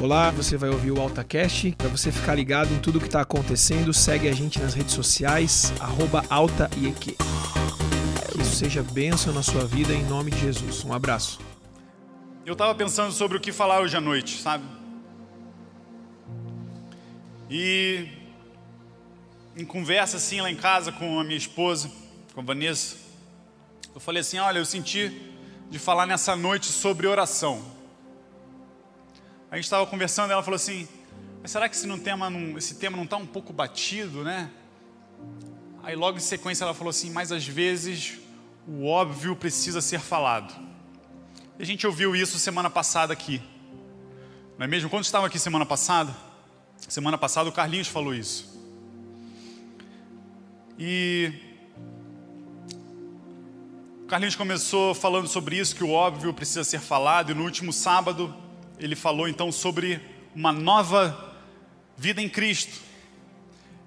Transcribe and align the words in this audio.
Olá, 0.00 0.30
você 0.30 0.56
vai 0.56 0.70
ouvir 0.70 0.92
o 0.92 1.00
AltaCast. 1.00 1.74
Para 1.76 1.88
você 1.88 2.12
ficar 2.12 2.36
ligado 2.36 2.72
em 2.72 2.78
tudo 2.78 3.00
que 3.00 3.06
está 3.06 3.20
acontecendo, 3.20 3.92
segue 3.92 4.28
a 4.28 4.32
gente 4.32 4.60
nas 4.60 4.72
redes 4.72 4.94
sociais, 4.94 5.72
arroba 5.80 6.24
AltaIEQ. 6.30 7.16
Que 8.30 8.40
isso 8.40 8.54
seja 8.54 8.80
bênção 8.80 9.32
na 9.32 9.42
sua 9.42 9.66
vida 9.66 9.92
em 9.92 10.04
nome 10.04 10.30
de 10.30 10.38
Jesus. 10.38 10.84
Um 10.84 10.92
abraço. 10.92 11.40
Eu 12.46 12.52
estava 12.52 12.72
pensando 12.76 13.10
sobre 13.10 13.38
o 13.38 13.40
que 13.40 13.50
falar 13.50 13.80
hoje 13.80 13.96
à 13.96 14.00
noite, 14.00 14.40
sabe? 14.40 14.64
E 17.50 18.06
em 19.56 19.64
conversa 19.64 20.18
assim 20.18 20.40
lá 20.40 20.48
em 20.48 20.56
casa 20.56 20.92
com 20.92 21.18
a 21.18 21.24
minha 21.24 21.36
esposa, 21.36 21.90
com 22.32 22.40
a 22.40 22.44
Vanessa, 22.44 22.94
eu 23.92 24.00
falei 24.00 24.20
assim: 24.20 24.38
olha, 24.38 24.60
eu 24.60 24.64
senti 24.64 25.20
de 25.68 25.78
falar 25.80 26.06
nessa 26.06 26.36
noite 26.36 26.66
sobre 26.66 27.08
oração. 27.08 27.77
A 29.50 29.56
gente 29.56 29.64
estava 29.64 29.86
conversando, 29.86 30.30
ela 30.30 30.42
falou 30.42 30.56
assim: 30.56 30.86
mas 31.40 31.50
será 31.50 31.68
que 31.68 31.74
esse, 31.74 31.86
não 31.86 31.98
tema 31.98 32.28
não, 32.28 32.58
esse 32.58 32.74
tema 32.74 32.96
não 32.96 33.04
está 33.04 33.16
um 33.16 33.26
pouco 33.26 33.52
batido, 33.52 34.22
né? 34.22 34.50
Aí 35.82 35.96
logo 35.96 36.18
em 36.18 36.20
sequência 36.20 36.64
ela 36.64 36.74
falou 36.74 36.90
assim: 36.90 37.10
mas 37.10 37.32
às 37.32 37.46
vezes 37.46 38.18
o 38.66 38.86
óbvio 38.86 39.34
precisa 39.34 39.80
ser 39.80 40.00
falado. 40.00 40.54
E 41.58 41.62
a 41.62 41.66
gente 41.66 41.86
ouviu 41.86 42.14
isso 42.14 42.38
semana 42.38 42.68
passada 42.68 43.12
aqui, 43.12 43.40
não 44.58 44.64
é 44.64 44.68
mesmo? 44.68 44.90
Quando 44.90 45.04
estava 45.04 45.26
aqui 45.26 45.38
semana 45.38 45.64
passada, 45.64 46.14
semana 46.76 47.16
passada 47.16 47.48
o 47.48 47.52
Carlinhos 47.52 47.88
falou 47.88 48.14
isso. 48.14 48.58
E 50.78 51.32
o 54.04 54.06
Carlinhos 54.06 54.36
começou 54.36 54.94
falando 54.94 55.26
sobre 55.26 55.56
isso, 55.56 55.74
que 55.74 55.82
o 55.82 55.90
óbvio 55.90 56.34
precisa 56.34 56.62
ser 56.64 56.80
falado, 56.80 57.32
e 57.32 57.34
no 57.34 57.44
último 57.44 57.72
sábado 57.72 58.34
ele 58.78 58.94
falou 58.94 59.28
então 59.28 59.50
sobre 59.50 60.00
uma 60.34 60.52
nova 60.52 61.36
vida 61.96 62.22
em 62.22 62.28
Cristo. 62.28 62.80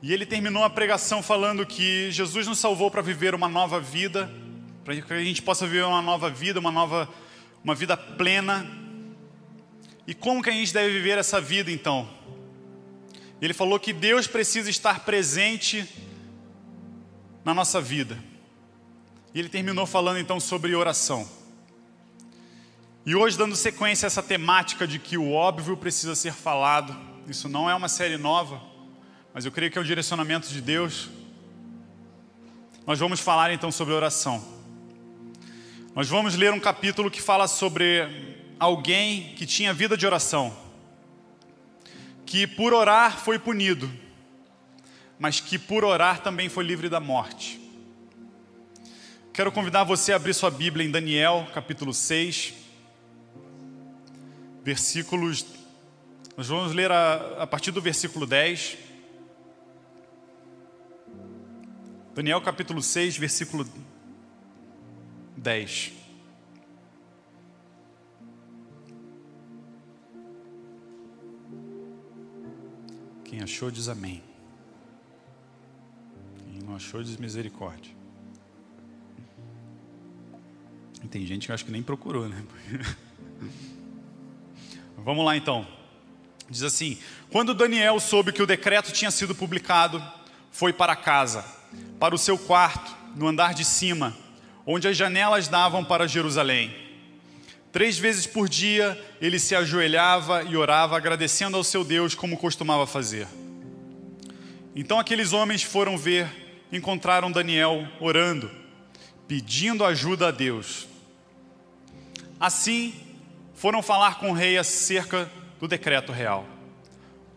E 0.01 0.11
ele 0.11 0.25
terminou 0.25 0.63
a 0.63 0.69
pregação 0.69 1.21
falando 1.21 1.65
que 1.65 2.11
Jesus 2.11 2.47
nos 2.47 2.59
salvou 2.59 2.89
para 2.89 3.01
viver 3.01 3.35
uma 3.35 3.47
nova 3.47 3.79
vida, 3.79 4.31
para 4.83 4.99
que 4.99 5.13
a 5.13 5.23
gente 5.23 5.41
possa 5.41 5.65
viver 5.65 5.85
uma 5.85 6.01
nova 6.01 6.29
vida, 6.29 6.59
uma 6.59 6.71
nova 6.71 7.07
uma 7.63 7.75
vida 7.75 7.95
plena. 7.95 8.69
E 10.07 10.13
como 10.13 10.41
que 10.41 10.49
a 10.49 10.53
gente 10.53 10.73
deve 10.73 10.91
viver 10.91 11.17
essa 11.17 11.39
vida 11.39 11.71
então? 11.71 12.09
Ele 13.41 13.53
falou 13.53 13.79
que 13.79 13.93
Deus 13.93 14.27
precisa 14.27 14.69
estar 14.69 15.01
presente 15.01 15.87
na 17.45 17.53
nossa 17.53 17.79
vida. 17.79 18.17
E 19.33 19.39
ele 19.39 19.49
terminou 19.49 19.85
falando 19.85 20.19
então 20.19 20.39
sobre 20.39 20.75
oração. 20.75 21.40
E 23.03 23.15
hoje, 23.15 23.35
dando 23.35 23.55
sequência 23.55 24.05
a 24.05 24.07
essa 24.07 24.21
temática 24.21 24.85
de 24.85 24.99
que 24.99 25.17
o 25.17 25.31
óbvio 25.31 25.75
precisa 25.75 26.13
ser 26.13 26.33
falado, 26.33 26.95
isso 27.27 27.49
não 27.49 27.67
é 27.67 27.73
uma 27.73 27.89
série 27.89 28.15
nova, 28.15 28.61
mas 29.33 29.43
eu 29.43 29.51
creio 29.51 29.71
que 29.71 29.77
é 29.79 29.81
o 29.81 29.83
direcionamento 29.83 30.47
de 30.49 30.61
Deus. 30.61 31.09
Nós 32.85 32.99
vamos 32.99 33.19
falar 33.19 33.51
então 33.51 33.71
sobre 33.71 33.95
oração. 33.95 34.43
Nós 35.95 36.07
vamos 36.07 36.35
ler 36.35 36.53
um 36.53 36.59
capítulo 36.59 37.09
que 37.09 37.19
fala 37.19 37.47
sobre 37.47 38.45
alguém 38.59 39.33
que 39.33 39.47
tinha 39.47 39.73
vida 39.73 39.97
de 39.97 40.05
oração, 40.05 40.55
que 42.23 42.45
por 42.45 42.71
orar 42.71 43.17
foi 43.17 43.39
punido, 43.39 43.91
mas 45.17 45.39
que 45.39 45.57
por 45.57 45.83
orar 45.83 46.21
também 46.21 46.49
foi 46.49 46.63
livre 46.63 46.87
da 46.87 46.99
morte. 46.99 47.59
Quero 49.33 49.51
convidar 49.51 49.85
você 49.85 50.13
a 50.13 50.17
abrir 50.17 50.35
sua 50.35 50.51
Bíblia 50.51 50.85
em 50.85 50.91
Daniel, 50.91 51.47
capítulo 51.51 51.95
6 51.95 52.60
versículos. 54.63 55.45
Nós 56.37 56.47
vamos 56.47 56.73
ler 56.73 56.91
a, 56.91 57.43
a 57.43 57.47
partir 57.47 57.71
do 57.71 57.81
versículo 57.81 58.25
10. 58.25 58.77
Daniel 62.13 62.41
capítulo 62.41 62.81
6, 62.81 63.17
versículo 63.17 63.67
10. 65.37 65.93
Quem 73.25 73.41
achou 73.41 73.71
diz 73.71 73.87
amém. 73.87 74.21
Quem 76.37 76.59
não 76.61 76.75
achou 76.75 77.01
diz 77.01 77.17
misericórdia. 77.17 78.01
tem 81.09 81.25
gente 81.25 81.45
que 81.45 81.51
acho 81.51 81.65
que 81.65 81.71
nem 81.71 81.83
procurou, 81.83 82.29
né? 82.29 82.41
Vamos 85.03 85.25
lá 85.25 85.35
então. 85.35 85.67
Diz 86.49 86.63
assim: 86.63 86.97
Quando 87.29 87.53
Daniel 87.53 87.99
soube 87.99 88.31
que 88.31 88.41
o 88.41 88.47
decreto 88.47 88.91
tinha 88.91 89.09
sido 89.09 89.33
publicado, 89.33 90.03
foi 90.51 90.71
para 90.71 90.95
casa, 90.95 91.45
para 91.99 92.13
o 92.13 92.17
seu 92.17 92.37
quarto, 92.37 92.95
no 93.15 93.27
andar 93.27 93.53
de 93.53 93.65
cima, 93.65 94.15
onde 94.65 94.87
as 94.87 94.95
janelas 94.95 95.47
davam 95.47 95.83
para 95.83 96.07
Jerusalém. 96.07 96.75
Três 97.71 97.97
vezes 97.97 98.27
por 98.27 98.49
dia 98.49 99.01
ele 99.21 99.39
se 99.39 99.55
ajoelhava 99.55 100.43
e 100.43 100.57
orava, 100.57 100.97
agradecendo 100.97 101.55
ao 101.55 101.63
seu 101.63 101.83
Deus, 101.83 102.13
como 102.13 102.37
costumava 102.37 102.85
fazer. 102.85 103.27
Então 104.75 104.99
aqueles 104.99 105.33
homens 105.33 105.63
foram 105.63 105.97
ver, 105.97 106.65
encontraram 106.71 107.31
Daniel 107.31 107.87
orando, 107.99 108.51
pedindo 109.27 109.85
ajuda 109.85 110.27
a 110.27 110.31
Deus. 110.31 110.87
Assim, 112.39 112.93
foram 113.61 113.83
falar 113.83 114.17
com 114.17 114.31
o 114.31 114.33
rei 114.33 114.57
acerca 114.57 115.31
do 115.59 115.67
decreto 115.67 116.11
real. 116.11 116.47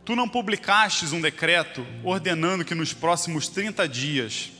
Tu 0.07 0.17
não 0.17 0.27
publicastes 0.27 1.12
um 1.12 1.21
decreto 1.21 1.87
ordenando 2.03 2.65
que 2.65 2.75
nos 2.75 2.95
próximos 2.95 3.47
30 3.47 3.87
dias 3.87 4.51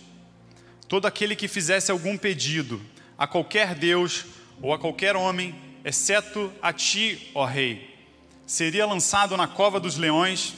todo 0.87 1.07
aquele 1.07 1.35
que 1.35 1.49
fizesse 1.49 1.91
algum 1.91 2.19
pedido 2.19 2.83
a 3.17 3.27
qualquer 3.27 3.75
Deus 3.75 4.27
ou 4.61 4.75
a 4.75 4.79
qualquer 4.79 5.17
homem, 5.17 5.55
exceto 5.83 6.53
a 6.61 6.71
ti, 6.71 7.31
ó 7.35 7.47
rei, 7.47 7.97
seria 8.45 8.85
lançado 8.85 9.35
na 9.35 9.49
cova 9.49 9.81
dos 9.81 9.97
leões? 9.97 10.53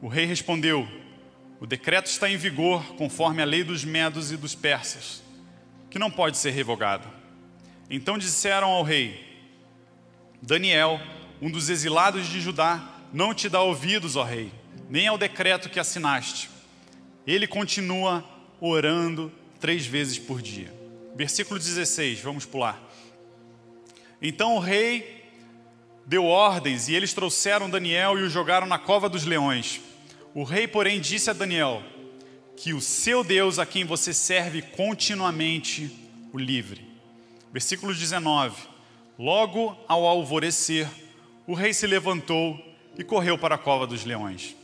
O 0.00 0.06
rei 0.06 0.26
respondeu: 0.26 0.86
O 1.58 1.66
decreto 1.66 2.06
está 2.06 2.30
em 2.30 2.36
vigor 2.36 2.94
conforme 2.94 3.42
a 3.42 3.44
lei 3.44 3.64
dos 3.64 3.84
medos 3.84 4.30
e 4.30 4.36
dos 4.36 4.54
persas, 4.54 5.24
que 5.90 5.98
não 5.98 6.08
pode 6.08 6.36
ser 6.36 6.52
revogado. 6.52 7.08
Então 7.90 8.16
disseram 8.16 8.68
ao 8.68 8.84
rei: 8.84 9.29
Daniel, 10.42 11.00
um 11.40 11.50
dos 11.50 11.68
exilados 11.68 12.26
de 12.26 12.40
Judá, 12.40 12.82
não 13.12 13.34
te 13.34 13.48
dá 13.48 13.60
ouvidos, 13.60 14.16
ó 14.16 14.22
rei, 14.22 14.52
nem 14.88 15.06
ao 15.06 15.18
decreto 15.18 15.68
que 15.68 15.80
assinaste. 15.80 16.50
Ele 17.26 17.46
continua 17.46 18.24
orando 18.60 19.32
três 19.58 19.86
vezes 19.86 20.18
por 20.18 20.40
dia. 20.40 20.72
Versículo 21.14 21.58
16, 21.58 22.20
vamos 22.20 22.46
pular. 22.46 22.80
Então 24.22 24.56
o 24.56 24.60
rei 24.60 25.24
deu 26.06 26.24
ordens 26.24 26.88
e 26.88 26.94
eles 26.94 27.12
trouxeram 27.12 27.70
Daniel 27.70 28.18
e 28.18 28.22
o 28.22 28.30
jogaram 28.30 28.66
na 28.66 28.78
cova 28.78 29.08
dos 29.08 29.24
leões. 29.24 29.80
O 30.34 30.44
rei, 30.44 30.66
porém, 30.66 31.00
disse 31.00 31.30
a 31.30 31.32
Daniel 31.32 31.82
que 32.56 32.74
o 32.74 32.80
seu 32.80 33.24
Deus, 33.24 33.58
a 33.58 33.64
quem 33.64 33.84
você 33.84 34.12
serve 34.12 34.60
continuamente, 34.60 35.90
o 36.32 36.38
livre. 36.38 36.86
Versículo 37.52 37.94
19. 37.94 38.54
Logo 39.20 39.76
ao 39.86 40.06
alvorecer, 40.06 40.88
o 41.46 41.52
rei 41.52 41.74
se 41.74 41.86
levantou 41.86 42.58
e 42.96 43.04
correu 43.04 43.36
para 43.36 43.56
a 43.56 43.58
cova 43.58 43.86
dos 43.86 44.02
leões. 44.02 44.56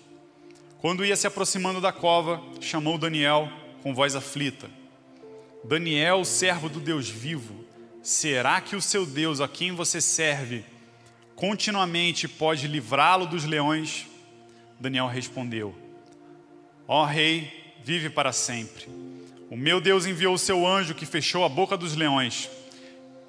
Quando 0.79 1.05
ia 1.05 1.15
se 1.15 1.27
aproximando 1.27 1.79
da 1.79 1.93
cova, 1.93 2.43
chamou 2.59 2.97
Daniel 2.97 3.53
com 3.83 3.95
voz 3.95 4.17
aflita: 4.17 4.71
Daniel, 5.63 6.25
servo 6.25 6.71
do 6.71 6.81
Deus 6.81 7.07
vivo, 7.07 7.67
será 8.03 8.59
que 8.63 8.75
o 8.75 8.81
seu 8.81 9.05
Deus, 9.05 9.43
a 9.43 9.47
quem 9.47 9.73
você 9.73 10.01
serve, 10.01 10.65
continuamente 11.35 12.27
pode 12.27 12.67
livrá-lo 12.67 13.27
dos 13.27 13.45
leões? 13.45 14.07
Daniel 14.81 15.07
respondeu: 15.07 15.75
Ó 16.89 17.05
rei, 17.05 17.75
vive 17.85 18.09
para 18.09 18.33
sempre. 18.33 18.89
O 19.51 19.57
meu 19.57 19.83
Deus 19.83 20.07
enviou 20.07 20.33
o 20.33 20.39
seu 20.39 20.67
anjo 20.67 20.95
que 20.95 21.05
fechou 21.05 21.45
a 21.45 21.49
boca 21.51 21.77
dos 21.77 21.95
leões 21.95 22.49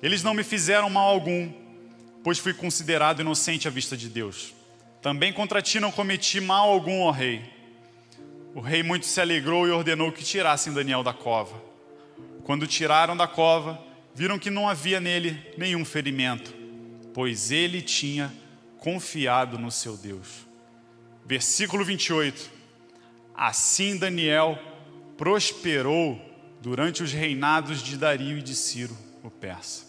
eles 0.01 0.23
não 0.23 0.33
me 0.33 0.43
fizeram 0.43 0.89
mal 0.89 1.09
algum, 1.09 1.51
pois 2.23 2.37
fui 2.39 2.53
considerado 2.53 3.21
inocente 3.21 3.67
à 3.67 3.71
vista 3.71 3.95
de 3.95 4.09
Deus. 4.09 4.53
Também 5.01 5.31
contra 5.31 5.61
ti 5.61 5.79
não 5.79 5.91
cometi 5.91 6.39
mal 6.41 6.69
algum, 6.69 7.01
ó 7.01 7.11
rei. 7.11 7.41
O 8.53 8.59
rei 8.59 8.83
muito 8.83 9.05
se 9.05 9.21
alegrou 9.21 9.67
e 9.67 9.71
ordenou 9.71 10.11
que 10.11 10.23
tirassem 10.23 10.73
Daniel 10.73 11.03
da 11.03 11.13
cova. 11.13 11.61
Quando 12.43 12.65
tiraram 12.67 13.15
da 13.15 13.27
cova, 13.27 13.79
viram 14.13 14.39
que 14.39 14.49
não 14.49 14.67
havia 14.67 14.99
nele 14.99 15.39
nenhum 15.57 15.85
ferimento, 15.85 16.53
pois 17.13 17.51
ele 17.51 17.81
tinha 17.81 18.33
confiado 18.79 19.59
no 19.59 19.71
seu 19.71 19.95
Deus. 19.95 20.47
Versículo 21.25 21.85
28. 21.85 22.49
Assim 23.35 23.97
Daniel 23.97 24.57
prosperou 25.17 26.19
durante 26.61 27.03
os 27.03 27.11
reinados 27.11 27.83
de 27.83 27.97
Dario 27.97 28.39
e 28.39 28.41
de 28.41 28.55
Ciro, 28.55 28.97
o 29.23 29.29
persa. 29.29 29.86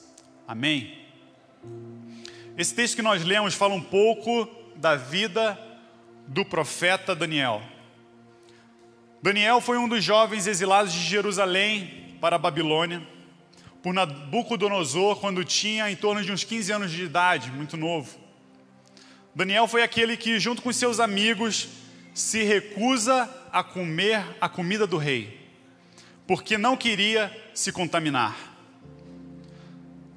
Amém? 0.49 0.97
Esse 2.57 2.75
texto 2.75 2.97
que 2.97 3.03
nós 3.03 3.23
lemos 3.23 3.53
fala 3.53 3.75
um 3.75 3.83
pouco 3.83 4.49
da 4.77 4.97
vida 4.97 5.59
do 6.27 6.43
profeta 6.43 7.15
Daniel. 7.15 7.63
Daniel 9.23 9.61
foi 9.61 9.77
um 9.77 9.87
dos 9.87 10.03
jovens 10.03 10.47
exilados 10.47 10.91
de 10.91 11.01
Jerusalém 11.01 12.17
para 12.19 12.37
a 12.37 12.39
Babilônia 12.39 13.07
por 13.83 13.93
Nabucodonosor 13.93 15.17
quando 15.17 15.45
tinha 15.45 15.91
em 15.91 15.97
torno 15.97 16.25
de 16.25 16.33
uns 16.33 16.45
15 16.45 16.73
anos 16.73 16.91
de 16.91 17.05
idade, 17.05 17.53
muito 17.53 17.77
novo. 17.77 18.19
Daniel 19.35 19.69
foi 19.69 19.83
aquele 19.83 20.17
que, 20.17 20.41
junto 20.41 20.63
com 20.63 20.73
seus 20.73 20.99
amigos, 20.99 21.69
se 22.15 22.43
recusa 22.43 23.29
a 23.53 23.63
comer 23.63 24.25
a 24.41 24.49
comida 24.49 24.87
do 24.87 24.97
rei, 24.97 25.53
porque 26.27 26.57
não 26.57 26.75
queria 26.75 27.31
se 27.53 27.71
contaminar. 27.71 28.48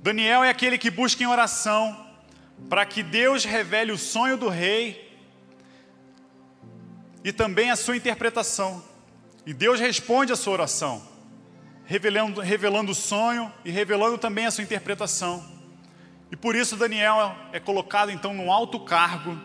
Daniel 0.01 0.44
é 0.44 0.50
aquele 0.50 0.80
que 0.80 0.89
busca 0.89 1.21
em 1.21 1.27
oração 1.27 2.07
para 2.68 2.83
que 2.88 3.03
Deus 3.03 3.45
revele 3.45 3.92
o 3.92 3.98
sonho 3.98 4.36
do 4.36 4.50
rei 4.50 5.15
e 7.24 7.31
também 7.31 7.69
a 7.69 7.75
sua 7.75 7.95
interpretação. 7.95 8.83
E 9.45 9.53
Deus 9.53 9.80
responde 9.80 10.33
a 10.33 10.36
sua 10.36 10.53
oração, 10.53 11.07
revelando, 11.86 12.42
revelando 12.42 12.92
o 12.92 12.95
sonho 12.95 13.51
e 13.63 13.69
revelando 13.69 14.18
também 14.18 14.48
a 14.48 14.51
sua 14.51 14.63
interpretação. 14.63 15.45
E 16.31 16.36
por 16.36 16.56
isso 16.56 16.75
Daniel 16.75 17.36
é 17.51 17.59
colocado 17.59 18.09
então 18.09 18.33
num 18.33 18.51
alto 18.51 18.80
cargo 18.80 19.38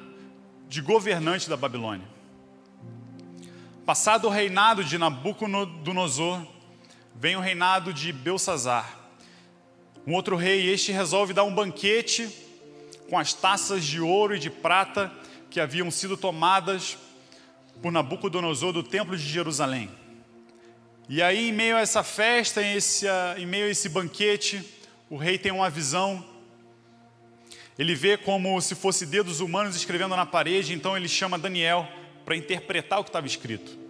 de 0.69 0.81
governante 0.81 1.51
da 1.51 1.57
Babilônia. 1.57 2.07
Passado 3.85 4.27
o 4.27 4.31
reinado 4.31 4.83
de 4.83 4.97
Nabucodonosor, 4.97 6.41
vem 7.15 7.37
o 7.37 7.41
reinado 7.41 7.93
de 7.93 8.11
Belsazar. 8.11 9.06
Um 10.07 10.15
outro 10.15 10.37
rei, 10.37 10.71
este 10.71 10.93
resolve 10.93 11.33
dar 11.33 11.43
um 11.43 11.53
banquete 11.53 12.29
com 13.11 13.19
as 13.19 13.35
taças 13.35 13.85
de 13.85 14.01
ouro 14.01 14.37
e 14.37 14.39
de 14.39 14.49
prata 14.49 15.13
que 15.51 15.59
haviam 15.59 15.91
sido 15.91 16.17
tomadas 16.17 16.97
por 17.83 17.91
Nabucodonosor 17.91 18.73
do 18.73 18.85
templo 18.85 19.17
de 19.17 19.27
Jerusalém. 19.27 19.91
E 21.09 21.21
aí, 21.21 21.49
em 21.49 21.53
meio 21.53 21.77
a 21.77 21.81
essa 21.81 22.05
festa, 22.05 22.63
em, 22.63 22.75
esse, 22.75 23.07
em 23.37 23.47
meio 23.47 23.67
a 23.67 23.71
esse 23.71 23.89
banquete, 23.89 24.65
o 25.11 25.17
rei 25.17 25.39
tem 25.39 25.51
uma 25.51 25.69
visão. 25.69 26.25
Ele 27.77 27.95
vê 27.95 28.17
como 28.17 28.61
se 28.61 28.77
fosse 28.77 29.07
dedos 29.07 29.41
humanos 29.41 29.75
escrevendo 29.75 30.15
na 30.15 30.25
parede, 30.25 30.73
então 30.73 30.97
ele 30.97 31.09
chama 31.09 31.37
Daniel 31.37 31.89
para 32.25 32.37
interpretar 32.37 33.01
o 33.01 33.03
que 33.03 33.11
estava 33.11 33.27
escrito. 33.27 33.86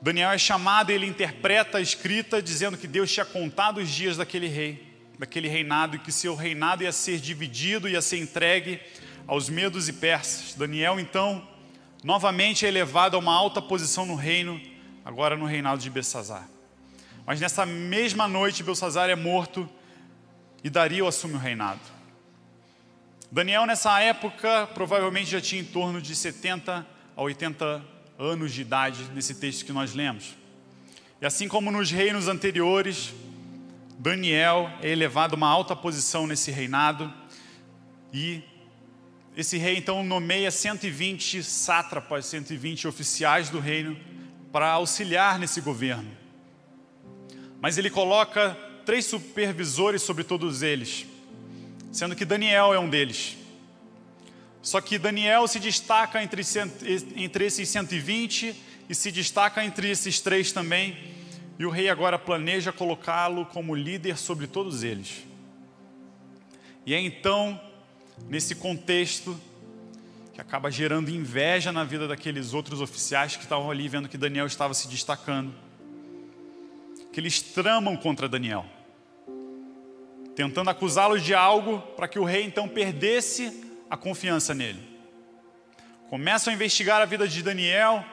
Daniel 0.00 0.30
é 0.30 0.38
chamado 0.38 0.90
ele 0.90 1.06
interpreta 1.06 1.78
a 1.78 1.80
escrita 1.80 2.40
dizendo 2.40 2.78
que 2.78 2.86
Deus 2.86 3.10
tinha 3.10 3.26
contado 3.26 3.78
os 3.78 3.90
dias 3.90 4.16
daquele 4.16 4.46
rei, 4.46 4.94
daquele 5.18 5.48
reinado, 5.48 5.96
e 5.96 5.98
que 5.98 6.12
seu 6.12 6.36
reinado 6.36 6.84
ia 6.84 6.92
ser 6.92 7.18
dividido, 7.18 7.88
ia 7.88 8.00
ser 8.00 8.18
entregue 8.18 8.80
aos 9.26 9.48
medos 9.48 9.88
e 9.88 9.92
persas. 9.92 10.54
Daniel, 10.54 11.00
então, 11.00 11.46
novamente 12.04 12.64
é 12.64 12.68
elevado 12.68 13.16
a 13.16 13.18
uma 13.18 13.34
alta 13.34 13.60
posição 13.60 14.06
no 14.06 14.14
reino, 14.14 14.60
agora 15.04 15.36
no 15.36 15.46
reinado 15.46 15.82
de 15.82 15.90
Belsazar. 15.90 16.48
Mas 17.26 17.40
nessa 17.40 17.66
mesma 17.66 18.28
noite, 18.28 18.62
Belsazar 18.62 19.10
é 19.10 19.16
morto 19.16 19.68
e 20.62 20.70
Dario 20.70 21.08
assume 21.08 21.34
o 21.34 21.38
reinado. 21.38 21.80
Daniel, 23.32 23.66
nessa 23.66 24.00
época, 24.00 24.68
provavelmente 24.74 25.28
já 25.28 25.40
tinha 25.40 25.60
em 25.60 25.64
torno 25.64 26.00
de 26.00 26.14
70 26.14 26.86
a 27.16 27.22
80 27.22 27.64
anos 27.64 27.97
de 28.50 28.60
idade, 28.62 29.04
nesse 29.14 29.36
texto 29.36 29.64
que 29.64 29.72
nós 29.72 29.94
lemos. 29.94 30.36
E 31.20 31.26
assim 31.26 31.46
como 31.46 31.70
nos 31.70 31.88
reinos 31.92 32.26
anteriores, 32.26 33.14
Daniel 33.96 34.68
é 34.82 34.90
elevado 34.90 35.34
a 35.34 35.36
uma 35.36 35.48
alta 35.48 35.76
posição 35.76 36.26
nesse 36.26 36.50
reinado 36.50 37.12
e 38.12 38.42
esse 39.36 39.56
rei 39.56 39.76
então 39.76 40.02
nomeia 40.02 40.50
120 40.50 41.44
sátrapas, 41.44 42.26
120 42.26 42.88
oficiais 42.88 43.50
do 43.50 43.60
reino 43.60 43.96
para 44.50 44.68
auxiliar 44.72 45.38
nesse 45.38 45.60
governo. 45.60 46.10
Mas 47.60 47.78
ele 47.78 47.88
coloca 47.88 48.58
três 48.84 49.04
supervisores 49.04 50.02
sobre 50.02 50.24
todos 50.24 50.60
eles, 50.62 51.06
sendo 51.92 52.16
que 52.16 52.24
Daniel 52.24 52.74
é 52.74 52.80
um 52.80 52.90
deles. 52.90 53.37
Só 54.68 54.82
que 54.82 54.98
Daniel 54.98 55.48
se 55.48 55.58
destaca 55.58 56.22
entre, 56.22 56.42
entre 57.16 57.46
esses 57.46 57.70
120 57.70 58.54
e 58.86 58.94
se 58.94 59.10
destaca 59.10 59.64
entre 59.64 59.88
esses 59.88 60.20
três 60.20 60.52
também, 60.52 60.94
e 61.58 61.64
o 61.64 61.70
rei 61.70 61.88
agora 61.88 62.18
planeja 62.18 62.70
colocá-lo 62.70 63.46
como 63.46 63.74
líder 63.74 64.18
sobre 64.18 64.46
todos 64.46 64.82
eles. 64.82 65.24
E 66.84 66.92
é 66.92 67.00
então 67.00 67.58
nesse 68.28 68.54
contexto 68.56 69.40
que 70.34 70.40
acaba 70.42 70.70
gerando 70.70 71.08
inveja 71.08 71.72
na 71.72 71.82
vida 71.82 72.06
daqueles 72.06 72.52
outros 72.52 72.82
oficiais 72.82 73.36
que 73.36 73.44
estavam 73.44 73.70
ali 73.70 73.88
vendo 73.88 74.06
que 74.06 74.18
Daniel 74.18 74.46
estava 74.46 74.74
se 74.74 74.86
destacando. 74.86 75.50
Que 77.10 77.20
eles 77.20 77.40
tramam 77.40 77.96
contra 77.96 78.28
Daniel, 78.28 78.66
tentando 80.36 80.68
acusá-lo 80.68 81.18
de 81.18 81.32
algo 81.32 81.80
para 81.96 82.06
que 82.06 82.18
o 82.18 82.24
rei 82.24 82.44
então 82.44 82.68
perdesse 82.68 83.66
a 83.90 83.96
confiança 83.96 84.54
nele. 84.54 84.82
Começam 86.08 86.52
a 86.52 86.54
investigar 86.54 87.02
a 87.02 87.04
vida 87.04 87.28
de 87.28 87.42
Daniel 87.42 88.04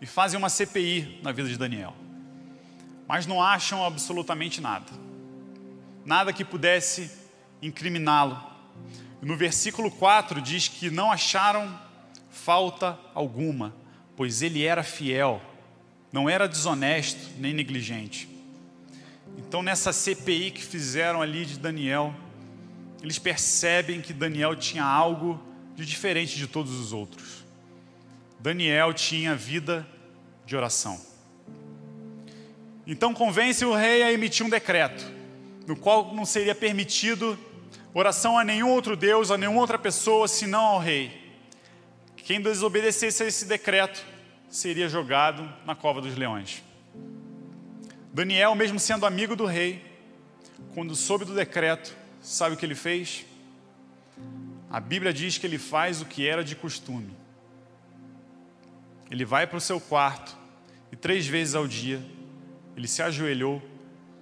e 0.00 0.06
fazem 0.06 0.38
uma 0.38 0.48
CPI 0.48 1.20
na 1.22 1.32
vida 1.32 1.48
de 1.48 1.58
Daniel. 1.58 1.94
Mas 3.08 3.26
não 3.26 3.42
acham 3.42 3.84
absolutamente 3.84 4.60
nada. 4.60 4.86
Nada 6.04 6.32
que 6.32 6.44
pudesse 6.44 7.10
incriminá-lo 7.60 8.50
no 9.22 9.36
versículo 9.36 9.90
4 9.90 10.40
diz 10.40 10.66
que 10.68 10.90
não 10.90 11.12
acharam 11.12 11.78
falta 12.30 12.98
alguma, 13.14 13.74
pois 14.16 14.40
ele 14.40 14.64
era 14.64 14.82
fiel, 14.82 15.42
não 16.10 16.28
era 16.28 16.48
desonesto 16.48 17.30
nem 17.38 17.52
negligente. 17.52 18.28
Então, 19.36 19.62
nessa 19.62 19.92
CPI 19.92 20.50
que 20.52 20.64
fizeram 20.64 21.20
ali 21.20 21.44
de 21.44 21.58
Daniel, 21.58 22.14
eles 23.02 23.18
percebem 23.18 24.00
que 24.00 24.12
Daniel 24.12 24.54
tinha 24.54 24.84
algo 24.84 25.40
de 25.74 25.86
diferente 25.86 26.36
de 26.36 26.46
todos 26.46 26.72
os 26.78 26.92
outros. 26.92 27.44
Daniel 28.38 28.92
tinha 28.92 29.34
vida 29.34 29.86
de 30.44 30.56
oração. 30.56 31.00
Então, 32.86 33.14
convence 33.14 33.64
o 33.64 33.74
rei 33.74 34.02
a 34.02 34.12
emitir 34.12 34.44
um 34.44 34.50
decreto, 34.50 35.04
no 35.66 35.76
qual 35.76 36.14
não 36.14 36.24
seria 36.24 36.54
permitido 36.54 37.38
oração 37.94 38.38
a 38.38 38.44
nenhum 38.44 38.70
outro 38.70 38.96
Deus, 38.96 39.30
a 39.30 39.38
nenhuma 39.38 39.60
outra 39.60 39.78
pessoa, 39.78 40.26
senão 40.26 40.64
ao 40.64 40.78
rei. 40.78 41.20
Quem 42.16 42.40
desobedecesse 42.40 43.22
a 43.22 43.26
esse 43.26 43.44
decreto 43.44 44.04
seria 44.48 44.88
jogado 44.88 45.48
na 45.64 45.74
cova 45.74 46.00
dos 46.00 46.16
leões. 46.16 46.62
Daniel, 48.12 48.54
mesmo 48.54 48.80
sendo 48.80 49.06
amigo 49.06 49.36
do 49.36 49.46
rei, 49.46 49.84
quando 50.74 50.96
soube 50.96 51.24
do 51.24 51.34
decreto, 51.34 51.96
sabe 52.20 52.54
o 52.54 52.58
que 52.58 52.64
ele 52.64 52.74
fez? 52.74 53.24
A 54.70 54.78
Bíblia 54.78 55.12
diz 55.12 55.38
que 55.38 55.46
ele 55.46 55.58
faz 55.58 56.00
o 56.00 56.06
que 56.06 56.26
era 56.26 56.44
de 56.44 56.54
costume. 56.54 57.10
Ele 59.10 59.24
vai 59.24 59.46
para 59.46 59.58
o 59.58 59.60
seu 59.60 59.80
quarto 59.80 60.36
e 60.92 60.96
três 60.96 61.26
vezes 61.26 61.54
ao 61.54 61.66
dia 61.66 62.00
ele 62.76 62.86
se 62.86 63.02
ajoelhou 63.02 63.60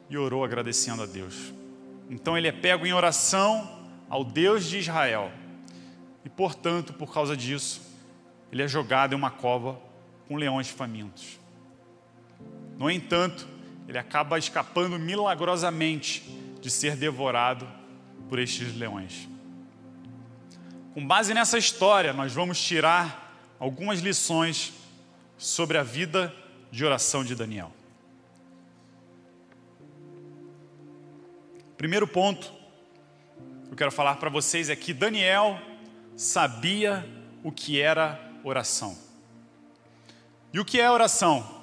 e 0.08 0.16
orou 0.16 0.42
agradecendo 0.42 1.02
a 1.02 1.06
Deus. 1.06 1.52
Então 2.08 2.36
ele 2.36 2.48
é 2.48 2.52
pego 2.52 2.86
em 2.86 2.92
oração 2.94 3.86
ao 4.08 4.24
Deus 4.24 4.64
de 4.64 4.78
Israel. 4.78 5.30
E 6.24 6.28
portanto, 6.28 6.94
por 6.94 7.12
causa 7.12 7.36
disso, 7.36 7.82
ele 8.50 8.62
é 8.62 8.68
jogado 8.68 9.12
em 9.12 9.16
uma 9.16 9.30
cova 9.30 9.78
com 10.26 10.36
leões 10.36 10.68
famintos. 10.68 11.38
No 12.78 12.90
entanto, 12.90 13.46
ele 13.86 13.98
acaba 13.98 14.38
escapando 14.38 14.98
milagrosamente 14.98 16.22
de 16.60 16.70
ser 16.70 16.96
devorado 16.96 17.77
por 18.28 18.38
estes 18.38 18.76
leões. 18.76 19.28
Com 20.94 21.06
base 21.06 21.32
nessa 21.32 21.58
história, 21.58 22.12
nós 22.12 22.32
vamos 22.32 22.60
tirar 22.60 23.56
algumas 23.58 24.00
lições 24.00 24.72
sobre 25.36 25.78
a 25.78 25.82
vida 25.82 26.34
de 26.70 26.84
oração 26.84 27.24
de 27.24 27.34
Daniel. 27.34 27.72
Primeiro 31.76 32.08
ponto 32.08 32.52
que 33.66 33.72
eu 33.72 33.76
quero 33.76 33.92
falar 33.92 34.16
para 34.16 34.28
vocês 34.28 34.68
é 34.68 34.74
que 34.74 34.92
Daniel 34.92 35.60
sabia 36.16 37.08
o 37.44 37.52
que 37.52 37.80
era 37.80 38.20
oração. 38.42 38.98
E 40.52 40.58
o 40.58 40.64
que 40.64 40.80
é 40.80 40.90
oração? 40.90 41.56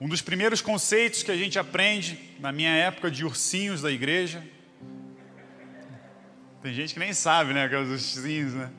Um 0.00 0.08
dos 0.08 0.22
primeiros 0.22 0.60
conceitos 0.60 1.22
que 1.22 1.30
a 1.30 1.36
gente 1.36 1.58
aprende 1.58 2.18
na 2.40 2.50
minha 2.50 2.74
época 2.74 3.10
de 3.10 3.24
ursinhos 3.24 3.82
da 3.82 3.92
igreja. 3.92 4.42
Tem 6.62 6.74
gente 6.74 6.94
que 6.94 7.00
nem 7.00 7.12
sabe, 7.12 7.52
né? 7.52 7.64
Aqueles 7.64 7.88
ursinhos, 7.88 8.52
né? 8.52 8.70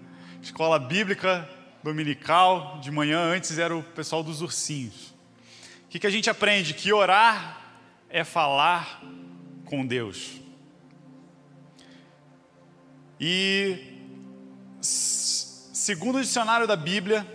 Escola 0.41 0.77
bíblica 0.79 1.49
dominical, 1.83 2.79
de 2.79 2.91
manhã 2.91 3.19
antes 3.19 3.57
era 3.57 3.75
o 3.75 3.81
pessoal 3.81 4.23
dos 4.23 4.41
ursinhos. 4.41 5.13
O 5.85 5.89
que, 5.89 5.99
que 5.99 6.07
a 6.07 6.11
gente 6.11 6.29
aprende? 6.29 6.73
Que 6.73 6.93
orar 6.93 7.59
é 8.09 8.23
falar 8.23 9.01
com 9.65 9.85
Deus. 9.85 10.39
E 13.19 13.91
Segundo 15.81 16.19
o 16.19 16.21
dicionário 16.21 16.67
da 16.67 16.75
Bíblia 16.75 17.25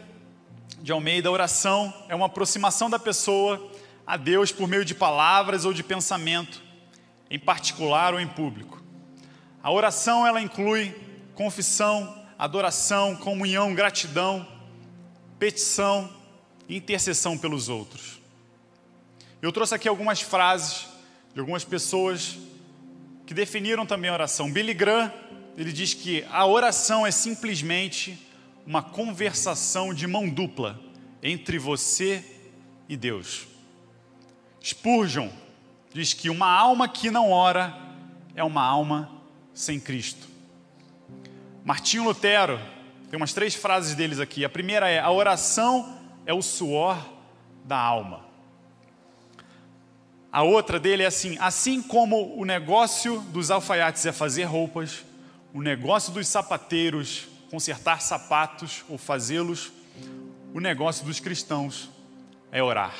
de 0.80 0.92
Almeida, 0.92 1.28
oração 1.28 1.92
é 2.08 2.14
uma 2.14 2.26
aproximação 2.26 2.88
da 2.88 2.96
pessoa 2.96 3.72
a 4.06 4.16
Deus 4.16 4.52
por 4.52 4.68
meio 4.68 4.84
de 4.84 4.94
palavras 4.94 5.64
ou 5.64 5.72
de 5.72 5.82
pensamento, 5.82 6.62
em 7.28 7.40
particular 7.40 8.14
ou 8.14 8.20
em 8.20 8.28
público. 8.28 8.80
A 9.66 9.72
oração 9.72 10.24
ela 10.24 10.40
inclui 10.40 10.94
confissão, 11.34 12.24
adoração, 12.38 13.16
comunhão, 13.16 13.74
gratidão, 13.74 14.46
petição 15.40 16.08
intercessão 16.68 17.36
pelos 17.36 17.68
outros. 17.68 18.20
Eu 19.42 19.50
trouxe 19.50 19.74
aqui 19.74 19.88
algumas 19.88 20.20
frases 20.20 20.86
de 21.34 21.40
algumas 21.40 21.64
pessoas 21.64 22.38
que 23.26 23.34
definiram 23.34 23.84
também 23.84 24.08
a 24.08 24.12
oração. 24.12 24.52
Billy 24.52 24.72
Graham, 24.72 25.12
ele 25.56 25.72
diz 25.72 25.94
que 25.94 26.24
a 26.30 26.46
oração 26.46 27.04
é 27.04 27.10
simplesmente 27.10 28.16
uma 28.64 28.84
conversação 28.84 29.92
de 29.92 30.06
mão 30.06 30.28
dupla 30.28 30.78
entre 31.20 31.58
você 31.58 32.24
e 32.88 32.96
Deus. 32.96 33.48
Spurgeon 34.62 35.28
diz 35.92 36.12
que 36.12 36.30
uma 36.30 36.52
alma 36.52 36.88
que 36.88 37.10
não 37.10 37.32
ora 37.32 37.76
é 38.36 38.44
uma 38.44 38.62
alma 38.62 39.15
sem 39.56 39.80
Cristo. 39.80 40.28
Martinho 41.64 42.04
Lutero, 42.04 42.60
tem 43.10 43.16
umas 43.16 43.32
três 43.32 43.54
frases 43.54 43.94
deles 43.94 44.20
aqui. 44.20 44.44
A 44.44 44.48
primeira 44.48 44.88
é: 44.88 45.00
a 45.00 45.10
oração 45.10 45.98
é 46.26 46.32
o 46.32 46.42
suor 46.42 46.96
da 47.64 47.78
alma. 47.78 48.24
A 50.30 50.42
outra 50.42 50.78
dele 50.78 51.02
é 51.02 51.06
assim: 51.06 51.36
assim 51.40 51.82
como 51.82 52.38
o 52.38 52.44
negócio 52.44 53.20
dos 53.32 53.50
alfaiates 53.50 54.04
é 54.04 54.12
fazer 54.12 54.44
roupas, 54.44 55.04
o 55.52 55.62
negócio 55.62 56.12
dos 56.12 56.28
sapateiros 56.28 57.26
consertar 57.50 58.02
sapatos 58.02 58.84
ou 58.88 58.98
fazê-los, 58.98 59.72
o 60.52 60.60
negócio 60.60 61.06
dos 61.06 61.18
cristãos 61.18 61.88
é 62.52 62.62
orar. 62.62 62.94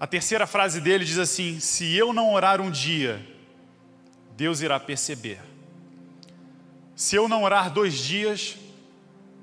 A 0.00 0.06
terceira 0.06 0.48
frase 0.48 0.80
dele 0.80 1.04
diz 1.04 1.18
assim: 1.18 1.60
Se 1.60 1.94
eu 1.94 2.12
não 2.12 2.32
orar 2.32 2.60
um 2.60 2.70
dia, 2.70 3.31
Deus 4.42 4.60
irá 4.60 4.80
perceber. 4.80 5.40
Se 6.96 7.14
eu 7.14 7.28
não 7.28 7.44
orar 7.44 7.72
dois 7.72 7.96
dias, 7.96 8.56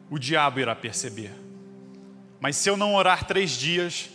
o 0.09 0.19
diabo 0.19 0.59
irá 0.59 0.75
perceber. 0.75 1.31
Mas 2.41 2.57
se 2.57 2.69
eu 2.69 2.75
não 2.75 2.95
orar 2.95 3.23
três 3.25 3.51
dias, 3.51 4.09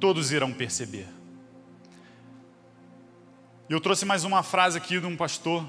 todos 0.00 0.32
irão 0.32 0.52
perceber. 0.52 1.06
Eu 3.70 3.80
trouxe 3.80 4.04
mais 4.04 4.24
uma 4.24 4.42
frase 4.42 4.76
aqui 4.76 4.98
de 4.98 5.06
um 5.06 5.16
pastor, 5.16 5.64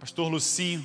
pastor 0.00 0.30
Lucinho, 0.30 0.82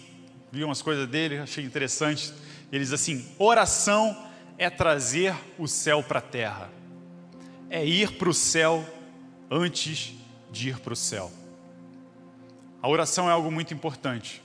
vi 0.51 0.65
umas 0.65 0.81
coisas 0.81 1.07
dele, 1.07 1.37
achei 1.37 1.63
interessante. 1.63 2.33
Ele 2.69 2.83
diz 2.83 2.91
assim: 2.91 3.25
oração 3.39 4.27
é 4.57 4.69
trazer 4.69 5.33
o 5.57 5.69
céu 5.69 6.03
para 6.03 6.19
a 6.19 6.21
terra 6.21 6.69
é 7.69 7.85
ir 7.85 8.17
para 8.17 8.29
o 8.29 8.33
céu 8.33 8.85
antes 9.49 10.13
de 10.51 10.69
ir 10.69 10.79
para 10.79 10.91
o 10.91 10.95
céu. 10.97 11.31
A 12.81 12.87
oração 12.87 13.29
é 13.29 13.31
algo 13.31 13.51
muito 13.51 13.73
importante. 13.73 14.43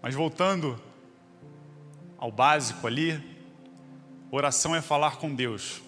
Mas 0.00 0.14
voltando 0.14 0.80
ao 2.16 2.30
básico 2.30 2.86
ali, 2.86 3.20
oração 4.30 4.74
é 4.74 4.80
falar 4.80 5.16
com 5.16 5.34
Deus. 5.34 5.82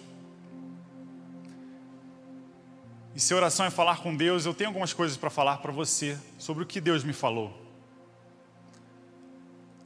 E 3.14 3.20
se 3.20 3.34
oração 3.34 3.66
é 3.66 3.70
falar 3.70 3.98
com 3.98 4.16
Deus, 4.16 4.46
eu 4.46 4.54
tenho 4.54 4.70
algumas 4.70 4.92
coisas 4.92 5.16
para 5.16 5.30
falar 5.30 5.58
para 5.58 5.72
você 5.72 6.18
sobre 6.38 6.62
o 6.62 6.66
que 6.66 6.80
Deus 6.80 7.04
me 7.04 7.12
falou. 7.12 7.56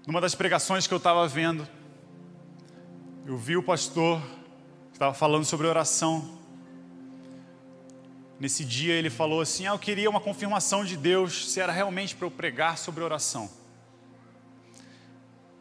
Numa 0.06 0.20
das 0.20 0.34
pregações 0.34 0.86
que 0.86 0.92
eu 0.92 0.98
estava 0.98 1.26
vendo, 1.26 1.66
eu 3.26 3.36
vi 3.38 3.56
o 3.56 3.62
pastor 3.62 4.20
que 4.90 4.96
estava 4.96 5.14
falando 5.14 5.44
sobre 5.44 5.66
oração 5.66 6.43
Nesse 8.38 8.64
dia 8.64 8.94
ele 8.94 9.10
falou 9.10 9.40
assim: 9.40 9.66
ah, 9.66 9.70
Eu 9.70 9.78
queria 9.78 10.10
uma 10.10 10.20
confirmação 10.20 10.84
de 10.84 10.96
Deus 10.96 11.52
se 11.52 11.60
era 11.60 11.72
realmente 11.72 12.14
para 12.14 12.26
eu 12.26 12.30
pregar 12.30 12.78
sobre 12.78 13.02
oração. 13.02 13.50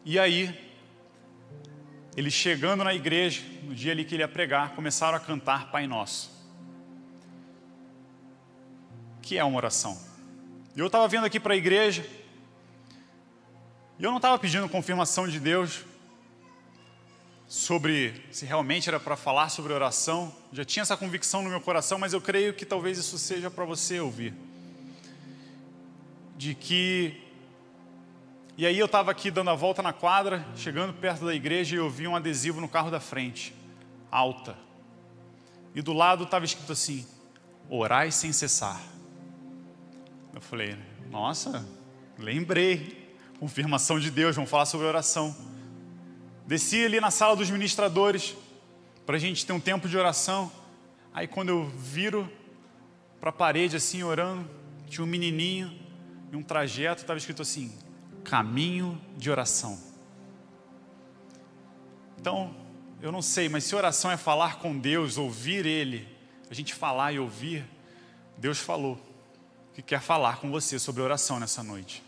E 0.04 0.18
aí, 0.18 0.54
ele 2.16 2.30
chegando 2.30 2.84
na 2.84 2.94
igreja, 2.94 3.42
no 3.62 3.74
dia 3.74 3.92
ali 3.92 4.04
que 4.04 4.14
ele 4.14 4.22
ia 4.22 4.28
pregar, 4.28 4.74
começaram 4.74 5.16
a 5.16 5.20
cantar 5.20 5.70
Pai 5.70 5.86
Nosso, 5.86 6.30
que 9.22 9.38
é 9.38 9.44
uma 9.44 9.56
oração. 9.56 9.98
E 10.76 10.80
eu 10.80 10.86
estava 10.86 11.08
vindo 11.08 11.24
aqui 11.24 11.40
para 11.40 11.54
a 11.54 11.56
igreja, 11.56 12.04
e 13.98 14.04
eu 14.04 14.10
não 14.10 14.18
estava 14.18 14.38
pedindo 14.38 14.68
confirmação 14.68 15.26
de 15.26 15.40
Deus, 15.40 15.84
sobre 17.46 18.24
se 18.30 18.46
realmente 18.46 18.88
era 18.88 18.98
para 18.98 19.16
falar 19.16 19.48
sobre 19.48 19.72
oração. 19.72 20.34
Já 20.52 20.64
tinha 20.64 20.82
essa 20.82 20.96
convicção 20.96 21.42
no 21.42 21.50
meu 21.50 21.60
coração, 21.60 21.98
mas 21.98 22.12
eu 22.12 22.20
creio 22.20 22.54
que 22.54 22.64
talvez 22.64 22.98
isso 22.98 23.18
seja 23.18 23.50
para 23.50 23.64
você 23.64 24.00
ouvir. 24.00 24.34
De 26.36 26.54
que. 26.54 27.20
E 28.56 28.66
aí 28.66 28.78
eu 28.78 28.86
estava 28.86 29.10
aqui 29.10 29.30
dando 29.30 29.50
a 29.50 29.54
volta 29.54 29.82
na 29.82 29.92
quadra, 29.92 30.46
chegando 30.56 30.92
perto 30.94 31.24
da 31.24 31.34
igreja 31.34 31.74
e 31.74 31.78
eu 31.78 31.90
vi 31.90 32.06
um 32.06 32.14
adesivo 32.14 32.60
no 32.60 32.68
carro 32.68 32.90
da 32.90 33.00
frente, 33.00 33.54
alta. 34.10 34.56
E 35.74 35.82
do 35.82 35.92
lado 35.92 36.24
estava 36.24 36.44
escrito 36.44 36.72
assim: 36.72 37.06
Orai 37.68 38.10
sem 38.10 38.32
cessar. 38.32 38.80
Eu 40.34 40.40
falei, 40.40 40.76
nossa, 41.10 41.64
lembrei. 42.18 43.04
Confirmação 43.38 44.00
de 44.00 44.10
Deus, 44.10 44.34
vamos 44.34 44.50
falar 44.50 44.66
sobre 44.66 44.86
oração. 44.86 45.34
Desci 46.46 46.84
ali 46.84 47.00
na 47.00 47.10
sala 47.10 47.34
dos 47.34 47.50
ministradores 47.50 48.36
para 49.06 49.16
a 49.16 49.18
gente 49.18 49.46
ter 49.46 49.52
um 49.52 49.60
tempo 49.60 49.88
de 49.88 49.96
oração. 49.96 50.52
Aí 51.12 51.26
quando 51.26 51.48
eu 51.48 51.68
viro 51.70 52.30
para 53.20 53.30
a 53.30 53.32
parede 53.32 53.76
assim 53.76 54.02
orando, 54.02 54.48
tinha 54.86 55.04
um 55.04 55.08
menininho 55.08 55.72
e 56.30 56.36
um 56.36 56.42
trajeto 56.42 57.00
estava 57.00 57.18
escrito 57.18 57.40
assim: 57.40 57.72
caminho 58.22 59.00
de 59.16 59.30
oração. 59.30 59.80
Então, 62.18 62.54
eu 63.00 63.12
não 63.12 63.22
sei, 63.22 63.48
mas 63.48 63.64
se 63.64 63.74
oração 63.74 64.10
é 64.10 64.16
falar 64.16 64.58
com 64.58 64.78
Deus, 64.78 65.18
ouvir 65.18 65.66
Ele, 65.66 66.08
a 66.50 66.54
gente 66.54 66.74
falar 66.74 67.12
e 67.12 67.18
ouvir, 67.18 67.64
Deus 68.36 68.58
falou 68.58 68.98
que 69.74 69.82
quer 69.82 70.00
falar 70.00 70.38
com 70.38 70.50
você 70.50 70.78
sobre 70.78 71.02
oração 71.02 71.40
nessa 71.40 71.62
noite. 71.62 72.02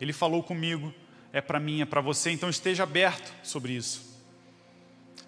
Ele 0.00 0.12
falou 0.12 0.42
comigo 0.42 0.92
é 1.36 1.40
para 1.42 1.60
mim, 1.60 1.82
é 1.82 1.84
para 1.84 2.00
você, 2.00 2.30
então 2.30 2.48
esteja 2.48 2.84
aberto 2.84 3.30
sobre 3.42 3.74
isso. 3.74 4.18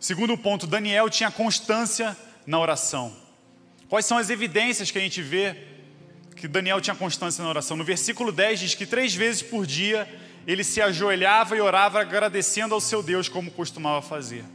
Segundo 0.01 0.39
ponto, 0.39 0.67
Daniel 0.67 1.11
tinha 1.11 1.31
constância 1.31 2.17
na 2.47 2.59
oração. 2.59 3.15
Quais 3.91 4.07
são 4.07 4.17
as 4.17 4.31
evidências 4.31 4.91
que 4.91 4.97
a 4.97 5.03
gente 5.03 5.21
vê 5.21 5.55
que 6.35 6.49
Daniel 6.49 6.81
tinha 6.81 6.97
constância 6.97 7.45
na 7.45 7.51
oração? 7.51 7.77
No 7.77 7.85
versículo 7.85 8.33
10 8.33 8.61
diz 8.61 8.75
que 8.75 8.87
três 8.87 9.15
vezes 9.15 9.43
por 9.43 9.67
dia 9.67 10.09
ele 10.47 10.65
se 10.65 10.81
ajoelhava 10.81 11.55
e 11.55 11.61
orava 11.61 12.01
agradecendo 12.01 12.75
ao 12.75 12.81
seu 12.81 13.03
Deus, 13.03 13.29
como 13.29 13.51
costumava 13.51 14.01
fazer. 14.01 14.47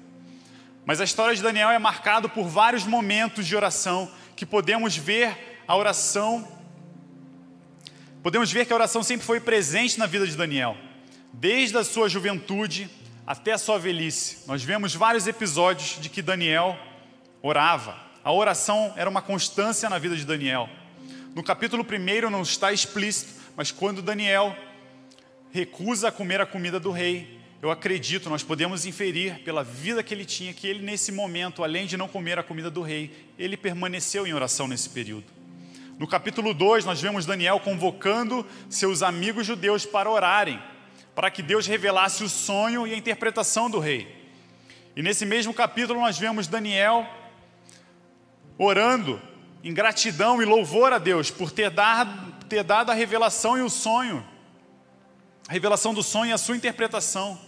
Mas 0.87 0.99
a 0.99 1.03
história 1.03 1.35
de 1.35 1.43
Daniel 1.43 1.69
é 1.69 1.77
marcada 1.77 2.27
por 2.27 2.47
vários 2.47 2.83
momentos 2.83 3.45
de 3.45 3.55
oração 3.55 4.11
que 4.35 4.43
podemos 4.43 4.97
ver 4.97 5.61
a 5.67 5.77
oração, 5.77 6.47
podemos 8.23 8.51
ver 8.51 8.65
que 8.65 8.73
a 8.73 8.75
oração 8.75 9.03
sempre 9.03 9.23
foi 9.23 9.39
presente 9.39 9.99
na 9.99 10.07
vida 10.07 10.25
de 10.25 10.35
Daniel. 10.35 10.75
Desde 11.33 11.75
a 11.79 11.83
sua 11.83 12.07
juventude 12.07 12.87
até 13.25 13.53
a 13.53 13.57
sua 13.57 13.79
velhice, 13.79 14.43
nós 14.45 14.63
vemos 14.63 14.93
vários 14.93 15.25
episódios 15.25 15.97
de 15.99 16.07
que 16.07 16.21
Daniel 16.21 16.77
orava. 17.41 17.97
A 18.23 18.31
oração 18.31 18.93
era 18.95 19.09
uma 19.09 19.21
constância 19.21 19.89
na 19.89 19.97
vida 19.97 20.15
de 20.15 20.25
Daniel. 20.25 20.69
No 21.33 21.41
capítulo 21.41 21.83
1 21.83 22.29
não 22.29 22.43
está 22.43 22.71
explícito, 22.71 23.33
mas 23.57 23.71
quando 23.71 24.03
Daniel 24.03 24.55
recusa 25.51 26.11
comer 26.11 26.39
a 26.39 26.45
comida 26.45 26.79
do 26.79 26.91
rei, 26.91 27.39
eu 27.63 27.71
acredito, 27.71 28.29
nós 28.29 28.43
podemos 28.43 28.85
inferir 28.85 29.39
pela 29.39 29.63
vida 29.63 30.03
que 30.03 30.13
ele 30.13 30.25
tinha, 30.25 30.53
que 30.53 30.67
ele 30.67 30.83
nesse 30.83 31.11
momento, 31.11 31.63
além 31.63 31.87
de 31.87 31.97
não 31.97 32.07
comer 32.07 32.37
a 32.37 32.43
comida 32.43 32.69
do 32.69 32.83
rei, 32.83 33.11
ele 33.39 33.57
permaneceu 33.57 34.27
em 34.27 34.33
oração 34.33 34.67
nesse 34.67 34.89
período. 34.89 35.25
No 35.97 36.07
capítulo 36.07 36.53
2, 36.53 36.85
nós 36.85 37.01
vemos 37.01 37.25
Daniel 37.25 37.59
convocando 37.59 38.45
seus 38.69 39.01
amigos 39.01 39.47
judeus 39.47 39.83
para 39.83 40.09
orarem 40.09 40.61
para 41.15 41.29
que 41.29 41.41
Deus 41.41 41.67
revelasse 41.67 42.23
o 42.23 42.29
sonho 42.29 42.87
e 42.87 42.93
a 42.93 42.97
interpretação 42.97 43.69
do 43.69 43.79
rei. 43.79 44.23
E 44.95 45.01
nesse 45.01 45.25
mesmo 45.25 45.53
capítulo 45.53 45.99
nós 45.99 46.17
vemos 46.17 46.47
Daniel 46.47 47.07
orando 48.57 49.21
em 49.63 49.73
gratidão 49.73 50.41
e 50.41 50.45
louvor 50.45 50.93
a 50.93 50.97
Deus 50.97 51.31
por 51.31 51.51
ter 51.51 51.69
dado, 51.69 52.45
ter 52.45 52.63
dado 52.63 52.91
a 52.91 52.93
revelação 52.93 53.57
e 53.57 53.61
o 53.61 53.69
sonho, 53.69 54.25
a 55.47 55.53
revelação 55.53 55.93
do 55.93 56.03
sonho 56.03 56.29
e 56.29 56.33
a 56.33 56.37
sua 56.37 56.55
interpretação. 56.55 57.39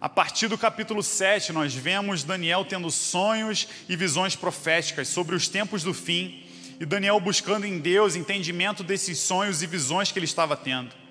A 0.00 0.08
partir 0.08 0.48
do 0.48 0.58
capítulo 0.58 1.02
7, 1.02 1.52
nós 1.52 1.74
vemos 1.74 2.24
Daniel 2.24 2.64
tendo 2.64 2.90
sonhos 2.90 3.66
e 3.88 3.96
visões 3.96 4.36
proféticas 4.36 5.08
sobre 5.08 5.34
os 5.34 5.48
tempos 5.48 5.82
do 5.82 5.94
fim, 5.94 6.44
e 6.78 6.84
Daniel 6.84 7.18
buscando 7.20 7.64
em 7.64 7.78
Deus 7.78 8.14
entendimento 8.14 8.82
desses 8.82 9.18
sonhos 9.18 9.62
e 9.62 9.66
visões 9.66 10.12
que 10.12 10.18
ele 10.18 10.26
estava 10.26 10.56
tendo. 10.56 11.03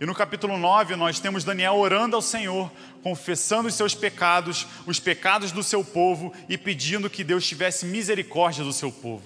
E 0.00 0.06
no 0.06 0.14
capítulo 0.14 0.58
9, 0.58 0.96
nós 0.96 1.20
temos 1.20 1.44
Daniel 1.44 1.76
orando 1.76 2.16
ao 2.16 2.22
Senhor, 2.22 2.70
confessando 3.02 3.68
os 3.68 3.74
seus 3.74 3.94
pecados, 3.94 4.66
os 4.86 4.98
pecados 4.98 5.52
do 5.52 5.62
seu 5.62 5.84
povo 5.84 6.32
e 6.48 6.58
pedindo 6.58 7.08
que 7.08 7.22
Deus 7.22 7.46
tivesse 7.46 7.86
misericórdia 7.86 8.64
do 8.64 8.72
seu 8.72 8.90
povo. 8.90 9.22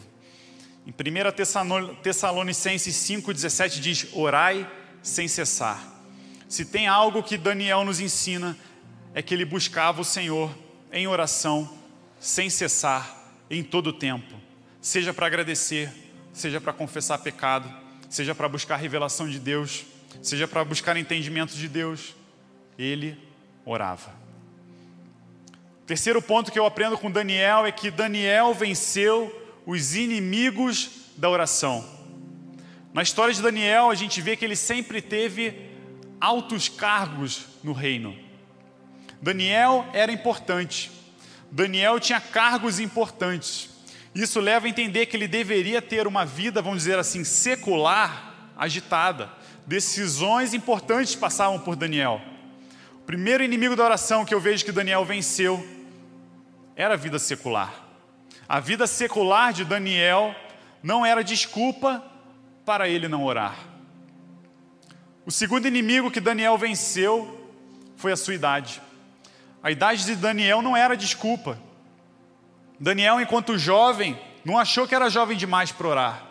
Em 0.87 0.91
1 0.91 2.03
Tessalonicenses 2.03 2.95
5,17 2.95 3.81
diz: 3.81 4.07
Orai 4.13 4.71
sem 5.03 5.27
cessar. 5.27 5.83
Se 6.49 6.65
tem 6.65 6.87
algo 6.87 7.23
que 7.23 7.39
Daniel 7.39 7.85
nos 7.85 8.01
ensina, 8.01 8.57
é 9.15 9.23
que 9.23 9.35
ele 9.35 9.45
buscava 9.45 10.01
o 10.01 10.05
Senhor 10.05 10.51
em 10.93 11.07
oração, 11.07 11.79
sem 12.21 12.51
cessar, 12.51 13.17
em 13.51 13.63
todo 13.63 13.89
o 13.89 13.93
tempo, 13.93 14.35
seja 14.81 15.15
para 15.15 15.27
agradecer, 15.27 15.91
seja 16.33 16.61
para 16.61 16.73
confessar 16.73 17.19
pecado, 17.19 17.73
seja 18.09 18.35
para 18.35 18.49
buscar 18.49 18.77
revelação 18.77 19.29
de 19.29 19.39
Deus 19.39 19.85
seja 20.23 20.49
para 20.49 20.65
buscar 20.65 20.97
entendimento 20.97 21.55
de 21.55 21.69
Deus, 21.69 22.15
ele 22.79 23.19
orava. 23.65 24.13
Terceiro 25.87 26.21
ponto 26.21 26.53
que 26.53 26.59
eu 26.59 26.67
aprendo 26.67 26.99
com 26.99 27.11
Daniel 27.11 27.65
é 27.65 27.73
que 27.73 27.91
Daniel 27.91 28.53
venceu 28.53 29.35
os 29.65 29.95
inimigos 29.95 30.91
da 31.17 31.29
oração. 31.29 31.85
Na 32.93 33.03
história 33.03 33.33
de 33.33 33.41
Daniel, 33.41 33.91
a 33.91 33.95
gente 33.95 34.21
vê 34.21 34.37
que 34.37 34.45
ele 34.45 34.57
sempre 34.57 35.01
teve 35.01 35.71
altos 36.21 36.69
cargos 36.69 37.47
no 37.63 37.73
reino. 37.73 38.17
Daniel 39.21 39.87
era 39.93 40.13
importante. 40.13 40.91
Daniel 41.51 41.99
tinha 41.99 42.21
cargos 42.21 42.79
importantes. 42.79 43.71
Isso 44.15 44.41
leva 44.41 44.67
a 44.67 44.71
entender 44.71 45.07
que 45.07 45.17
ele 45.17 45.29
deveria 45.29 45.81
ter 45.81 46.07
uma 46.07 46.25
vida, 46.25 46.61
vamos 46.61 46.81
dizer 46.81 46.99
assim, 46.99 47.25
secular, 47.25 48.53
agitada 48.57 49.39
decisões 49.69 50.55
importantes 50.55 51.15
passavam 51.15 51.59
por 51.61 51.77
Daniel. 51.77 52.23
O 53.03 53.05
primeiro 53.05 53.45
inimigo 53.45 53.77
da 53.77 53.85
oração 53.85 54.25
que 54.25 54.35
eu 54.35 54.41
vejo 54.41 54.65
que 54.65 54.73
Daniel 54.73 55.05
venceu 55.05 55.65
era 56.75 56.95
a 56.95 56.97
vida 56.97 57.19
secular. 57.19 57.75
A 58.49 58.61
vida 58.61 58.87
secular 58.87 59.53
de 59.53 59.67
Daniel 59.67 60.35
não 60.83 61.05
era 61.05 61.23
desculpa 61.23 62.03
para 62.65 62.89
ele 62.89 63.09
não 63.09 63.25
orar. 63.25 63.57
O 65.27 65.31
segundo 65.31 65.69
inimigo 65.69 66.11
que 66.11 66.21
Daniel 66.21 66.57
venceu 66.57 67.47
foi 67.95 68.11
a 68.11 68.17
sua 68.17 68.35
idade. 68.35 68.81
A 69.63 69.71
idade 69.71 70.07
de 70.07 70.17
Daniel 70.17 70.63
não 70.63 70.75
era 70.75 70.97
desculpa. 70.97 71.59
Daniel, 72.81 73.21
enquanto 73.21 73.59
jovem, 73.59 74.19
não 74.43 74.57
achou 74.57 74.89
que 74.89 74.95
era 74.95 75.11
jovem 75.11 75.37
demais 75.37 75.71
para 75.71 75.89
orar. 75.89 76.27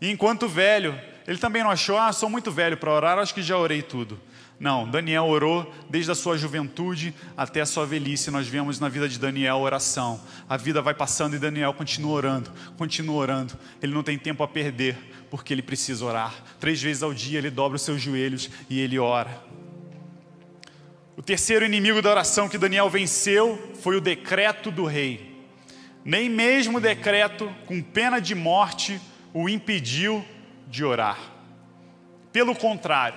E 0.00 0.10
enquanto 0.10 0.48
velho, 0.48 1.00
ele 1.26 1.38
também 1.38 1.62
não 1.62 1.70
achou, 1.70 1.96
ah, 1.96 2.12
sou 2.12 2.28
muito 2.28 2.50
velho 2.50 2.76
para 2.76 2.92
orar, 2.92 3.18
acho 3.18 3.34
que 3.34 3.42
já 3.42 3.56
orei 3.56 3.82
tudo. 3.82 4.20
Não, 4.58 4.88
Daniel 4.88 5.24
orou 5.24 5.72
desde 5.90 6.12
a 6.12 6.14
sua 6.14 6.38
juventude 6.38 7.14
até 7.36 7.60
a 7.60 7.66
sua 7.66 7.84
velhice. 7.84 8.30
Nós 8.30 8.46
vemos 8.46 8.78
na 8.78 8.88
vida 8.88 9.08
de 9.08 9.18
Daniel 9.18 9.56
oração. 9.56 10.20
A 10.48 10.56
vida 10.56 10.80
vai 10.80 10.94
passando 10.94 11.34
e 11.34 11.38
Daniel 11.38 11.74
continua 11.74 12.12
orando, 12.12 12.52
continua 12.76 13.16
orando. 13.16 13.58
Ele 13.82 13.92
não 13.92 14.02
tem 14.02 14.16
tempo 14.16 14.42
a 14.42 14.48
perder, 14.48 14.96
porque 15.30 15.52
ele 15.52 15.62
precisa 15.62 16.04
orar. 16.04 16.32
Três 16.60 16.80
vezes 16.80 17.02
ao 17.02 17.12
dia 17.12 17.38
ele 17.38 17.50
dobra 17.50 17.76
os 17.76 17.82
seus 17.82 18.00
joelhos 18.00 18.48
e 18.70 18.80
ele 18.80 18.98
ora. 18.98 19.42
O 21.16 21.22
terceiro 21.22 21.64
inimigo 21.64 22.00
da 22.00 22.10
oração 22.10 22.48
que 22.48 22.58
Daniel 22.58 22.88
venceu 22.88 23.72
foi 23.82 23.96
o 23.96 24.00
decreto 24.00 24.70
do 24.70 24.84
rei. 24.84 25.34
Nem 26.04 26.28
mesmo 26.28 26.78
o 26.78 26.80
decreto, 26.80 27.52
com 27.66 27.82
pena 27.82 28.20
de 28.20 28.34
morte, 28.34 29.00
o 29.32 29.48
impediu 29.48 30.24
de 30.74 30.84
orar. 30.84 31.20
Pelo 32.32 32.52
contrário, 32.52 33.16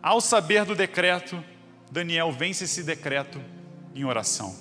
ao 0.00 0.20
saber 0.20 0.64
do 0.64 0.72
decreto, 0.72 1.42
Daniel 1.90 2.30
vence 2.30 2.62
esse 2.62 2.84
decreto 2.84 3.42
em 3.92 4.04
oração. 4.04 4.56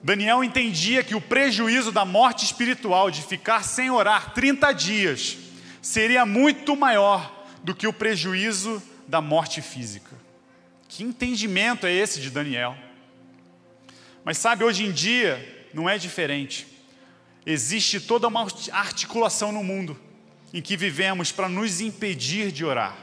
Daniel 0.00 0.44
entendia 0.44 1.02
que 1.02 1.16
o 1.16 1.20
prejuízo 1.20 1.90
da 1.90 2.04
morte 2.04 2.44
espiritual 2.44 3.10
de 3.10 3.20
ficar 3.20 3.64
sem 3.64 3.90
orar 3.90 4.32
30 4.32 4.72
dias 4.74 5.38
seria 5.80 6.24
muito 6.24 6.76
maior 6.76 7.46
do 7.64 7.74
que 7.74 7.88
o 7.88 7.92
prejuízo 7.92 8.80
da 9.08 9.20
morte 9.20 9.60
física. 9.60 10.16
Que 10.86 11.02
entendimento 11.02 11.84
é 11.84 11.92
esse 11.92 12.20
de 12.20 12.30
Daniel? 12.30 12.76
Mas 14.24 14.38
sabe, 14.38 14.62
hoje 14.62 14.84
em 14.84 14.92
dia 14.92 15.66
não 15.74 15.90
é 15.90 15.98
diferente. 15.98 16.64
Existe 17.44 17.98
toda 17.98 18.28
uma 18.28 18.46
articulação 18.70 19.50
no 19.50 19.64
mundo 19.64 19.98
em 20.52 20.60
que 20.60 20.76
vivemos 20.76 21.32
para 21.32 21.48
nos 21.48 21.80
impedir 21.80 22.52
de 22.52 22.64
orar. 22.64 22.96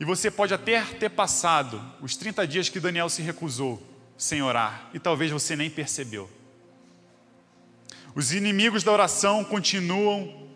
E 0.00 0.04
você 0.04 0.30
pode 0.30 0.54
até 0.54 0.80
ter 0.82 1.10
passado 1.10 1.82
os 2.00 2.16
30 2.16 2.46
dias 2.46 2.68
que 2.68 2.80
Daniel 2.80 3.08
se 3.08 3.22
recusou 3.22 3.82
sem 4.16 4.42
orar, 4.42 4.90
e 4.92 4.98
talvez 4.98 5.30
você 5.30 5.54
nem 5.54 5.70
percebeu. 5.70 6.28
Os 8.14 8.32
inimigos 8.32 8.82
da 8.82 8.90
oração 8.90 9.44
continuam 9.44 10.48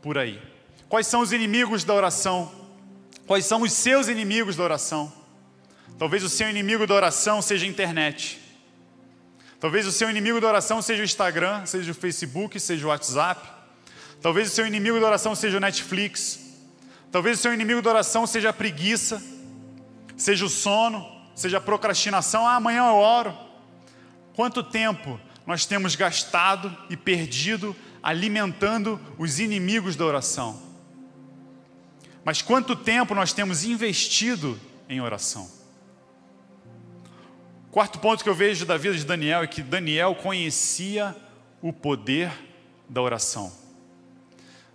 por 0.00 0.16
aí. 0.16 0.40
Quais 0.88 1.06
são 1.06 1.20
os 1.20 1.32
inimigos 1.32 1.84
da 1.84 1.94
oração? 1.94 2.50
Quais 3.26 3.44
são 3.44 3.62
os 3.62 3.72
seus 3.72 4.08
inimigos 4.08 4.56
da 4.56 4.64
oração? 4.64 5.12
Talvez 5.98 6.24
o 6.24 6.30
seu 6.30 6.48
inimigo 6.48 6.86
da 6.86 6.94
oração 6.94 7.42
seja 7.42 7.66
a 7.66 7.68
internet. 7.68 8.40
Talvez 9.60 9.86
o 9.86 9.92
seu 9.92 10.08
inimigo 10.08 10.40
da 10.40 10.48
oração 10.48 10.80
seja 10.80 11.02
o 11.02 11.04
Instagram, 11.04 11.66
seja 11.66 11.92
o 11.92 11.94
Facebook, 11.94 12.58
seja 12.58 12.86
o 12.86 12.88
WhatsApp. 12.88 13.59
Talvez 14.20 14.48
o 14.48 14.54
seu 14.54 14.66
inimigo 14.66 15.00
da 15.00 15.06
oração 15.06 15.34
seja 15.34 15.56
o 15.56 15.60
Netflix. 15.60 16.38
Talvez 17.10 17.38
o 17.38 17.42
seu 17.42 17.54
inimigo 17.54 17.80
da 17.80 17.90
oração 17.90 18.26
seja 18.26 18.50
a 18.50 18.52
preguiça, 18.52 19.22
seja 20.16 20.44
o 20.44 20.48
sono, 20.48 21.04
seja 21.34 21.56
a 21.56 21.60
procrastinação. 21.60 22.46
Ah, 22.46 22.56
amanhã 22.56 22.86
eu 22.88 22.96
oro. 22.96 23.34
Quanto 24.34 24.62
tempo 24.62 25.18
nós 25.46 25.64
temos 25.66 25.96
gastado 25.96 26.76
e 26.88 26.96
perdido 26.96 27.74
alimentando 28.02 29.00
os 29.18 29.40
inimigos 29.40 29.96
da 29.96 30.04
oração? 30.04 30.62
Mas 32.24 32.42
quanto 32.42 32.76
tempo 32.76 33.14
nós 33.14 33.32
temos 33.32 33.64
investido 33.64 34.60
em 34.88 35.00
oração? 35.00 35.50
Quarto 37.70 37.98
ponto 37.98 38.22
que 38.22 38.28
eu 38.28 38.34
vejo 38.34 38.66
da 38.66 38.76
vida 38.76 38.96
de 38.96 39.04
Daniel 39.04 39.42
é 39.42 39.46
que 39.46 39.62
Daniel 39.62 40.14
conhecia 40.14 41.16
o 41.62 41.72
poder 41.72 42.30
da 42.88 43.00
oração. 43.00 43.52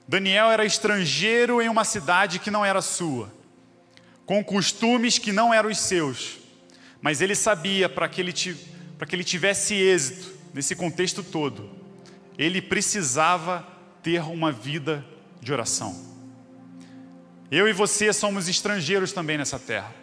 Daniel 0.07 0.51
era 0.51 0.65
estrangeiro 0.65 1.61
em 1.61 1.69
uma 1.69 1.83
cidade 1.83 2.39
que 2.39 2.51
não 2.51 2.63
era 2.63 2.81
sua, 2.81 3.33
com 4.25 4.43
costumes 4.43 5.17
que 5.17 5.31
não 5.31 5.53
eram 5.53 5.69
os 5.69 5.79
seus, 5.79 6.37
mas 7.01 7.21
ele 7.21 7.35
sabia 7.35 7.89
para 7.89 8.07
que 8.07 8.21
ele, 8.21 8.33
para 8.97 9.07
que 9.07 9.15
ele 9.15 9.23
tivesse 9.23 9.73
êxito 9.73 10.31
nesse 10.53 10.75
contexto 10.75 11.23
todo, 11.23 11.69
ele 12.37 12.61
precisava 12.61 13.65
ter 14.03 14.21
uma 14.21 14.51
vida 14.51 15.03
de 15.41 15.51
oração. 15.51 16.15
Eu 17.49 17.67
e 17.67 17.73
você 17.73 18.11
somos 18.11 18.47
estrangeiros 18.47 19.11
também 19.11 19.37
nessa 19.37 19.59
terra. 19.59 19.93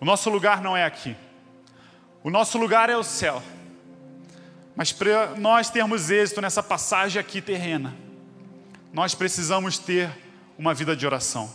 O 0.00 0.04
nosso 0.04 0.30
lugar 0.30 0.62
não 0.62 0.76
é 0.76 0.84
aqui. 0.84 1.16
O 2.22 2.30
nosso 2.30 2.58
lugar 2.58 2.90
é 2.90 2.96
o 2.96 3.02
céu. 3.02 3.42
Mas 4.74 4.92
para 4.92 5.34
nós 5.36 5.70
termos 5.70 6.10
êxito 6.10 6.40
nessa 6.40 6.62
passagem 6.62 7.20
aqui 7.20 7.40
terrena, 7.40 7.94
nós 8.94 9.12
precisamos 9.12 9.76
ter 9.76 10.08
uma 10.56 10.72
vida 10.72 10.94
de 10.94 11.04
oração. 11.04 11.52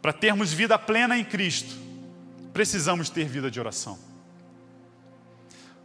Para 0.00 0.14
termos 0.14 0.50
vida 0.50 0.78
plena 0.78 1.18
em 1.18 1.22
Cristo, 1.22 1.76
precisamos 2.54 3.10
ter 3.10 3.26
vida 3.26 3.50
de 3.50 3.60
oração. 3.60 3.98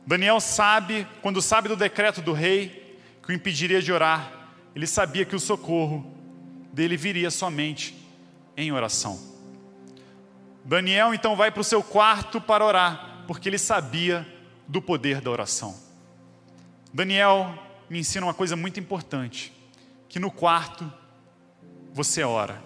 Daniel 0.07 0.39
sabe, 0.39 1.05
quando 1.21 1.41
sabe 1.41 1.67
do 1.67 1.75
decreto 1.75 2.21
do 2.21 2.31
rei 2.31 2.97
que 3.21 3.33
o 3.33 3.35
impediria 3.35 3.81
de 3.81 3.91
orar, 3.91 4.31
ele 4.73 4.87
sabia 4.87 5.25
que 5.25 5.35
o 5.35 5.39
socorro 5.39 6.15
dele 6.71 6.95
viria 6.95 7.29
somente 7.29 7.93
em 8.55 8.71
oração. 8.71 9.19
Daniel 10.63 11.13
então 11.13 11.35
vai 11.35 11.51
para 11.51 11.59
o 11.59 11.65
seu 11.65 11.83
quarto 11.83 12.39
para 12.39 12.63
orar, 12.63 13.25
porque 13.27 13.49
ele 13.49 13.57
sabia 13.57 14.25
do 14.65 14.81
poder 14.81 15.19
da 15.19 15.29
oração. 15.29 15.75
Daniel 16.93 17.53
me 17.89 17.99
ensina 17.99 18.25
uma 18.25 18.33
coisa 18.33 18.55
muito 18.55 18.79
importante 18.79 19.59
que 20.11 20.19
no 20.19 20.29
quarto 20.29 20.91
você 21.93 22.21
ora, 22.21 22.61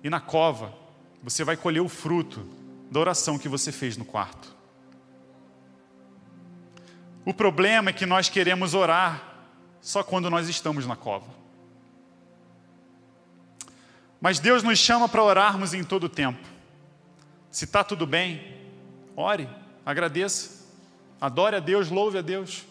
e 0.00 0.08
na 0.08 0.20
cova 0.20 0.72
você 1.20 1.42
vai 1.42 1.56
colher 1.56 1.80
o 1.80 1.88
fruto 1.88 2.48
da 2.88 3.00
oração 3.00 3.36
que 3.36 3.48
você 3.48 3.72
fez 3.72 3.96
no 3.96 4.04
quarto. 4.04 4.54
O 7.24 7.34
problema 7.34 7.90
é 7.90 7.92
que 7.92 8.06
nós 8.06 8.28
queremos 8.28 8.74
orar 8.74 9.40
só 9.80 10.04
quando 10.04 10.30
nós 10.30 10.48
estamos 10.48 10.86
na 10.86 10.94
cova. 10.94 11.26
Mas 14.20 14.38
Deus 14.38 14.62
nos 14.62 14.78
chama 14.78 15.08
para 15.08 15.20
orarmos 15.20 15.74
em 15.74 15.82
todo 15.82 16.04
o 16.04 16.08
tempo. 16.08 16.46
Se 17.50 17.64
está 17.64 17.82
tudo 17.82 18.06
bem, 18.06 18.56
ore, 19.16 19.48
agradeça, 19.84 20.64
adore 21.20 21.56
a 21.56 21.60
Deus, 21.60 21.90
louve 21.90 22.18
a 22.18 22.22
Deus. 22.22 22.64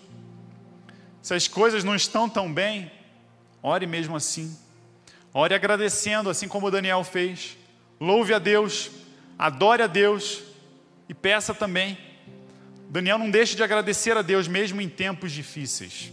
Se 1.21 1.33
as 1.33 1.45
coisas 1.45 1.83
não 1.83 1.93
estão 1.93 2.29
tão 2.29 2.53
bem, 2.53 2.89
Ore 3.61 3.85
mesmo 3.85 4.15
assim. 4.15 4.57
Ore 5.33 5.53
agradecendo, 5.53 6.29
assim 6.29 6.47
como 6.47 6.71
Daniel 6.71 7.03
fez. 7.03 7.57
Louve 7.99 8.33
a 8.33 8.39
Deus, 8.39 8.89
adore 9.37 9.83
a 9.83 9.87
Deus 9.87 10.43
e 11.07 11.13
peça 11.13 11.53
também. 11.53 11.97
Daniel 12.89 13.17
não 13.17 13.29
deixa 13.29 13.55
de 13.55 13.63
agradecer 13.63 14.17
a 14.17 14.21
Deus 14.21 14.47
mesmo 14.47 14.81
em 14.81 14.89
tempos 14.89 15.31
difíceis. 15.31 16.11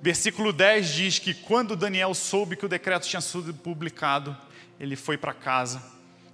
Versículo 0.00 0.52
10 0.52 0.88
diz 0.88 1.18
que 1.18 1.34
quando 1.34 1.76
Daniel 1.76 2.14
soube 2.14 2.56
que 2.56 2.64
o 2.64 2.68
decreto 2.68 3.06
tinha 3.06 3.20
sido 3.20 3.52
publicado, 3.52 4.36
ele 4.78 4.96
foi 4.96 5.18
para 5.18 5.34
casa, 5.34 5.82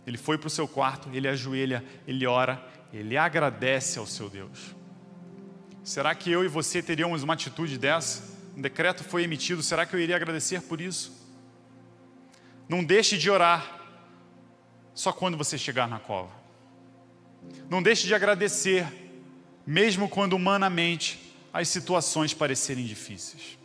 ele 0.06 0.18
foi 0.18 0.36
para 0.36 0.46
o 0.46 0.50
seu 0.50 0.68
quarto, 0.68 1.08
ele 1.12 1.26
ajoelha, 1.26 1.84
ele 2.06 2.26
ora, 2.26 2.62
ele 2.92 3.16
agradece 3.16 3.98
ao 3.98 4.06
seu 4.06 4.28
Deus. 4.28 4.74
Será 5.82 6.14
que 6.14 6.30
eu 6.30 6.44
e 6.44 6.48
você 6.48 6.82
teríamos 6.82 7.22
uma 7.22 7.34
atitude 7.34 7.78
dessa? 7.78 8.33
Um 8.56 8.60
decreto 8.60 9.02
foi 9.02 9.24
emitido, 9.24 9.62
será 9.62 9.84
que 9.84 9.94
eu 9.94 10.00
iria 10.00 10.16
agradecer 10.16 10.62
por 10.62 10.80
isso? 10.80 11.12
Não 12.68 12.82
deixe 12.82 13.18
de 13.18 13.30
orar 13.30 13.80
só 14.94 15.12
quando 15.12 15.36
você 15.36 15.58
chegar 15.58 15.88
na 15.88 15.98
cova. 15.98 16.30
Não 17.68 17.82
deixe 17.82 18.06
de 18.06 18.14
agradecer, 18.14 18.86
mesmo 19.66 20.08
quando 20.08 20.34
humanamente 20.34 21.34
as 21.52 21.68
situações 21.68 22.32
parecerem 22.32 22.84
difíceis. 22.84 23.58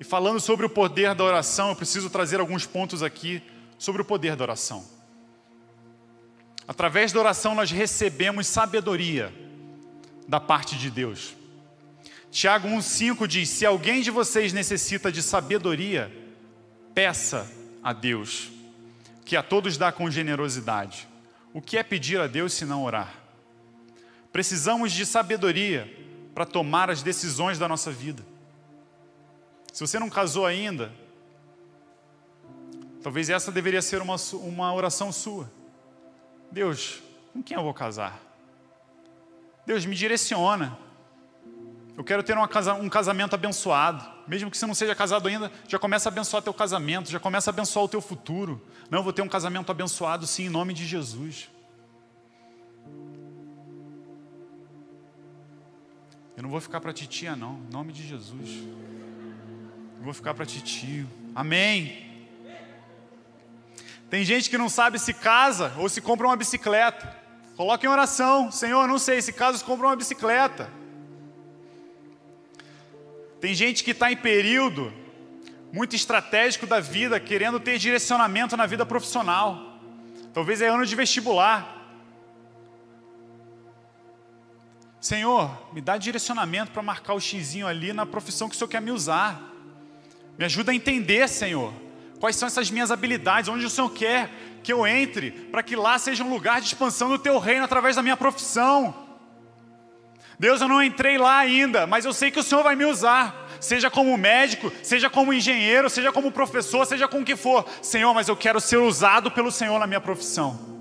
E 0.00 0.04
falando 0.04 0.40
sobre 0.40 0.64
o 0.64 0.70
poder 0.70 1.14
da 1.14 1.24
oração, 1.24 1.70
eu 1.70 1.76
preciso 1.76 2.08
trazer 2.08 2.40
alguns 2.40 2.66
pontos 2.66 3.02
aqui 3.02 3.42
sobre 3.78 4.02
o 4.02 4.04
poder 4.04 4.36
da 4.36 4.44
oração. 4.44 4.84
Através 6.66 7.12
da 7.12 7.20
oração, 7.20 7.54
nós 7.54 7.70
recebemos 7.70 8.46
sabedoria 8.46 9.32
da 10.26 10.38
parte 10.38 10.76
de 10.76 10.90
Deus. 10.90 11.37
Tiago 12.30 12.68
1,5 12.68 13.26
diz: 13.26 13.48
Se 13.48 13.64
alguém 13.64 14.02
de 14.02 14.10
vocês 14.10 14.52
necessita 14.52 15.10
de 15.10 15.22
sabedoria, 15.22 16.12
peça 16.94 17.50
a 17.82 17.92
Deus, 17.92 18.50
que 19.24 19.36
a 19.36 19.42
todos 19.42 19.76
dá 19.76 19.90
com 19.90 20.10
generosidade. 20.10 21.08
O 21.52 21.60
que 21.62 21.78
é 21.78 21.82
pedir 21.82 22.20
a 22.20 22.26
Deus 22.26 22.52
se 22.52 22.64
não 22.64 22.84
orar? 22.84 23.14
Precisamos 24.30 24.92
de 24.92 25.06
sabedoria 25.06 25.92
para 26.34 26.44
tomar 26.44 26.90
as 26.90 27.02
decisões 27.02 27.58
da 27.58 27.66
nossa 27.66 27.90
vida. 27.90 28.24
Se 29.72 29.80
você 29.80 29.98
não 29.98 30.10
casou 30.10 30.44
ainda, 30.44 30.92
talvez 33.02 33.30
essa 33.30 33.50
deveria 33.50 33.80
ser 33.80 34.02
uma, 34.02 34.16
uma 34.34 34.74
oração 34.74 35.10
sua. 35.10 35.50
Deus, 36.50 37.00
com 37.32 37.42
quem 37.42 37.56
eu 37.56 37.62
vou 37.62 37.74
casar? 37.74 38.20
Deus, 39.66 39.84
me 39.84 39.94
direciona. 39.94 40.78
Eu 41.98 42.04
quero 42.04 42.22
ter 42.22 42.38
um 42.38 42.88
casamento 42.88 43.34
abençoado. 43.34 44.08
Mesmo 44.28 44.48
que 44.52 44.56
você 44.56 44.64
não 44.64 44.74
seja 44.74 44.94
casado 44.94 45.26
ainda, 45.26 45.50
já 45.66 45.80
começa 45.80 46.08
a 46.08 46.12
abençoar 46.12 46.40
teu 46.40 46.54
casamento, 46.54 47.10
já 47.10 47.18
começa 47.18 47.50
a 47.50 47.52
abençoar 47.52 47.86
o 47.86 47.88
teu 47.88 48.00
futuro. 48.00 48.64
Não, 48.88 49.00
eu 49.00 49.02
vou 49.02 49.12
ter 49.12 49.20
um 49.20 49.28
casamento 49.28 49.72
abençoado, 49.72 50.24
sim, 50.24 50.44
em 50.44 50.48
nome 50.48 50.72
de 50.72 50.86
Jesus. 50.86 51.50
Eu 56.36 56.44
não 56.44 56.50
vou 56.50 56.60
ficar 56.60 56.80
para 56.80 56.92
titia, 56.92 57.34
não, 57.34 57.54
em 57.68 57.72
nome 57.72 57.92
de 57.92 58.06
Jesus. 58.06 58.48
Eu 59.98 60.04
vou 60.04 60.14
ficar 60.14 60.34
para 60.34 60.46
titio. 60.46 61.08
Amém. 61.34 62.28
Tem 64.08 64.24
gente 64.24 64.48
que 64.48 64.56
não 64.56 64.68
sabe 64.68 65.00
se 65.00 65.12
casa 65.12 65.72
ou 65.76 65.88
se 65.88 66.00
compra 66.00 66.28
uma 66.28 66.36
bicicleta. 66.36 67.12
Coloque 67.56 67.86
em 67.86 67.88
oração, 67.88 68.52
Senhor, 68.52 68.86
não 68.86 69.00
sei, 69.00 69.20
se 69.20 69.32
caso 69.32 69.64
compra 69.64 69.88
uma 69.88 69.96
bicicleta. 69.96 70.77
Tem 73.40 73.54
gente 73.54 73.84
que 73.84 73.92
está 73.92 74.10
em 74.10 74.16
período 74.16 74.92
muito 75.72 75.94
estratégico 75.94 76.66
da 76.66 76.80
vida, 76.80 77.20
querendo 77.20 77.60
ter 77.60 77.78
direcionamento 77.78 78.56
na 78.56 78.66
vida 78.66 78.84
profissional. 78.84 79.78
Talvez 80.32 80.60
é 80.60 80.68
ano 80.68 80.84
de 80.84 80.96
vestibular. 80.96 81.76
Senhor, 85.00 85.50
me 85.72 85.80
dá 85.80 85.96
direcionamento 85.96 86.72
para 86.72 86.82
marcar 86.82 87.14
o 87.14 87.20
xizinho 87.20 87.66
ali 87.66 87.92
na 87.92 88.04
profissão 88.04 88.48
que 88.48 88.54
o 88.54 88.58
Senhor 88.58 88.68
quer 88.68 88.82
me 88.82 88.90
usar. 88.90 89.40
Me 90.36 90.44
ajuda 90.44 90.72
a 90.72 90.74
entender, 90.74 91.28
Senhor, 91.28 91.72
quais 92.18 92.36
são 92.36 92.46
essas 92.46 92.70
minhas 92.70 92.90
habilidades, 92.90 93.48
onde 93.48 93.64
o 93.64 93.70
Senhor 93.70 93.90
quer 93.90 94.30
que 94.62 94.72
eu 94.72 94.86
entre, 94.86 95.30
para 95.30 95.62
que 95.62 95.76
lá 95.76 95.98
seja 95.98 96.24
um 96.24 96.30
lugar 96.30 96.60
de 96.60 96.66
expansão 96.66 97.08
do 97.08 97.18
teu 97.18 97.38
reino 97.38 97.64
através 97.64 97.94
da 97.94 98.02
minha 98.02 98.16
profissão. 98.16 99.07
Deus, 100.38 100.60
eu 100.60 100.68
não 100.68 100.82
entrei 100.82 101.18
lá 101.18 101.38
ainda, 101.38 101.86
mas 101.86 102.04
eu 102.04 102.12
sei 102.12 102.30
que 102.30 102.38
o 102.38 102.42
Senhor 102.44 102.62
vai 102.62 102.76
me 102.76 102.84
usar, 102.84 103.48
seja 103.60 103.90
como 103.90 104.16
médico, 104.16 104.72
seja 104.84 105.10
como 105.10 105.32
engenheiro, 105.32 105.90
seja 105.90 106.12
como 106.12 106.30
professor, 106.30 106.86
seja 106.86 107.08
com 107.08 107.20
o 107.20 107.24
que 107.24 107.34
for. 107.34 107.68
Senhor, 107.82 108.14
mas 108.14 108.28
eu 108.28 108.36
quero 108.36 108.60
ser 108.60 108.76
usado 108.76 109.32
pelo 109.32 109.50
Senhor 109.50 109.78
na 109.80 109.86
minha 109.86 110.00
profissão. 110.00 110.78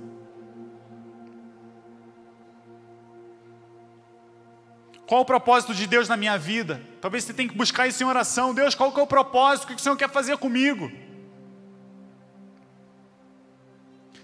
Qual 5.08 5.22
o 5.22 5.26
propósito 5.26 5.74
de 5.74 5.88
Deus 5.88 6.08
na 6.08 6.18
minha 6.18 6.38
vida? 6.38 6.82
Talvez 7.02 7.24
você 7.24 7.34
tenha 7.34 7.50
que 7.50 7.56
buscar 7.56 7.88
isso 7.88 8.04
em 8.04 8.06
oração. 8.06 8.54
Deus, 8.54 8.76
qual 8.76 8.92
que 8.92 9.00
é 9.00 9.04
o 9.04 9.08
propósito? 9.08 9.64
O 9.64 9.68
que 9.68 9.76
o 9.76 9.80
Senhor 9.80 9.96
quer 9.96 10.10
fazer 10.10 10.38
comigo? 10.38 10.92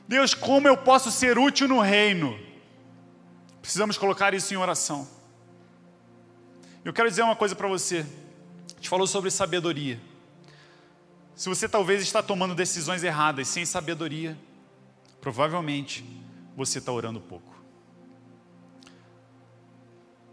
Deus, 0.05 0.33
como 0.33 0.67
eu 0.67 0.77
posso 0.77 1.09
ser 1.09 1.39
útil 1.39 1.67
no 1.67 1.79
reino? 1.79 2.37
Precisamos 3.61 3.97
colocar 3.97 4.33
isso 4.33 4.53
em 4.53 4.57
oração. 4.57 5.22
Eu 6.85 6.91
quero 6.91 7.09
dizer 7.09 7.21
uma 7.21 7.35
coisa 7.35 7.55
para 7.55 7.67
você. 7.69 8.05
A 8.71 8.75
gente 8.75 8.89
falou 8.89 9.07
sobre 9.07 9.31
sabedoria. 9.31 10.01
Se 11.33 11.47
você 11.47 11.69
talvez 11.69 12.01
está 12.01 12.21
tomando 12.21 12.53
decisões 12.53 13.05
erradas 13.05 13.47
sem 13.47 13.65
sabedoria, 13.65 14.37
provavelmente 15.21 16.03
você 16.57 16.79
está 16.79 16.91
orando 16.91 17.21
pouco. 17.21 17.55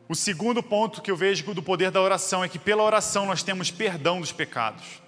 O 0.08 0.14
segundo 0.16 0.60
ponto 0.60 1.00
que 1.00 1.08
eu 1.08 1.16
vejo 1.16 1.54
do 1.54 1.62
poder 1.62 1.92
da 1.92 2.00
oração 2.00 2.42
é 2.42 2.48
que 2.48 2.58
pela 2.58 2.82
oração 2.82 3.26
nós 3.26 3.44
temos 3.44 3.70
perdão 3.70 4.20
dos 4.20 4.32
pecados. 4.32 5.00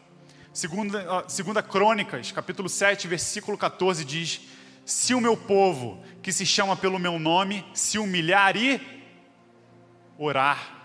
Segunda, 0.53 1.25
segunda 1.27 1.61
Crônicas, 1.61 2.31
capítulo 2.31 2.69
7, 2.69 3.09
versículo 3.09 3.59
14 3.59 4.05
diz: 4.05 4.43
Se 4.87 5.13
o 5.13 5.21
meu 5.21 5.37
povo, 5.37 6.05
que 6.23 6.33
se 6.33 6.47
chama 6.47 6.77
pelo 6.77 7.01
meu 7.01 7.19
nome, 7.19 7.67
se 7.75 7.99
humilhar 7.99 8.57
e 8.57 8.81
orar, 10.17 10.82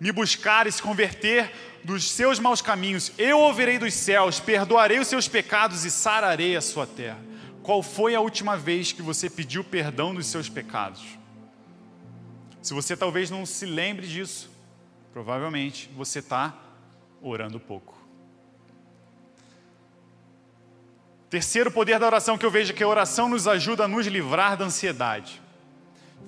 me 0.00 0.12
buscar 0.12 0.66
e 0.66 0.72
se 0.72 0.82
converter 0.82 1.52
dos 1.82 2.10
seus 2.10 2.38
maus 2.38 2.60
caminhos, 2.60 3.12
eu 3.18 3.38
ouvirei 3.38 3.78
dos 3.78 3.94
céus, 3.94 4.38
perdoarei 4.38 4.98
os 4.98 5.08
seus 5.08 5.26
pecados 5.26 5.84
e 5.84 5.90
sararei 5.90 6.56
a 6.56 6.60
sua 6.60 6.86
terra. 6.86 7.18
Qual 7.62 7.82
foi 7.82 8.14
a 8.14 8.20
última 8.20 8.56
vez 8.56 8.92
que 8.92 9.02
você 9.02 9.28
pediu 9.28 9.62
perdão 9.64 10.14
dos 10.14 10.26
seus 10.26 10.48
pecados? 10.48 11.02
Se 12.62 12.74
você 12.74 12.96
talvez 12.96 13.30
não 13.30 13.46
se 13.46 13.66
lembre 13.66 14.06
disso, 14.06 14.50
provavelmente 15.12 15.90
você 15.96 16.18
está 16.18 16.54
orando 17.20 17.58
pouco. 17.58 17.96
Terceiro 21.30 21.70
poder 21.70 21.98
da 21.98 22.06
oração 22.06 22.38
que 22.38 22.46
eu 22.46 22.50
vejo 22.50 22.72
é 22.72 22.74
que 22.74 22.82
a 22.82 22.88
oração 22.88 23.28
nos 23.28 23.46
ajuda 23.46 23.84
a 23.84 23.88
nos 23.88 24.06
livrar 24.06 24.56
da 24.56 24.64
ansiedade. 24.64 25.42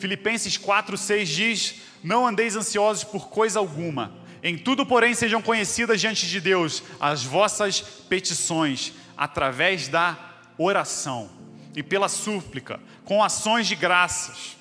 Filipenses 0.00 0.56
4:6 0.56 1.24
diz: 1.24 1.74
Não 2.02 2.26
andeis 2.26 2.56
ansiosos 2.56 3.04
por 3.04 3.28
coisa 3.28 3.58
alguma, 3.58 4.12
em 4.42 4.56
tudo, 4.56 4.86
porém, 4.86 5.14
sejam 5.14 5.42
conhecidas 5.42 6.00
diante 6.00 6.26
de 6.26 6.40
Deus 6.40 6.82
as 6.98 7.22
vossas 7.22 7.80
petições, 7.80 8.94
através 9.16 9.86
da 9.86 10.18
oração 10.56 11.30
e 11.76 11.82
pela 11.82 12.08
súplica, 12.08 12.80
com 13.04 13.22
ações 13.22 13.66
de 13.66 13.76
graças. 13.76 14.56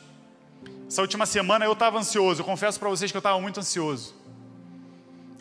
Essa 0.88 1.02
última 1.02 1.26
semana 1.26 1.66
eu 1.66 1.74
estava 1.74 1.98
ansioso, 1.98 2.42
eu 2.42 2.46
confesso 2.46 2.80
para 2.80 2.90
vocês 2.90 3.10
que 3.10 3.18
eu 3.18 3.20
estava 3.20 3.40
muito 3.40 3.60
ansioso. 3.60 4.16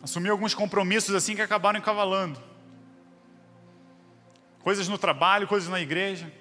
Assumi 0.02 0.28
alguns 0.28 0.54
compromissos 0.54 1.14
assim 1.14 1.34
que 1.34 1.42
acabaram 1.42 1.78
encavalando. 1.78 2.40
Coisas 4.60 4.86
no 4.86 4.98
trabalho, 4.98 5.48
coisas 5.48 5.68
na 5.68 5.80
igreja, 5.80 6.32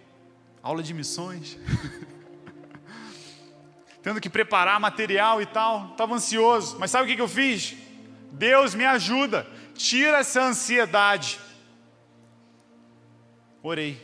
aula 0.62 0.84
de 0.84 0.93
missões. 0.93 1.58
Tendo 4.08 4.22
que 4.22 4.30
preparar 4.30 4.80
material 4.80 5.41
e 5.41 5.46
tal, 5.46 5.91
estava 5.91 6.15
ansioso. 6.15 6.78
Mas 6.80 6.91
sabe 6.91 7.12
o 7.12 7.13
que, 7.13 7.22
eu 7.22 7.28
fiz? 7.28 7.76
Deus 8.32 8.74
me 8.74 8.86
ajuda, 8.86 9.46
tira 9.76 10.20
essa 10.20 10.43
ansiedade. 10.43 11.38
Orei. 13.62 14.02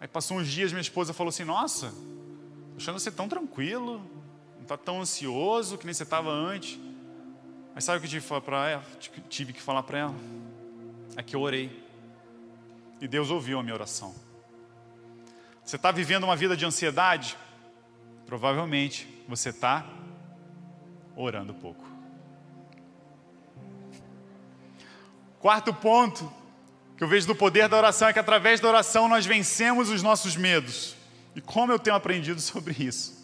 Aí 0.00 0.08
passou 0.08 0.38
uns 0.38 0.48
dias, 0.48 0.72
minha 0.72 0.80
esposa 0.80 1.12
falou 1.12 1.28
assim: 1.28 1.44
Nossa, 1.44 1.92
achando 2.78 2.98
você 2.98 3.10
tão 3.10 3.28
tranquilo, 3.28 3.98
não 4.56 4.62
está 4.62 4.78
tão 4.78 5.02
ansioso 5.02 5.76
que 5.76 5.84
nem 5.84 5.92
você 5.92 6.04
estava 6.04 6.30
antes. 6.30 6.80
Mas 7.74 7.84
sabe 7.84 7.98
o 7.98 8.00
que 8.00 8.06
eu 8.06 8.10
tive 8.10 8.22
que 8.22 8.26
falar 8.26 8.40
para 8.40 8.70
ela? 8.70 8.84
Tive 9.28 9.52
que 9.52 9.60
falar 9.60 9.82
para 9.82 9.98
ela. 9.98 10.14
É 11.14 11.22
que 11.22 11.36
eu 11.36 11.42
orei. 11.42 11.84
E 12.98 13.06
Deus 13.06 13.28
ouviu 13.28 13.58
a 13.58 13.62
minha 13.62 13.74
oração. 13.74 14.14
Você 15.62 15.76
está 15.76 15.90
vivendo 15.90 16.24
uma 16.24 16.36
vida 16.36 16.56
de 16.56 16.64
ansiedade? 16.64 17.36
Provavelmente 18.30 19.08
você 19.26 19.48
está 19.48 19.84
orando 21.16 21.52
pouco. 21.52 21.84
Quarto 25.40 25.74
ponto 25.74 26.32
que 26.96 27.02
eu 27.02 27.08
vejo 27.08 27.26
do 27.26 27.34
poder 27.34 27.68
da 27.68 27.76
oração 27.76 28.06
é 28.06 28.12
que 28.12 28.20
através 28.20 28.60
da 28.60 28.68
oração 28.68 29.08
nós 29.08 29.26
vencemos 29.26 29.90
os 29.90 30.00
nossos 30.00 30.36
medos. 30.36 30.94
E 31.34 31.40
como 31.40 31.72
eu 31.72 31.78
tenho 31.80 31.96
aprendido 31.96 32.38
sobre 32.40 32.76
isso? 32.78 33.18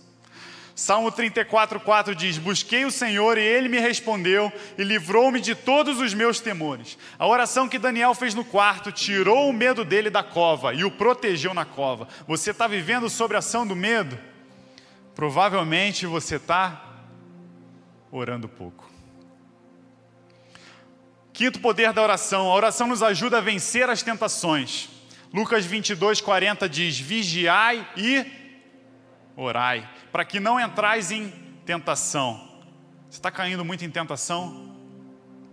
Salmo 0.75 1.13
34,4 1.13 2.13
diz: 2.13 2.37
Busquei 2.37 2.85
o 2.85 2.91
Senhor 2.91 3.39
e 3.39 3.43
ele 3.43 3.69
me 3.69 3.79
respondeu 3.79 4.53
e 4.77 4.83
livrou-me 4.83 5.41
de 5.41 5.55
todos 5.55 6.01
os 6.01 6.15
meus 6.15 6.41
temores. 6.41 6.99
A 7.17 7.29
oração 7.29 7.69
que 7.69 7.79
Daniel 7.79 8.13
fez 8.13 8.35
no 8.35 8.45
quarto 8.45 8.91
tirou 8.91 9.49
o 9.49 9.53
medo 9.53 9.85
dele 9.85 10.11
da 10.11 10.25
cova 10.25 10.75
e 10.75 10.83
o 10.83 10.91
protegeu 10.91 11.55
na 11.55 11.65
cova. 11.65 12.09
Você 12.27 12.51
está 12.51 12.67
vivendo 12.67 13.09
sobre 13.09 13.37
a 13.37 13.39
ação 13.39 13.65
do 13.65 13.77
medo? 13.77 14.19
Provavelmente 15.17 16.05
você 16.05 16.37
está 16.37 16.85
orando 18.13 18.47
pouco. 18.47 18.89
Quinto 21.33 21.59
poder 21.59 21.91
da 21.95 22.03
oração: 22.03 22.51
a 22.51 22.55
oração 22.55 22.87
nos 22.87 23.03
ajuda 23.03 23.39
a 23.39 23.41
vencer 23.41 23.89
as 23.89 24.03
tentações. 24.03 24.91
Lucas 25.33 25.65
22, 25.65 26.21
40 26.21 26.69
diz: 26.69 26.99
Vigiai 27.01 27.89
e 27.97 28.27
orai 29.35 29.89
para 30.13 30.23
que 30.23 30.39
não 30.39 30.61
entrais 30.61 31.11
em 31.11 31.31
tentação. 31.65 32.63
Você 33.09 33.17
está 33.17 33.31
caindo 33.31 33.65
muito 33.65 33.87
em 33.87 33.91
tentação? 33.91 34.77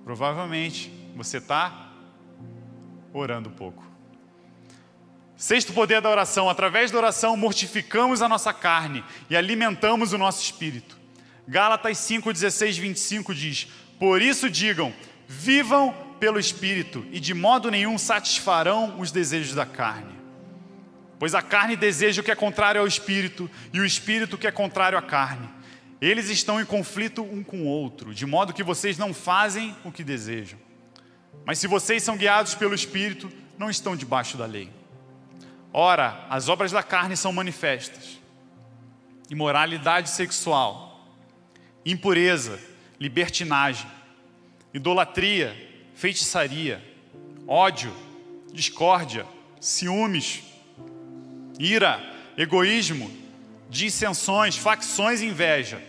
Provavelmente 0.04 0.92
você 1.16 1.38
está 1.38 1.90
orando 3.14 3.50
pouco. 3.50 3.93
Sexto 5.44 5.74
poder 5.74 6.00
da 6.00 6.10
oração: 6.10 6.50
através 6.50 6.90
da 6.90 6.98
oração 6.98 7.36
mortificamos 7.36 8.22
a 8.22 8.30
nossa 8.30 8.54
carne 8.54 9.04
e 9.30 9.36
alimentamos 9.36 10.14
o 10.14 10.18
nosso 10.18 10.42
espírito. 10.42 10.98
Gálatas 11.46 11.98
5, 11.98 12.32
16, 12.32 12.78
25 12.78 13.36
diz: 13.36 13.68
Por 14.00 14.22
isso 14.22 14.50
digam, 14.50 14.94
vivam 15.28 15.94
pelo 16.18 16.40
espírito 16.40 17.06
e 17.12 17.20
de 17.20 17.34
modo 17.34 17.70
nenhum 17.70 17.98
satisfarão 17.98 18.98
os 19.02 19.12
desejos 19.12 19.54
da 19.54 19.66
carne. 19.66 20.14
Pois 21.20 21.36
a 21.36 21.42
carne 21.42 21.76
deseja 21.76 22.22
o 22.22 22.24
que 22.24 22.32
é 22.32 22.36
contrário 22.36 22.80
ao 22.80 22.88
espírito, 22.88 23.52
e 23.74 23.82
o 23.82 23.86
espírito 23.86 24.38
o 24.38 24.40
que 24.40 24.48
é 24.48 24.52
contrário 24.52 24.98
à 24.98 25.02
carne. 25.02 25.50
Eles 26.00 26.30
estão 26.30 26.62
em 26.62 26.66
conflito 26.66 27.22
um 27.22 27.44
com 27.44 27.64
o 27.64 27.68
outro, 27.68 28.14
de 28.14 28.26
modo 28.26 28.54
que 28.54 28.64
vocês 28.64 28.98
não 28.98 29.14
fazem 29.14 29.76
o 29.84 29.92
que 29.92 30.06
desejam. 30.06 30.58
Mas 31.46 31.60
se 31.60 31.68
vocês 31.68 32.02
são 32.02 32.16
guiados 32.16 32.56
pelo 32.56 32.74
espírito, 32.74 33.30
não 33.58 33.70
estão 33.70 33.94
debaixo 33.94 34.38
da 34.38 34.46
lei. 34.46 34.72
Ora, 35.74 36.26
as 36.30 36.48
obras 36.48 36.72
da 36.72 36.84
carne 36.84 37.18
são 37.18 37.34
manifestas: 37.34 38.20
imoralidade 39.30 40.10
sexual, 40.10 41.06
impureza, 41.86 42.60
libertinagem, 43.00 43.90
idolatria, 44.74 45.54
feitiçaria, 45.96 46.82
ódio, 47.48 47.94
discórdia, 48.54 49.26
ciúmes 49.60 50.54
ira, 51.60 52.02
egoísmo, 52.38 53.12
dissensões, 53.70 54.58
facções 54.58 55.22
e 55.22 55.26
inveja, 55.26 55.82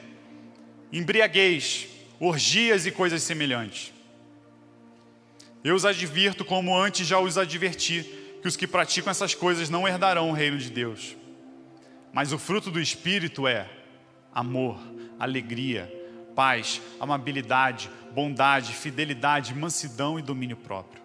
embriaguez, 0.93 1.89
orgias 2.21 2.87
e 2.87 2.91
coisas 2.91 3.23
semelhantes. 3.23 3.93
Eu 5.63 5.75
os 5.75 5.85
advirto, 5.85 6.45
como 6.45 6.77
antes 6.77 7.07
já 7.07 7.19
os 7.19 7.39
adverti, 7.39 8.07
que 8.45 8.49
os 8.49 8.57
que 8.59 8.67
praticam 8.67 9.11
essas 9.11 9.35
coisas 9.35 9.71
não 9.71 9.89
herdarão 9.89 10.29
o 10.29 10.35
reino 10.35 10.59
de 10.59 10.69
Deus. 10.69 11.17
Mas 12.13 12.31
o 12.31 12.39
fruto 12.39 12.71
do 12.71 12.79
Espírito 12.79 13.49
é 13.49 13.67
amor, 14.35 14.79
alegria, 15.19 15.91
paz, 16.37 16.79
amabilidade, 17.01 17.91
bondade, 18.13 18.75
fidelidade, 18.75 19.55
mansidão 19.55 20.19
e 20.19 20.23
domínio 20.23 20.59
próprio. 20.59 21.03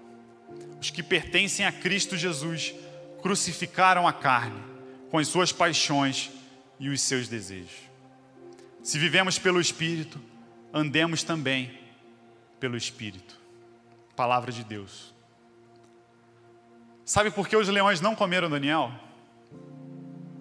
Os 0.82 0.90
que 0.90 1.02
pertencem 1.02 1.66
a 1.66 1.72
Cristo 1.72 2.18
Jesus 2.18 2.76
crucificaram 3.22 4.06
a 4.06 4.12
carne 4.12 4.62
com 5.10 5.18
as 5.18 5.30
suas 5.30 5.54
paixões 5.54 6.30
e 6.78 6.90
os 6.90 7.00
seus 7.00 7.30
desejos. 7.30 7.90
Se 8.84 9.00
vivemos 9.00 9.40
pelo 9.40 9.62
Espírito, 9.62 10.20
andemos 10.74 11.24
também 11.24 11.72
pelo 12.60 12.76
Espírito. 12.76 13.40
Palavra 14.14 14.52
de 14.52 14.66
Deus. 14.66 15.18
Sabe 17.10 17.32
por 17.32 17.48
que 17.48 17.58
os 17.58 17.68
leões 17.68 18.02
não 18.02 18.14
comeram 18.16 18.48
Daniel? 18.48 18.92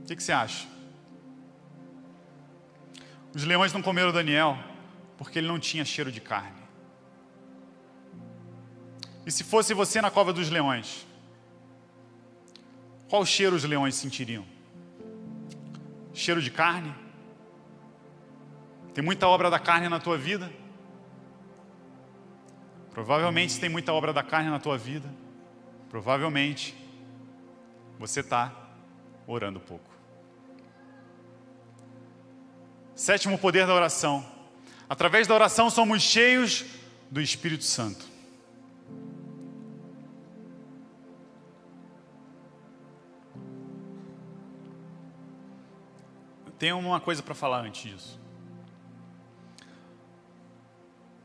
O 0.02 0.04
que, 0.04 0.14
que 0.14 0.22
você 0.22 0.32
acha? 0.32 0.68
Os 3.34 3.42
leões 3.42 3.72
não 3.72 3.80
comeram 3.80 4.12
Daniel 4.12 4.58
porque 5.16 5.38
ele 5.38 5.48
não 5.48 5.58
tinha 5.58 5.82
cheiro 5.82 6.12
de 6.12 6.20
carne. 6.20 6.60
E 9.24 9.32
se 9.32 9.44
fosse 9.44 9.72
você 9.72 10.02
na 10.02 10.10
cova 10.10 10.30
dos 10.30 10.50
leões? 10.50 11.06
Qual 13.08 13.24
cheiro 13.24 13.56
os 13.56 13.64
leões 13.64 13.94
sentiriam? 13.94 14.44
Cheiro 16.12 16.42
de 16.42 16.50
carne? 16.50 16.94
Tem 18.92 19.02
muita 19.02 19.26
obra 19.26 19.48
da 19.48 19.58
carne 19.58 19.88
na 19.88 19.98
tua 19.98 20.18
vida? 20.18 20.52
Provavelmente 22.90 23.58
tem 23.58 23.70
muita 23.70 23.90
obra 23.90 24.12
da 24.12 24.22
carne 24.22 24.50
na 24.50 24.60
tua 24.60 24.76
vida, 24.76 25.10
provavelmente 25.88 26.76
você 27.98 28.20
está 28.20 28.52
orando 29.26 29.60
pouco. 29.60 29.90
Sétimo 32.94 33.38
poder 33.38 33.66
da 33.66 33.74
oração. 33.74 34.24
Através 34.88 35.26
da 35.26 35.34
oração 35.34 35.70
somos 35.70 36.02
cheios 36.02 36.64
do 37.10 37.20
Espírito 37.20 37.64
Santo. 37.64 38.06
Tenho 46.58 46.76
uma 46.78 47.00
coisa 47.00 47.22
para 47.22 47.36
falar 47.36 47.60
antes 47.60 47.82
disso. 47.82 48.20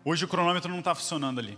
Hoje 0.06 0.26
o 0.26 0.28
cronômetro 0.28 0.70
não 0.70 0.80
está 0.80 0.94
funcionando 0.94 1.40
ali. 1.40 1.58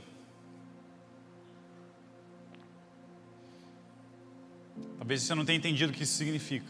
Talvez 5.05 5.21
você 5.21 5.35
não 5.35 5.45
tenha 5.45 5.59
entendido 5.59 5.93
o 5.93 5.95
que 5.95 6.01
isso 6.01 6.17
significa. 6.17 6.65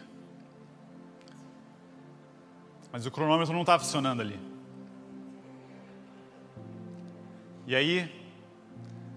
Mas 2.91 3.05
o 3.05 3.11
cronômetro 3.11 3.53
não 3.53 3.61
está 3.61 3.79
funcionando 3.79 4.19
ali. 4.19 4.37
E 7.65 7.73
aí, 7.73 8.11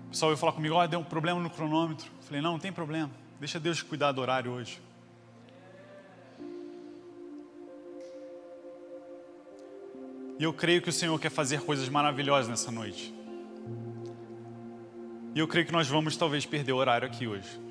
o 0.07 0.11
pessoal 0.11 0.31
veio 0.31 0.39
falar 0.39 0.53
comigo: 0.53 0.77
olha, 0.77 0.87
deu 0.87 1.01
um 1.01 1.05
problema 1.05 1.41
no 1.41 1.51
cronômetro. 1.51 2.07
Eu 2.07 2.23
falei: 2.23 2.41
não, 2.41 2.53
não 2.53 2.59
tem 2.61 2.71
problema. 2.73 3.11
Deixa 3.41 3.59
Deus 3.59 3.83
cuidar 3.83 4.13
do 4.13 4.21
horário 4.21 4.53
hoje. 4.53 4.81
E 10.39 10.45
eu 10.45 10.53
creio 10.53 10.81
que 10.81 10.91
o 10.91 10.93
Senhor 10.93 11.19
quer 11.19 11.31
fazer 11.31 11.63
coisas 11.63 11.89
maravilhosas 11.89 12.49
nessa 12.49 12.71
noite. 12.71 13.13
E 15.35 15.41
eu 15.41 15.49
creio 15.49 15.67
que 15.67 15.73
nós 15.73 15.89
vamos 15.89 16.17
talvez 16.17 16.47
perder 16.47 16.71
o 16.71 16.77
horário 16.77 17.09
aqui 17.09 17.27
hoje. 17.27 17.68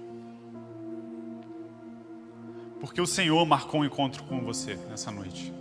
Porque 2.80 3.02
o 3.02 3.08
Senhor 3.08 3.46
marcou 3.46 3.82
um 3.82 3.86
encontro 3.86 4.24
com 4.24 4.42
você 4.42 4.76
nessa 4.76 5.12
noite. 5.12 5.54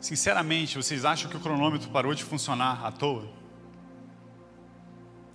Sinceramente, 0.00 0.76
vocês 0.76 1.04
acham 1.04 1.30
que 1.30 1.36
o 1.36 1.40
cronômetro 1.40 1.90
parou 1.90 2.14
de 2.14 2.24
funcionar 2.24 2.84
à 2.84 2.90
toa? 2.90 3.28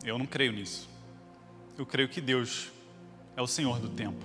Eu 0.04 0.18
não 0.18 0.26
creio 0.26 0.52
nisso. 0.52 0.90
Eu 1.78 1.86
creio 1.86 2.10
que 2.10 2.20
Deus 2.20 2.72
é 3.36 3.42
o 3.42 3.48
Senhor 3.48 3.80
do 3.80 3.90
tempo. 3.90 4.24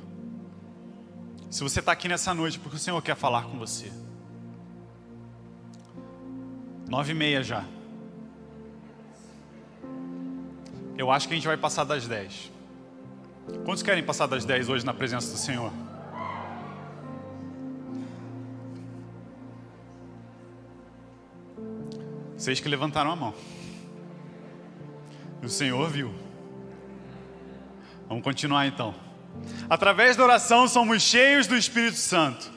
Se 1.50 1.62
você 1.62 1.80
está 1.80 1.92
aqui 1.92 2.08
nessa 2.08 2.32
noite, 2.32 2.58
porque 2.58 2.76
o 2.76 2.78
Senhor 2.78 3.00
quer 3.02 3.16
falar 3.16 3.44
com 3.44 3.58
você. 3.58 3.92
Nove 6.88 7.12
e 7.12 7.14
meia 7.14 7.42
já. 7.42 7.64
Eu 10.96 11.10
acho 11.10 11.26
que 11.26 11.34
a 11.34 11.36
gente 11.36 11.46
vai 11.46 11.56
passar 11.56 11.84
das 11.84 12.06
dez. 12.06 12.50
Quantos 13.64 13.82
querem 13.82 14.02
passar 14.02 14.26
das 14.26 14.44
dez 14.44 14.68
hoje 14.68 14.84
na 14.84 14.94
presença 14.94 15.30
do 15.30 15.38
Senhor? 15.38 15.72
Vocês 22.36 22.60
que 22.60 22.68
levantaram 22.68 23.10
a 23.10 23.16
mão. 23.16 23.34
O 25.42 25.48
Senhor 25.48 25.88
viu. 25.90 26.14
Vamos 28.08 28.24
continuar 28.24 28.66
então. 28.66 28.94
Através 29.68 30.16
da 30.16 30.24
oração 30.24 30.66
somos 30.66 31.02
cheios 31.02 31.46
do 31.46 31.56
Espírito 31.56 31.98
Santo. 31.98 32.50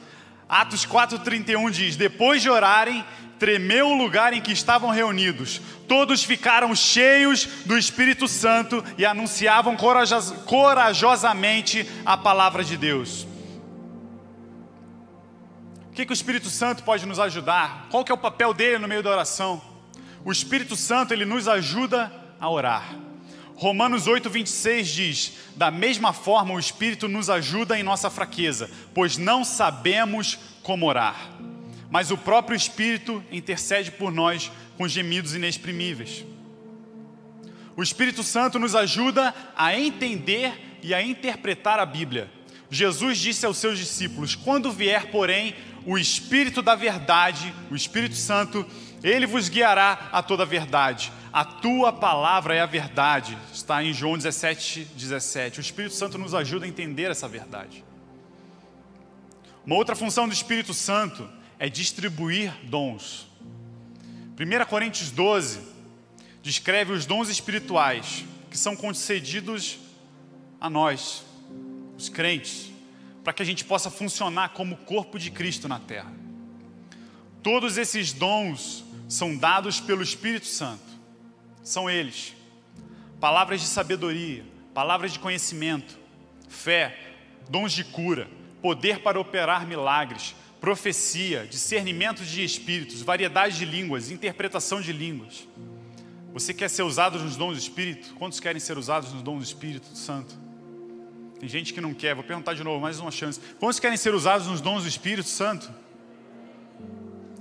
Atos 0.48 0.86
4,31 0.86 1.70
diz: 1.72 1.96
Depois 1.96 2.42
de 2.42 2.50
orarem, 2.50 3.04
tremeu 3.40 3.90
o 3.90 3.98
lugar 3.98 4.34
em 4.34 4.42
que 4.42 4.52
estavam 4.52 4.90
reunidos. 4.90 5.62
Todos 5.88 6.24
ficaram 6.24 6.76
cheios 6.76 7.46
do 7.66 7.78
Espírito 7.78 8.28
Santo 8.28 8.84
e 8.98 9.06
anunciavam 9.06 9.76
corajosamente 10.46 11.88
a 12.06 12.16
palavra 12.18 12.64
de 12.64 12.78
Deus. 12.78 13.28
O 15.90 15.96
que, 15.96 16.06
que 16.06 16.12
o 16.12 16.14
Espírito 16.14 16.50
Santo 16.50 16.84
pode 16.84 17.06
nos 17.06 17.20
ajudar? 17.20 17.88
Qual 17.92 18.04
que 18.04 18.12
é 18.12 18.16
o 18.16 18.18
papel 18.18 18.54
dele 18.54 18.80
no 18.80 18.88
meio 18.88 19.04
da 19.04 19.12
oração? 19.12 19.62
O 20.26 20.32
Espírito 20.32 20.76
Santo 20.76 21.14
ele 21.14 21.26
nos 21.26 21.48
ajuda 21.48 22.12
a 22.40 22.50
orar. 22.50 22.96
Romanos 23.56 24.08
8, 24.08 24.30
26 24.30 24.88
diz: 24.88 25.34
Da 25.56 25.70
mesma 25.70 26.12
forma, 26.12 26.54
o 26.54 26.60
Espírito 26.60 27.08
nos 27.08 27.30
ajuda 27.30 27.78
em 27.78 27.84
nossa 27.84 28.10
fraqueza, 28.10 28.70
pois 28.94 29.18
não 29.18 29.44
sabemos 29.44 30.40
como 30.64 30.88
orar. 30.88 31.30
Mas 31.94 32.10
o 32.10 32.18
próprio 32.18 32.58
Espírito 32.58 33.24
intercede 33.32 33.92
por 33.92 34.12
nós 34.12 34.52
com 34.80 34.88
gemidos 34.88 35.36
inexprimíveis. 35.36 36.26
O 37.78 37.84
Espírito 37.84 38.24
Santo 38.24 38.58
nos 38.58 38.76
ajuda 38.76 39.32
a 39.56 39.78
entender 39.78 40.80
e 40.82 40.92
a 40.92 41.04
interpretar 41.04 41.78
a 41.78 41.86
Bíblia. 41.86 42.32
Jesus 42.68 43.20
disse 43.20 43.46
aos 43.46 43.60
seus 43.60 43.78
discípulos: 43.78 44.34
Quando 44.34 44.72
vier, 44.72 45.12
porém, 45.12 45.54
o 45.86 45.96
Espírito 45.96 46.64
da 46.64 46.74
Verdade, 46.74 47.54
o 47.70 47.76
Espírito 47.76 48.16
Santo, 48.16 48.66
ele 49.04 49.28
vos 49.28 49.48
guiará 49.48 50.10
a 50.12 50.24
toda 50.24 50.42
a 50.42 50.48
verdade. 50.48 51.14
A 51.32 51.46
tua 51.46 51.94
palavra 51.94 52.56
é 52.56 52.62
a 52.62 52.66
verdade. 52.66 53.38
Está 53.54 53.84
em 53.84 53.94
João 53.94 54.18
17, 54.18 54.88
17. 54.96 55.60
O 55.60 55.62
Espírito 55.62 55.94
Santo 55.94 56.18
nos 56.18 56.34
ajuda 56.34 56.66
a 56.66 56.68
entender 56.68 57.12
essa 57.12 57.28
verdade. 57.28 57.86
Uma 59.64 59.76
outra 59.76 59.96
função 59.96 60.28
do 60.28 60.34
Espírito 60.34 60.74
Santo 60.74 61.30
é 61.64 61.70
distribuir 61.70 62.54
dons. 62.66 63.26
1 64.38 64.66
Coríntios 64.66 65.10
12 65.12 65.62
descreve 66.42 66.92
os 66.92 67.06
dons 67.06 67.30
espirituais 67.30 68.26
que 68.52 68.58
são 68.58 68.76
concedidos 68.76 69.80
a 70.60 70.70
nós, 70.70 71.24
os 71.98 72.10
crentes, 72.10 72.70
para 73.24 73.32
que 73.32 73.42
a 73.42 73.46
gente 73.46 73.64
possa 73.64 73.90
funcionar 73.90 74.50
como 74.50 74.76
corpo 74.76 75.18
de 75.18 75.32
Cristo 75.32 75.70
na 75.70 75.80
terra. 75.80 76.12
Todos 77.42 77.78
esses 77.78 78.12
dons 78.12 78.84
são 79.08 79.38
dados 79.38 79.80
pelo 79.80 80.04
Espírito 80.04 80.48
Santo. 80.48 80.84
São 81.64 81.90
eles: 81.90 82.36
palavras 83.22 83.62
de 83.62 83.68
sabedoria, 83.68 84.44
palavras 84.74 85.14
de 85.14 85.20
conhecimento, 85.20 85.98
fé, 86.50 87.16
dons 87.50 87.72
de 87.72 87.86
cura, 87.86 88.28
poder 88.62 89.00
para 89.00 89.18
operar 89.18 89.66
milagres, 89.66 90.36
profecia, 90.64 91.46
discernimento 91.46 92.24
de 92.24 92.42
espíritos, 92.42 93.02
variedade 93.02 93.58
de 93.58 93.66
línguas, 93.66 94.10
interpretação 94.10 94.80
de 94.80 94.94
línguas. 94.94 95.46
Você 96.32 96.54
quer 96.54 96.70
ser 96.70 96.84
usado 96.84 97.20
nos 97.20 97.36
dons 97.36 97.58
do 97.58 97.60
Espírito? 97.60 98.14
Quantos 98.14 98.40
querem 98.40 98.62
ser 98.62 98.78
usados 98.78 99.12
nos 99.12 99.22
dons 99.22 99.40
do 99.40 99.44
Espírito 99.44 99.88
Santo? 99.94 100.34
Tem 101.38 101.50
gente 101.50 101.74
que 101.74 101.82
não 101.82 101.94
quer, 101.94 102.16
vou 102.16 102.24
perguntar 102.24 102.54
de 102.54 102.64
novo, 102.64 102.80
mais 102.80 102.98
uma 102.98 103.12
chance. 103.12 103.42
Quantos 103.60 103.78
querem 103.78 103.98
ser 103.98 104.16
usados 104.16 104.48
nos 104.48 104.62
dons 104.62 104.84
do 104.84 104.88
Espírito 104.88 105.28
Santo? 105.28 105.70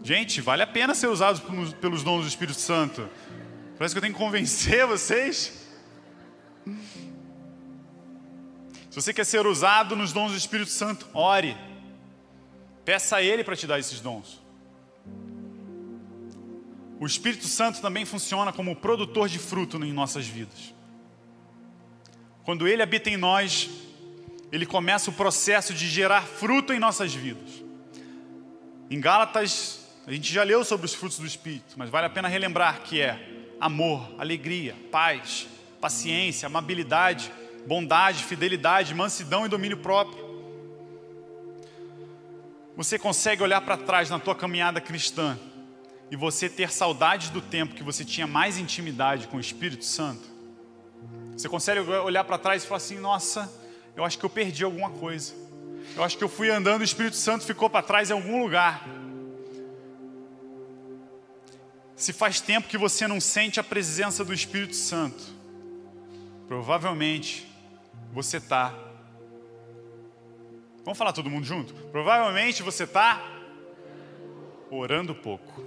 Gente, 0.02 0.40
vale 0.40 0.64
a 0.64 0.66
pena 0.66 0.92
ser 0.92 1.06
usados 1.06 1.40
pelos 1.80 2.02
dons 2.02 2.22
do 2.22 2.28
Espírito 2.28 2.58
Santo. 2.58 3.08
Parece 3.78 3.94
que 3.94 3.98
eu 3.98 4.02
tenho 4.02 4.14
que 4.14 4.18
convencer 4.18 4.84
vocês. 4.84 5.64
Se 8.90 8.96
você 8.96 9.14
quer 9.14 9.24
ser 9.24 9.46
usado 9.46 9.94
nos 9.94 10.12
dons 10.12 10.32
do 10.32 10.36
Espírito 10.36 10.72
Santo, 10.72 11.08
ore. 11.14 11.56
Peça 12.84 13.16
a 13.16 13.22
Ele 13.22 13.44
para 13.44 13.56
te 13.56 13.66
dar 13.66 13.78
esses 13.78 14.00
dons. 14.00 14.40
O 16.98 17.06
Espírito 17.06 17.46
Santo 17.46 17.80
também 17.80 18.04
funciona 18.04 18.52
como 18.52 18.76
produtor 18.76 19.28
de 19.28 19.38
fruto 19.38 19.82
em 19.84 19.92
nossas 19.92 20.26
vidas. 20.26 20.72
Quando 22.44 22.68
Ele 22.68 22.82
habita 22.82 23.10
em 23.10 23.16
nós, 23.16 23.68
Ele 24.50 24.66
começa 24.66 25.10
o 25.10 25.12
processo 25.12 25.74
de 25.74 25.88
gerar 25.88 26.22
fruto 26.22 26.72
em 26.72 26.78
nossas 26.78 27.14
vidas. 27.14 27.62
Em 28.90 29.00
Gálatas 29.00 29.80
a 30.06 30.12
gente 30.12 30.32
já 30.32 30.42
leu 30.42 30.64
sobre 30.64 30.86
os 30.86 30.94
frutos 30.94 31.18
do 31.18 31.26
Espírito, 31.26 31.74
mas 31.76 31.88
vale 31.88 32.06
a 32.06 32.10
pena 32.10 32.28
relembrar 32.28 32.82
que 32.82 33.00
é 33.00 33.18
amor, 33.60 34.12
alegria, 34.18 34.76
paz, 34.90 35.46
paciência, 35.80 36.46
amabilidade, 36.46 37.32
bondade, 37.66 38.24
fidelidade, 38.24 38.94
mansidão 38.94 39.46
e 39.46 39.48
domínio 39.48 39.76
próprio. 39.76 40.31
Você 42.76 42.98
consegue 42.98 43.42
olhar 43.42 43.60
para 43.60 43.76
trás 43.76 44.08
na 44.08 44.18
tua 44.18 44.34
caminhada 44.34 44.80
cristã 44.80 45.38
e 46.10 46.16
você 46.16 46.48
ter 46.48 46.70
saudades 46.70 47.28
do 47.28 47.40
tempo 47.40 47.74
que 47.74 47.82
você 47.82 48.04
tinha 48.04 48.26
mais 48.26 48.56
intimidade 48.56 49.28
com 49.28 49.36
o 49.36 49.40
Espírito 49.40 49.84
Santo? 49.84 50.30
Você 51.36 51.48
consegue 51.48 51.80
olhar 51.80 52.24
para 52.24 52.38
trás 52.38 52.64
e 52.64 52.66
falar 52.66 52.78
assim: 52.78 52.98
nossa, 52.98 53.52
eu 53.94 54.04
acho 54.04 54.18
que 54.18 54.24
eu 54.24 54.30
perdi 54.30 54.64
alguma 54.64 54.90
coisa. 54.90 55.34
Eu 55.94 56.02
acho 56.02 56.16
que 56.16 56.24
eu 56.24 56.28
fui 56.28 56.50
andando 56.50 56.80
e 56.80 56.84
o 56.84 56.86
Espírito 56.86 57.16
Santo 57.16 57.44
ficou 57.44 57.68
para 57.68 57.82
trás 57.82 58.08
em 58.10 58.14
algum 58.14 58.42
lugar. 58.42 58.86
Se 61.94 62.12
faz 62.12 62.40
tempo 62.40 62.68
que 62.68 62.78
você 62.78 63.06
não 63.06 63.20
sente 63.20 63.60
a 63.60 63.64
presença 63.64 64.24
do 64.24 64.32
Espírito 64.32 64.74
Santo, 64.74 65.22
provavelmente 66.48 67.46
você 68.12 68.38
está. 68.38 68.74
Vamos 70.84 70.98
falar 70.98 71.12
todo 71.12 71.30
mundo 71.30 71.44
junto? 71.44 71.74
Provavelmente 71.90 72.62
você 72.62 72.84
está 72.84 73.22
orando 74.70 75.14
pouco. 75.14 75.64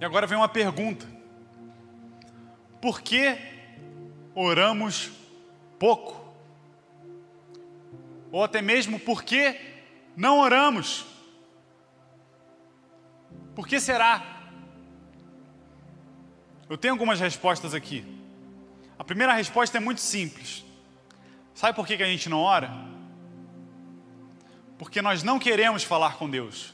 E 0.00 0.04
agora 0.04 0.26
vem 0.26 0.38
uma 0.38 0.48
pergunta: 0.48 1.06
por 2.80 3.00
que 3.00 3.36
oramos 4.34 5.10
pouco? 5.78 6.22
ou 8.32 8.42
até 8.42 8.62
mesmo 8.62 8.98
por 8.98 9.22
que 9.22 9.60
não 10.16 10.38
oramos? 10.38 11.04
Por 13.54 13.68
que 13.68 13.78
será? 13.78 14.41
Eu 16.72 16.78
tenho 16.78 16.94
algumas 16.94 17.20
respostas 17.20 17.74
aqui. 17.74 18.02
A 18.98 19.04
primeira 19.04 19.34
resposta 19.34 19.76
é 19.76 19.80
muito 19.80 20.00
simples. 20.00 20.64
Sabe 21.54 21.76
por 21.76 21.86
que, 21.86 22.02
a 22.02 22.06
gente 22.06 22.30
não 22.30 22.40
ora? 22.40 22.72
Porque 24.78 25.02
nós 25.02 25.22
não 25.22 25.38
queremos 25.38 25.84
falar 25.84 26.16
com 26.16 26.30
Deus. 26.30 26.72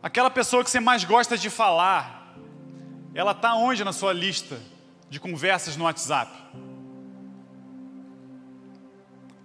Aquela 0.00 0.30
pessoa 0.30 0.62
que 0.62 0.70
você 0.70 0.78
mais 0.78 1.02
gosta 1.02 1.36
de 1.36 1.50
falar, 1.50 2.36
ela 3.12 3.32
está 3.32 3.56
onde 3.56 3.82
na 3.82 3.92
sua 3.92 4.12
lista 4.12 4.60
de 5.08 5.18
conversas 5.18 5.76
no 5.76 5.86
WhatsApp? 5.86 6.30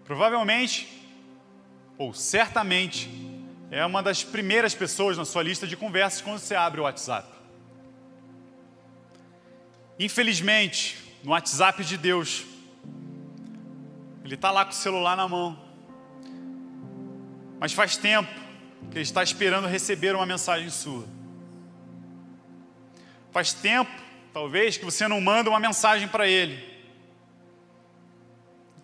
Provavelmente, 0.04 1.10
ou 1.98 2.14
certamente, 2.14 3.35
é 3.76 3.86
uma 3.86 4.02
das 4.02 4.24
primeiras 4.24 4.74
pessoas 4.74 5.18
na 5.18 5.26
sua 5.26 5.44
lista 5.44 5.68
de 5.68 5.76
conversas 5.76 6.22
quando 6.22 6.40
você 6.40 6.56
abre 6.56 6.80
o 6.80 6.86
WhatsApp. 6.86 7.28
Infelizmente, 10.00 10.98
no 11.22 11.32
WhatsApp 11.32 11.84
de 11.84 11.98
Deus, 11.98 12.46
ele 14.24 14.36
está 14.36 14.50
lá 14.50 14.64
com 14.64 14.72
o 14.72 14.74
celular 14.74 15.18
na 15.18 15.28
mão, 15.28 15.60
mas 17.60 17.74
faz 17.74 17.98
tempo 17.98 18.32
que 18.90 18.98
ele 18.98 19.02
está 19.02 19.22
esperando 19.22 19.68
receber 19.68 20.16
uma 20.16 20.26
mensagem 20.26 20.70
sua. 20.70 21.06
Faz 23.34 23.52
tempo, 23.52 23.92
talvez, 24.34 24.78
que 24.78 24.86
você 24.86 25.06
não 25.06 25.20
manda 25.20 25.50
uma 25.50 25.60
mensagem 25.60 26.08
para 26.08 26.26
ele 26.30 26.76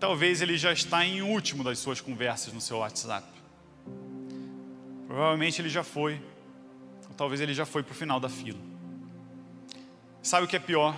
talvez 0.01 0.41
ele 0.41 0.57
já 0.57 0.73
está 0.73 1.05
em 1.05 1.21
último 1.21 1.63
das 1.63 1.77
suas 1.77 2.01
conversas 2.01 2.51
no 2.51 2.59
seu 2.59 2.79
WhatsApp. 2.79 3.40
Provavelmente 5.11 5.61
ele 5.61 5.67
já 5.67 5.83
foi, 5.83 6.21
ou 7.09 7.13
talvez 7.15 7.41
ele 7.41 7.53
já 7.53 7.65
foi 7.65 7.83
para 7.83 7.91
o 7.91 7.95
final 7.95 8.17
da 8.17 8.29
fila. 8.29 8.57
Sabe 10.23 10.45
o 10.45 10.47
que 10.47 10.55
é 10.55 10.59
pior? 10.59 10.97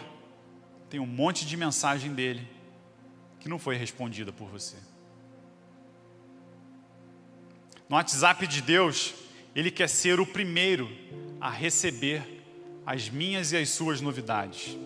Tem 0.88 1.00
um 1.00 1.06
monte 1.08 1.48
de 1.48 1.58
mensagem 1.58 2.14
dele 2.14 2.48
que 3.40 3.50
não 3.50 3.58
foi 3.58 3.76
respondida 3.76 4.32
por 4.32 4.48
você. 4.48 4.76
No 7.90 7.96
WhatsApp 7.96 8.46
de 8.46 8.62
Deus, 8.62 9.16
ele 9.56 9.72
quer 9.72 9.90
ser 9.90 10.20
o 10.20 10.28
primeiro 10.28 10.92
a 11.42 11.50
receber 11.50 12.46
as 12.86 13.10
minhas 13.10 13.52
e 13.52 13.58
as 13.58 13.70
suas 13.70 14.00
novidades. 14.00 14.78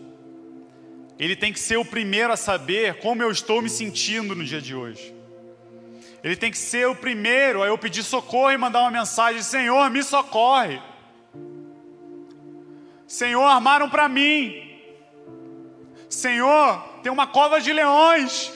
Ele 1.19 1.35
tem 1.35 1.51
que 1.51 1.59
ser 1.59 1.75
o 1.75 1.83
primeiro 1.83 2.31
a 2.31 2.37
saber 2.37 2.99
como 2.99 3.21
eu 3.21 3.29
estou 3.29 3.61
me 3.61 3.69
sentindo 3.69 4.33
no 4.33 4.45
dia 4.45 4.61
de 4.61 4.73
hoje. 4.73 5.16
Ele 6.23 6.35
tem 6.35 6.51
que 6.51 6.57
ser 6.57 6.87
o 6.87 6.95
primeiro 6.95 7.61
a 7.61 7.67
eu 7.67 7.77
pedir 7.77 8.03
socorro 8.03 8.51
e 8.51 8.57
mandar 8.57 8.81
uma 8.81 8.91
mensagem: 8.91 9.41
Senhor, 9.41 9.89
me 9.89 10.03
socorre. 10.03 10.81
Senhor, 13.07 13.43
armaram 13.43 13.89
para 13.89 14.09
mim. 14.09 14.63
Senhor, 16.09 16.81
tem 17.03 17.11
uma 17.11 17.27
cova 17.27 17.61
de 17.61 17.71
leões. 17.71 18.51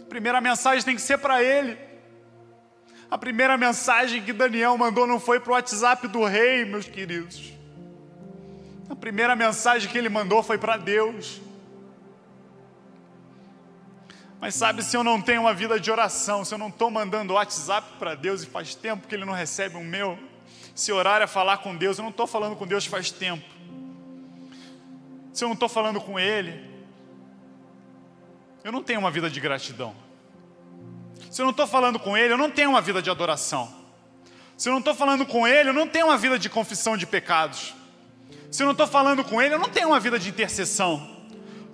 A 0.00 0.08
primeira 0.08 0.40
mensagem 0.40 0.84
tem 0.84 0.94
que 0.94 1.02
ser 1.02 1.18
para 1.18 1.42
ele. 1.42 1.76
A 3.10 3.16
primeira 3.16 3.56
mensagem 3.56 4.22
que 4.22 4.32
Daniel 4.32 4.76
mandou 4.76 5.06
não 5.06 5.18
foi 5.18 5.40
para 5.40 5.50
o 5.50 5.54
WhatsApp 5.54 6.06
do 6.08 6.24
rei, 6.24 6.64
meus 6.64 6.86
queridos. 6.86 7.52
A 8.88 8.94
primeira 8.94 9.34
mensagem 9.34 9.90
que 9.90 9.96
ele 9.96 10.08
mandou 10.08 10.42
foi 10.42 10.58
para 10.58 10.76
Deus. 10.76 11.40
Mas 14.40 14.54
sabe, 14.54 14.84
se 14.84 14.96
eu 14.96 15.02
não 15.02 15.20
tenho 15.20 15.42
uma 15.42 15.52
vida 15.52 15.80
de 15.80 15.90
oração, 15.90 16.44
se 16.44 16.54
eu 16.54 16.58
não 16.58 16.68
estou 16.68 16.90
mandando 16.90 17.34
WhatsApp 17.34 17.86
para 17.98 18.14
Deus 18.14 18.42
e 18.42 18.46
faz 18.46 18.74
tempo 18.74 19.08
que 19.08 19.14
Ele 19.14 19.24
não 19.24 19.32
recebe 19.32 19.76
o 19.76 19.82
meu, 19.82 20.18
se 20.74 20.92
orar 20.92 21.20
é 21.20 21.26
falar 21.26 21.58
com 21.58 21.74
Deus, 21.74 21.98
eu 21.98 22.02
não 22.02 22.10
estou 22.10 22.26
falando 22.26 22.54
com 22.54 22.66
Deus 22.66 22.86
faz 22.86 23.10
tempo. 23.10 23.44
Se 25.32 25.42
eu 25.42 25.48
não 25.48 25.54
estou 25.54 25.68
falando 25.68 26.00
com 26.00 26.20
Ele, 26.20 26.68
eu 28.62 28.70
não 28.70 28.82
tenho 28.82 29.00
uma 29.00 29.10
vida 29.10 29.28
de 29.28 29.40
gratidão. 29.40 29.94
Se 31.30 31.42
eu 31.42 31.44
não 31.44 31.50
estou 31.50 31.66
falando 31.66 31.98
com 31.98 32.16
Ele, 32.16 32.32
eu 32.32 32.38
não 32.38 32.50
tenho 32.50 32.70
uma 32.70 32.80
vida 32.80 33.02
de 33.02 33.10
adoração. 33.10 33.76
Se 34.56 34.68
eu 34.68 34.72
não 34.72 34.78
estou 34.78 34.94
falando 34.94 35.26
com 35.26 35.46
Ele, 35.46 35.70
eu 35.70 35.74
não 35.74 35.88
tenho 35.88 36.06
uma 36.06 36.16
vida 36.16 36.38
de 36.38 36.48
confissão 36.48 36.96
de 36.96 37.06
pecados. 37.06 37.74
Se 38.50 38.62
eu 38.62 38.66
não 38.66 38.72
estou 38.72 38.86
falando 38.86 39.24
com 39.24 39.42
Ele, 39.42 39.54
eu 39.54 39.58
não 39.58 39.68
tenho 39.68 39.88
uma 39.88 40.00
vida 40.00 40.18
de 40.18 40.28
intercessão. 40.28 41.17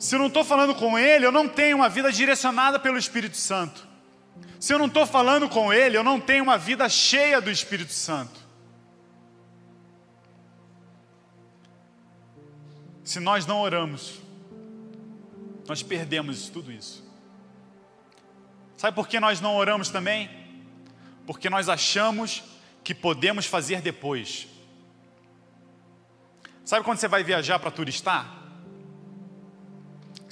Se 0.05 0.17
eu 0.17 0.19
não 0.19 0.27
estou 0.27 0.45
falando 0.45 0.75
com 0.75 0.99
Ele, 0.99 1.25
eu 1.25 1.33
não 1.33 1.49
tenho 1.49 1.79
uma 1.79 1.89
vida 1.89 2.13
direcionada 2.13 2.79
pelo 2.79 2.99
Espírito 2.99 3.39
Santo. 3.39 3.89
Se 4.61 4.71
eu 4.71 4.79
não 4.79 4.85
estou 4.85 5.07
falando 5.07 5.49
com 5.49 5.73
Ele, 5.73 5.97
eu 5.97 6.05
não 6.05 6.21
tenho 6.21 6.45
uma 6.45 6.59
vida 6.59 6.87
cheia 6.91 7.41
do 7.41 7.51
Espírito 7.51 7.95
Santo. 7.95 8.39
Se 13.03 13.19
nós 13.19 13.47
não 13.47 13.63
oramos, 13.63 14.21
nós 15.67 15.83
perdemos 15.83 16.51
tudo 16.51 16.71
isso. 16.71 17.03
Sabe 18.77 18.95
por 18.95 19.09
que 19.09 19.19
nós 19.19 19.41
não 19.41 19.57
oramos 19.57 19.89
também? 19.89 20.29
Porque 21.27 21.49
nós 21.49 21.67
achamos 21.67 22.43
que 22.85 22.95
podemos 22.95 23.47
fazer 23.47 23.81
depois. 23.81 24.49
Sabe 26.63 26.85
quando 26.85 26.99
você 26.99 27.09
vai 27.09 27.25
viajar 27.25 27.59
para 27.59 27.71
turistar? 27.71 28.43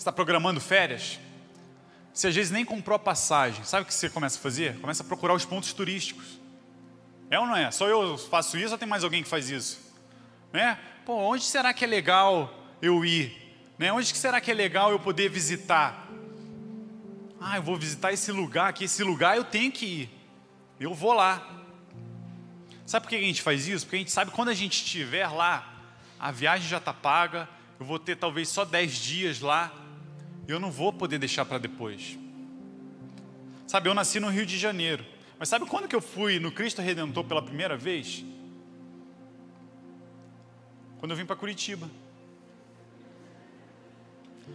Está 0.02 0.10
programando 0.10 0.60
férias? 0.60 1.20
Você 2.12 2.26
às 2.26 2.34
vezes 2.34 2.50
nem 2.50 2.64
comprou 2.64 2.96
a 2.96 2.98
passagem. 2.98 3.62
Sabe 3.62 3.84
o 3.84 3.86
que 3.86 3.94
você 3.94 4.10
começa 4.10 4.36
a 4.36 4.42
fazer? 4.42 4.80
Começa 4.80 5.04
a 5.04 5.06
procurar 5.06 5.32
os 5.32 5.44
pontos 5.44 5.72
turísticos. 5.72 6.40
É 7.30 7.38
ou 7.38 7.46
não 7.46 7.56
é? 7.56 7.70
Só 7.70 7.86
eu 7.86 8.18
faço 8.18 8.58
isso 8.58 8.72
ou 8.72 8.78
tem 8.78 8.88
mais 8.88 9.04
alguém 9.04 9.22
que 9.22 9.28
faz 9.28 9.48
isso? 9.48 9.78
Né? 10.52 10.76
Pô, 11.06 11.14
onde 11.14 11.44
será 11.44 11.72
que 11.72 11.84
é 11.84 11.86
legal 11.86 12.52
eu 12.82 13.04
ir? 13.04 13.56
Né? 13.78 13.92
Onde 13.92 14.08
será 14.08 14.40
que 14.40 14.50
é 14.50 14.54
legal 14.54 14.90
eu 14.90 14.98
poder 14.98 15.28
visitar? 15.28 16.08
Ah, 17.40 17.58
eu 17.58 17.62
vou 17.62 17.76
visitar 17.76 18.12
esse 18.12 18.32
lugar 18.32 18.70
aqui, 18.70 18.86
esse 18.86 19.04
lugar 19.04 19.36
eu 19.36 19.44
tenho 19.44 19.70
que 19.70 19.86
ir. 19.86 20.10
Eu 20.80 20.92
vou 20.94 21.12
lá. 21.12 21.48
Sabe 22.84 23.04
por 23.04 23.10
que 23.10 23.14
a 23.14 23.20
gente 23.20 23.40
faz 23.40 23.68
isso? 23.68 23.86
Porque 23.86 23.94
a 23.94 23.98
gente 24.00 24.10
sabe 24.10 24.32
que 24.32 24.36
quando 24.36 24.48
a 24.48 24.54
gente 24.54 24.82
estiver 24.84 25.28
lá, 25.28 25.72
a 26.18 26.32
viagem 26.32 26.68
já 26.68 26.78
está 26.78 26.92
paga, 26.92 27.48
eu 27.78 27.86
vou 27.86 28.00
ter 28.00 28.16
talvez 28.16 28.48
só 28.48 28.64
10 28.64 28.96
dias 28.96 29.40
lá, 29.40 29.72
eu 30.46 30.58
não 30.58 30.70
vou 30.70 30.92
poder 30.92 31.18
deixar 31.18 31.44
para 31.44 31.58
depois. 31.58 32.18
Sabe, 33.66 33.88
eu 33.88 33.94
nasci 33.94 34.20
no 34.20 34.28
Rio 34.28 34.44
de 34.44 34.58
Janeiro, 34.58 35.04
mas 35.38 35.48
sabe 35.48 35.66
quando 35.66 35.88
que 35.88 35.96
eu 35.96 36.00
fui 36.00 36.38
no 36.38 36.52
Cristo 36.52 36.82
Redentor 36.82 37.24
pela 37.24 37.42
primeira 37.42 37.76
vez? 37.76 38.24
Quando 40.98 41.12
eu 41.12 41.16
vim 41.16 41.24
para 41.24 41.36
Curitiba. 41.36 41.88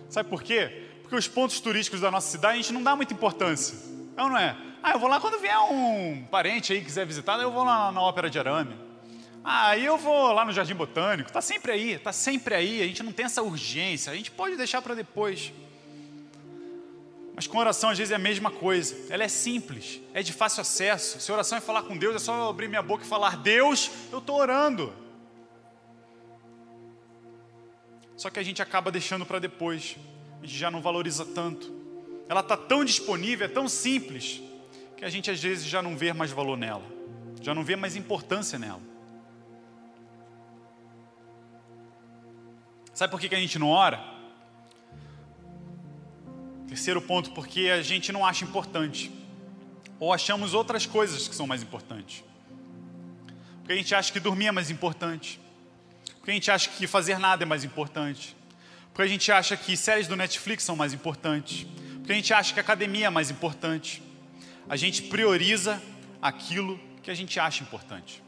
Sabe 0.09 0.29
por 0.29 0.43
quê? 0.43 0.87
Porque 1.01 1.15
os 1.15 1.27
pontos 1.27 1.59
turísticos 1.59 2.01
da 2.01 2.11
nossa 2.11 2.29
cidade 2.29 2.53
a 2.53 2.61
gente 2.61 2.73
não 2.73 2.83
dá 2.83 2.95
muita 2.95 3.13
importância. 3.13 3.77
É 4.15 4.21
ou 4.23 4.29
não 4.29 4.37
é? 4.37 4.55
Ah, 4.83 4.91
eu 4.91 4.99
vou 4.99 5.09
lá 5.09 5.19
quando 5.19 5.39
vier 5.39 5.57
um 5.59 6.25
parente 6.29 6.71
aí 6.71 6.79
que 6.79 6.85
quiser 6.85 7.05
visitar, 7.05 7.39
eu 7.39 7.51
vou 7.51 7.63
lá 7.63 7.91
na 7.91 8.01
Ópera 8.01 8.29
de 8.29 8.39
Arame. 8.39 8.75
Ah, 9.43 9.77
eu 9.77 9.97
vou 9.97 10.31
lá 10.33 10.43
no 10.43 10.51
Jardim 10.51 10.75
Botânico, 10.75 11.29
está 11.29 11.41
sempre 11.41 11.71
aí, 11.71 11.91
está 11.93 12.11
sempre 12.11 12.53
aí, 12.53 12.81
a 12.81 12.85
gente 12.85 13.01
não 13.03 13.11
tem 13.11 13.25
essa 13.25 13.41
urgência, 13.41 14.11
a 14.11 14.15
gente 14.15 14.29
pode 14.29 14.55
deixar 14.55 14.81
para 14.81 14.93
depois. 14.93 15.53
Mas 17.37 17.45
com 17.45 17.59
oração 17.59 17.91
às 17.91 17.99
vezes 17.99 18.11
é 18.11 18.15
a 18.15 18.19
mesma 18.19 18.49
coisa, 18.49 18.95
ela 19.13 19.23
é 19.23 19.27
simples, 19.27 20.01
é 20.11 20.23
de 20.23 20.33
fácil 20.33 20.61
acesso. 20.61 21.19
Se 21.19 21.31
oração 21.31 21.55
é 21.55 21.61
falar 21.61 21.83
com 21.83 21.95
Deus, 21.95 22.15
é 22.15 22.19
só 22.19 22.49
abrir 22.49 22.67
minha 22.67 22.81
boca 22.81 23.03
e 23.03 23.07
falar: 23.07 23.37
Deus, 23.37 23.91
eu 24.11 24.17
estou 24.17 24.37
orando. 24.37 24.91
Só 28.15 28.31
que 28.31 28.39
a 28.39 28.43
gente 28.43 28.59
acaba 28.59 28.89
deixando 28.89 29.23
para 29.23 29.37
depois, 29.37 29.97
a 30.41 30.47
gente 30.47 30.57
já 30.57 30.71
não 30.71 30.81
valoriza 30.81 31.23
tanto. 31.27 31.71
Ela 32.27 32.39
está 32.39 32.57
tão 32.57 32.83
disponível, 32.83 33.45
é 33.45 33.47
tão 33.47 33.69
simples, 33.69 34.41
que 34.97 35.05
a 35.05 35.09
gente 35.09 35.29
às 35.29 35.39
vezes 35.39 35.63
já 35.63 35.79
não 35.79 35.95
vê 35.95 36.13
mais 36.13 36.31
valor 36.31 36.57
nela, 36.57 36.85
já 37.39 37.53
não 37.53 37.63
vê 37.63 37.75
mais 37.75 37.95
importância 37.95 38.57
nela. 38.57 38.81
Sabe 42.95 43.11
por 43.11 43.19
que 43.19 43.35
a 43.35 43.39
gente 43.39 43.59
não 43.59 43.69
ora? 43.69 44.16
Terceiro 46.67 47.01
ponto, 47.01 47.31
porque 47.31 47.69
a 47.69 47.81
gente 47.81 48.11
não 48.11 48.25
acha 48.25 48.43
importante. 48.43 49.11
Ou 49.99 50.13
achamos 50.13 50.53
outras 50.53 50.85
coisas 50.85 51.27
que 51.27 51.35
são 51.35 51.47
mais 51.47 51.63
importantes. 51.63 52.23
Porque 53.59 53.73
a 53.73 53.75
gente 53.75 53.95
acha 53.95 54.11
que 54.11 54.19
dormir 54.19 54.47
é 54.47 54.51
mais 54.51 54.69
importante. 54.69 55.39
Porque 56.17 56.31
a 56.31 56.33
gente 56.33 56.51
acha 56.51 56.69
que 56.69 56.85
fazer 56.85 57.17
nada 57.17 57.43
é 57.43 57.45
mais 57.45 57.63
importante. 57.63 58.35
Porque 58.89 59.01
a 59.01 59.07
gente 59.07 59.31
acha 59.31 59.55
que 59.55 59.75
séries 59.75 60.07
do 60.07 60.15
Netflix 60.15 60.63
são 60.63 60.75
mais 60.75 60.93
importantes. 60.93 61.65
Porque 61.97 62.11
a 62.11 62.15
gente 62.15 62.33
acha 62.33 62.53
que 62.53 62.59
academia 62.59 63.07
é 63.07 63.09
mais 63.09 63.31
importante. 63.31 64.03
A 64.69 64.75
gente 64.75 65.03
prioriza 65.03 65.81
aquilo 66.21 66.79
que 67.01 67.09
a 67.09 67.15
gente 67.15 67.39
acha 67.39 67.63
importante. 67.63 68.21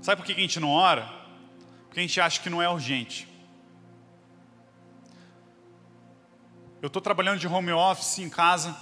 Sabe 0.00 0.20
por 0.20 0.26
que 0.26 0.32
a 0.32 0.36
gente 0.36 0.58
não 0.58 0.70
ora? 0.70 1.20
porque 1.90 1.98
a 1.98 2.02
gente 2.04 2.20
acha 2.20 2.40
que 2.40 2.48
não 2.48 2.62
é 2.62 2.70
urgente. 2.70 3.26
Eu 6.82 6.86
estou 6.86 7.02
trabalhando 7.02 7.38
de 7.38 7.46
home 7.46 7.72
office 7.72 8.20
em 8.20 8.30
casa, 8.30 8.74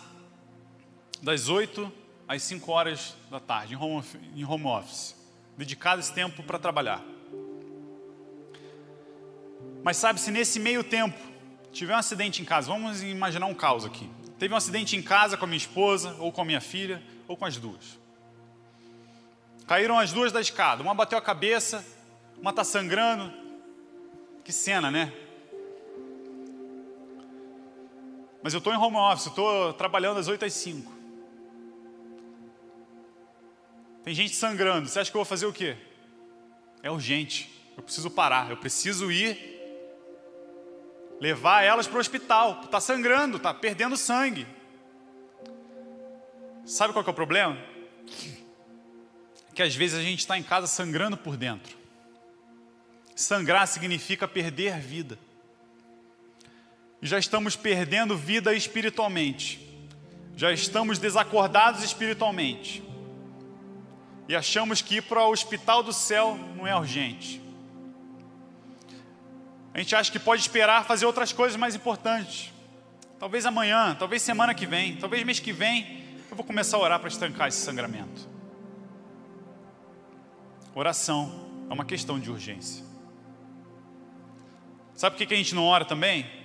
das 1.21 1.49
8 1.49 1.93
às 2.29 2.45
5 2.45 2.71
horas 2.71 3.17
da 3.29 3.41
tarde, 3.41 3.75
em 3.75 3.77
home, 3.77 4.05
em 4.37 4.45
home 4.45 4.67
office, 4.67 5.17
dedicado 5.57 5.99
esse 5.99 6.13
tempo 6.13 6.45
para 6.45 6.61
trabalhar. 6.61 7.03
Mas 9.83 9.97
sabe, 9.97 10.21
se 10.21 10.31
nesse 10.31 10.61
meio 10.61 10.85
tempo 10.85 11.19
tiver 11.73 11.93
um 11.93 11.99
acidente 11.99 12.41
em 12.41 12.45
casa, 12.45 12.69
vamos 12.69 13.03
imaginar 13.03 13.47
um 13.47 13.55
caos 13.55 13.85
aqui. 13.85 14.09
Teve 14.39 14.55
um 14.55 14.57
acidente 14.57 14.95
em 14.95 15.03
casa 15.03 15.37
com 15.37 15.45
a 15.45 15.49
minha 15.49 15.57
esposa, 15.57 16.15
ou 16.21 16.31
com 16.31 16.43
a 16.43 16.45
minha 16.45 16.61
filha, 16.61 17.03
ou 17.27 17.37
com 17.37 17.47
as 17.47 17.57
duas. 17.57 17.99
Caíram 19.67 19.99
as 19.99 20.13
duas 20.13 20.31
da 20.31 20.41
escada, 20.41 20.85
uma 20.85 20.95
bateu 20.95 21.19
a 21.19 21.23
cabeça, 21.23 21.85
uma 22.41 22.51
está 22.51 22.63
sangrando. 22.63 23.33
Que 24.45 24.53
cena, 24.53 24.89
né? 24.89 25.13
Mas 28.43 28.55
eu 28.55 28.59
estou 28.59 28.73
em 28.73 28.77
home 28.77 28.97
office, 28.97 29.27
estou 29.27 29.73
trabalhando 29.73 30.17
das 30.17 30.29
8 30.29 30.45
às 30.45 30.53
5. 30.53 30.93
Tem 34.05 34.15
gente 34.15 34.35
sangrando. 34.35 34.89
Você 34.89 35.01
acha 35.01 35.11
que 35.11 35.17
eu 35.17 35.21
vou 35.21 35.25
fazer 35.27 35.47
o 35.47 35.53
quê? 35.53 35.77
É 36.83 36.91
urgente. 36.91 37.51
Eu 37.77 37.83
preciso 37.83 38.11
parar. 38.11 38.51
Eu 38.51 38.57
preciso 38.57 39.11
ir 39.11 39.59
levar 41.21 41.63
elas 41.63 41.87
para 41.87 41.97
o 41.97 42.01
hospital. 42.01 42.63
Está 42.65 42.81
sangrando, 42.81 43.37
está 43.37 43.53
perdendo 43.53 43.97
sangue. 43.97 44.47
Sabe 46.65 46.93
qual 46.93 47.05
é 47.05 47.11
o 47.11 47.15
problema? 47.15 47.59
Que 49.55 49.63
às 49.63 49.75
vezes 49.75 49.99
a 49.99 50.03
gente 50.03 50.21
está 50.21 50.39
em 50.39 50.43
casa 50.43 50.67
sangrando 50.67 51.17
por 51.17 51.37
dentro. 51.37 51.77
Sangrar 53.17 53.67
significa 53.67 54.29
perder 54.29 54.79
vida. 54.79 55.19
E 57.01 57.07
já 57.07 57.19
estamos 57.19 57.57
perdendo 57.57 58.17
vida 58.17 58.55
espiritualmente. 58.55 59.65
Já 60.37 60.53
estamos 60.53 60.99
desacordados 60.99 61.83
espiritualmente. 61.83 62.83
E 64.29 64.37
achamos 64.37 64.83
que 64.83 64.97
ir 64.97 65.03
para 65.03 65.25
o 65.25 65.31
hospital 65.31 65.83
do 65.83 65.93
céu 65.93 66.39
não 66.57 66.67
é 66.67 66.77
urgente. 66.77 67.41
A 69.73 69.79
gente 69.79 69.95
acha 69.95 70.11
que 70.11 70.19
pode 70.19 70.43
esperar 70.43 70.85
fazer 70.85 71.07
outras 71.07 71.33
coisas 71.33 71.57
mais 71.57 71.75
importantes. 71.75 72.53
Talvez 73.19 73.47
amanhã, 73.47 73.97
talvez 73.99 74.23
semana 74.23 74.55
que 74.55 74.67
vem, 74.67 74.97
talvez 74.97 75.25
mês 75.25 75.41
que 75.41 75.53
vem, 75.53 76.05
eu 76.31 76.37
vou 76.37 76.45
começar 76.45 76.77
a 76.77 76.81
orar 76.81 77.01
para 77.01 77.09
estancar 77.09 77.49
esse 77.49 77.59
sangramento. 77.59 78.29
Oração 80.75 81.49
é 81.71 81.73
uma 81.73 81.85
questão 81.85 82.19
de 82.19 82.31
urgência. 82.31 82.85
Sabe 84.95 85.17
por 85.17 85.27
que 85.27 85.35
a 85.35 85.37
gente 85.37 85.55
não 85.55 85.65
ora 85.65 85.85
também? 85.85 86.38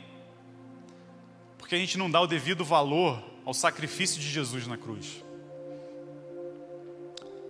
Porque 1.63 1.75
a 1.75 1.79
gente 1.79 1.97
não 1.97 2.11
dá 2.11 2.19
o 2.19 2.27
devido 2.27 2.65
valor 2.65 3.23
ao 3.45 3.53
sacrifício 3.53 4.19
de 4.19 4.29
Jesus 4.29 4.67
na 4.67 4.75
cruz. 4.75 5.23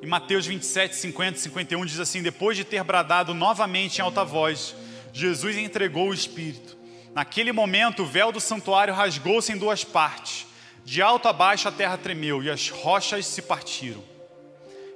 Em 0.04 0.06
Mateus 0.06 0.46
27, 0.46 0.96
50 0.96 1.40
e 1.40 1.42
51 1.42 1.84
diz 1.84 2.00
assim: 2.00 2.22
Depois 2.22 2.56
de 2.56 2.64
ter 2.64 2.84
bradado 2.84 3.34
novamente 3.34 3.98
em 3.98 4.02
alta 4.02 4.24
voz, 4.24 4.76
Jesus 5.12 5.58
entregou 5.58 6.10
o 6.10 6.14
Espírito. 6.14 6.78
Naquele 7.16 7.52
momento, 7.52 8.04
o 8.04 8.06
véu 8.06 8.32
do 8.32 8.40
santuário 8.40 8.94
rasgou-se 8.94 9.52
em 9.52 9.58
duas 9.58 9.84
partes. 9.84 10.46
De 10.86 11.02
alto 11.02 11.28
a 11.28 11.34
baixo 11.34 11.68
a 11.68 11.72
terra 11.72 11.98
tremeu 11.98 12.44
e 12.44 12.52
as 12.52 12.70
rochas 12.70 13.26
se 13.26 13.42
partiram. 13.42 14.04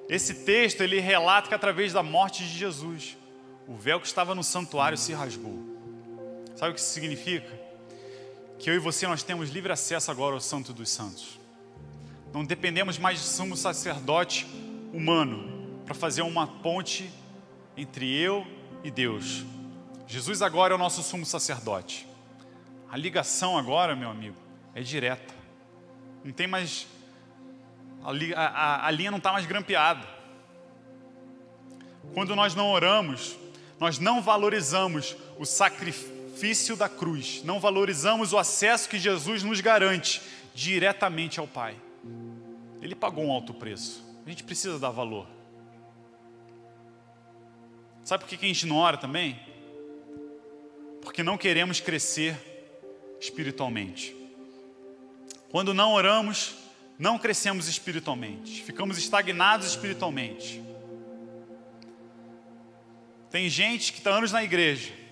Esse 0.08 0.46
texto 0.46 0.82
ele 0.82 1.00
relata 1.00 1.48
que 1.48 1.56
através 1.56 1.92
da 1.92 2.04
morte 2.04 2.44
de 2.44 2.56
Jesus, 2.56 3.18
o 3.68 3.74
véu 3.74 4.00
que 4.00 4.06
estava 4.06 4.36
no 4.36 4.44
santuário 4.44 4.96
se 4.96 5.12
rasgou. 5.12 5.58
Sabe 6.56 6.70
o 6.70 6.76
que 6.76 6.82
isso 6.82 6.94
significa? 6.94 7.67
Que 8.60 8.70
eu 8.70 8.76
e 8.76 8.80
você 8.80 9.08
nós 9.08 9.24
temos 9.24 9.50
livre 9.50 9.72
acesso 9.72 10.10
agora 10.10 10.34
ao 10.34 10.42
Santo 10.42 10.74
dos 10.74 10.90
Santos. 10.90 11.40
Não 12.34 12.44
dependemos 12.44 12.98
mais 12.98 13.20
de 13.20 13.26
sumo 13.26 13.56
sacerdote 13.56 14.48
humano 14.94 15.82
para 15.86 15.94
fazer 15.94 16.22
uma 16.24 16.48
ponte 16.48 17.10
entre 17.76 18.12
eu 18.12 18.46
e 18.84 18.90
Deus. 18.90 19.46
Jesus 20.08 20.42
agora 20.42 20.74
é 20.74 20.76
o 20.76 20.80
nosso 20.80 21.04
sumo 21.04 21.26
sacerdote. 21.26 22.08
A 22.90 22.98
ligação 22.98 23.58
agora, 23.58 23.96
meu 23.96 24.10
amigo, 24.10 24.38
é 24.74 24.82
direta. 24.82 25.34
Não 26.24 26.32
tem 26.32 26.48
mais. 26.48 26.88
A, 28.04 28.42
a, 28.42 28.88
a 28.88 28.92
linha 28.92 29.12
não 29.12 29.18
está 29.18 29.32
mais 29.32 29.46
grampeada. 29.46 30.08
Quando 32.14 32.36
nós 32.36 32.56
não 32.56 32.72
oramos, 32.72 33.38
nós 33.80 34.00
não 34.00 34.22
valorizamos 34.22 35.16
o 35.38 35.46
sacrifício 35.46 36.17
da 36.76 36.88
cruz, 36.88 37.42
não 37.44 37.60
valorizamos 37.60 38.34
o 38.34 38.38
acesso 38.38 38.88
que 38.90 39.00
Jesus 39.00 39.44
nos 39.44 39.60
garante 39.60 40.22
diretamente 40.54 41.40
ao 41.40 41.48
Pai. 41.48 41.76
Ele 42.82 42.96
pagou 42.96 43.26
um 43.26 43.32
alto 43.32 43.54
preço. 43.54 44.04
A 44.26 44.30
gente 44.30 44.44
precisa 44.44 44.78
dar 44.78 44.92
valor. 44.92 45.28
Sabe 48.04 48.24
por 48.24 48.30
que 48.30 48.46
a 48.46 48.48
gente 48.48 48.66
não 48.66 48.78
ora 48.78 48.98
também? 48.98 49.40
Porque 51.02 51.24
não 51.24 51.38
queremos 51.38 51.80
crescer 51.80 52.38
espiritualmente. 53.20 54.16
Quando 55.50 55.74
não 55.74 55.94
oramos, 55.94 56.56
não 57.00 57.18
crescemos 57.18 57.68
espiritualmente, 57.68 58.64
ficamos 58.64 58.98
estagnados 58.98 59.68
espiritualmente. 59.68 60.62
Tem 63.30 63.50
gente 63.50 63.92
que 63.92 64.00
está 64.00 64.12
anos 64.12 64.32
na 64.32 64.44
igreja. 64.44 65.07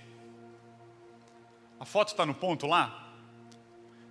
A 1.85 1.87
foto 1.87 2.07
está 2.07 2.25
no 2.25 2.33
ponto 2.33 2.65
lá? 2.65 3.13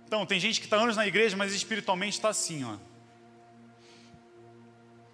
Então, 0.07 0.25
tem 0.25 0.39
gente 0.39 0.61
que 0.61 0.65
está 0.65 0.77
anos 0.77 0.95
na 0.95 1.05
igreja, 1.05 1.35
mas 1.35 1.53
espiritualmente 1.53 2.13
está 2.13 2.29
assim, 2.29 2.63
ó. 2.63 2.77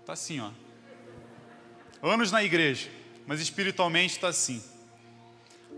Está 0.02 0.14
assim, 0.14 0.40
ó. 0.40 0.52
Anos 2.04 2.32
na 2.32 2.44
igreja, 2.44 2.88
mas 3.26 3.42
espiritualmente 3.42 4.14
está 4.14 4.28
assim. 4.28 4.64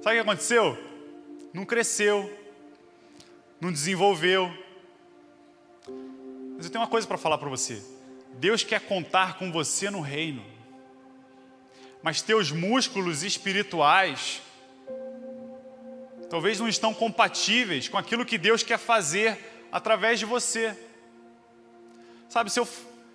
Sabe 0.01 0.19
o 0.19 0.23
que 0.23 0.29
aconteceu? 0.29 0.77
Não 1.53 1.63
cresceu, 1.63 2.29
não 3.61 3.71
desenvolveu. 3.71 4.51
Mas 6.57 6.65
eu 6.65 6.69
tenho 6.69 6.81
uma 6.81 6.89
coisa 6.89 7.07
para 7.07 7.17
falar 7.17 7.38
para 7.38 7.47
você. 7.47 7.81
Deus 8.34 8.61
quer 8.61 8.81
contar 8.81 9.38
com 9.38 9.53
você 9.53 9.89
no 9.89 10.01
reino 10.01 10.51
mas 12.01 12.21
teus 12.21 12.51
músculos 12.51 13.23
espirituais 13.23 14.41
talvez 16.34 16.59
não 16.59 16.67
estão 16.67 16.95
compatíveis 16.95 17.88
com 17.88 17.95
aquilo 17.95 18.25
que 18.25 18.39
Deus 18.39 18.63
quer 18.63 18.79
fazer 18.79 19.38
através 19.71 20.17
de 20.17 20.25
você. 20.25 20.75
Sabe, 22.27 22.51
se 22.51 22.59
eu 22.59 22.67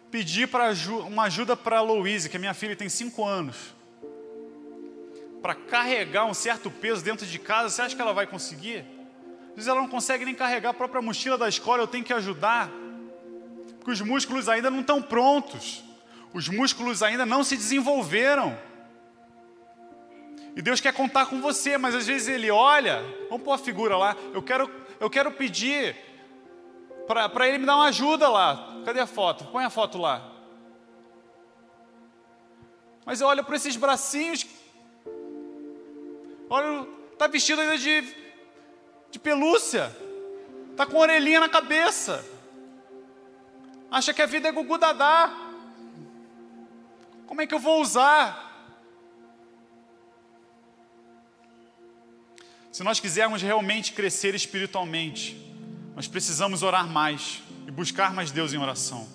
pedir 0.08 0.46
para 0.46 0.72
uma 1.04 1.24
ajuda 1.24 1.56
para 1.56 1.78
a 1.78 1.80
Louise, 1.80 2.28
que 2.28 2.36
a 2.36 2.38
minha 2.38 2.54
filha 2.54 2.76
tem 2.76 2.88
cinco 2.88 3.24
anos, 3.24 3.56
para 5.42 5.56
carregar 5.56 6.26
um 6.26 6.32
certo 6.32 6.70
peso 6.70 7.02
dentro 7.02 7.26
de 7.26 7.40
casa, 7.40 7.70
você 7.70 7.82
acha 7.82 7.96
que 7.96 8.00
ela 8.00 8.12
vai 8.12 8.24
conseguir? 8.24 8.84
Às 9.48 9.56
vezes 9.56 9.66
ela 9.66 9.80
não 9.80 9.88
consegue 9.88 10.24
nem 10.24 10.32
carregar 10.32 10.70
a 10.70 10.74
própria 10.74 11.02
mochila 11.02 11.36
da 11.36 11.48
escola, 11.48 11.82
eu 11.82 11.88
tenho 11.88 12.04
que 12.04 12.12
ajudar, 12.12 12.70
porque 13.80 13.90
os 13.90 14.00
músculos 14.00 14.48
ainda 14.48 14.70
não 14.70 14.82
estão 14.82 15.02
prontos, 15.02 15.82
os 16.32 16.48
músculos 16.48 17.02
ainda 17.02 17.26
não 17.26 17.42
se 17.42 17.56
desenvolveram. 17.56 18.56
E 20.56 20.62
Deus 20.62 20.80
quer 20.80 20.92
contar 20.92 21.26
com 21.26 21.40
você, 21.40 21.78
mas 21.78 21.94
às 21.94 22.06
vezes 22.06 22.28
Ele 22.28 22.50
olha, 22.50 23.02
vamos 23.28 23.44
pôr 23.44 23.52
a 23.52 23.58
figura 23.58 23.96
lá, 23.96 24.16
eu 24.32 24.42
quero, 24.42 24.70
eu 24.98 25.08
quero 25.08 25.30
pedir 25.30 25.96
para 27.06 27.48
Ele 27.48 27.58
me 27.58 27.66
dar 27.66 27.76
uma 27.76 27.86
ajuda 27.86 28.28
lá. 28.28 28.82
Cadê 28.84 29.00
a 29.00 29.06
foto? 29.06 29.44
Põe 29.46 29.64
a 29.64 29.70
foto 29.70 29.98
lá. 29.98 30.32
Mas 33.06 33.20
eu 33.20 33.26
olho 33.26 33.42
para 33.42 33.56
esses 33.56 33.74
bracinhos, 33.74 34.46
olha, 36.50 36.86
está 37.12 37.26
vestido 37.26 37.62
ainda 37.62 37.78
de, 37.78 38.14
de 39.10 39.18
pelúcia, 39.18 39.96
está 40.72 40.84
com 40.84 40.98
orelhinha 40.98 41.40
na 41.40 41.48
cabeça, 41.48 42.22
acha 43.90 44.12
que 44.12 44.20
a 44.20 44.26
vida 44.26 44.48
é 44.48 44.52
gugu 44.52 44.76
dadá. 44.76 45.32
Como 47.26 47.40
é 47.40 47.46
que 47.46 47.54
eu 47.54 47.58
vou 47.58 47.80
usar? 47.80 48.47
Se 52.78 52.84
nós 52.84 53.00
quisermos 53.00 53.42
realmente 53.42 53.92
crescer 53.92 54.36
espiritualmente, 54.36 55.36
nós 55.96 56.06
precisamos 56.06 56.62
orar 56.62 56.86
mais 56.86 57.42
e 57.66 57.72
buscar 57.72 58.14
mais 58.14 58.30
Deus 58.30 58.52
em 58.52 58.56
oração. 58.56 59.08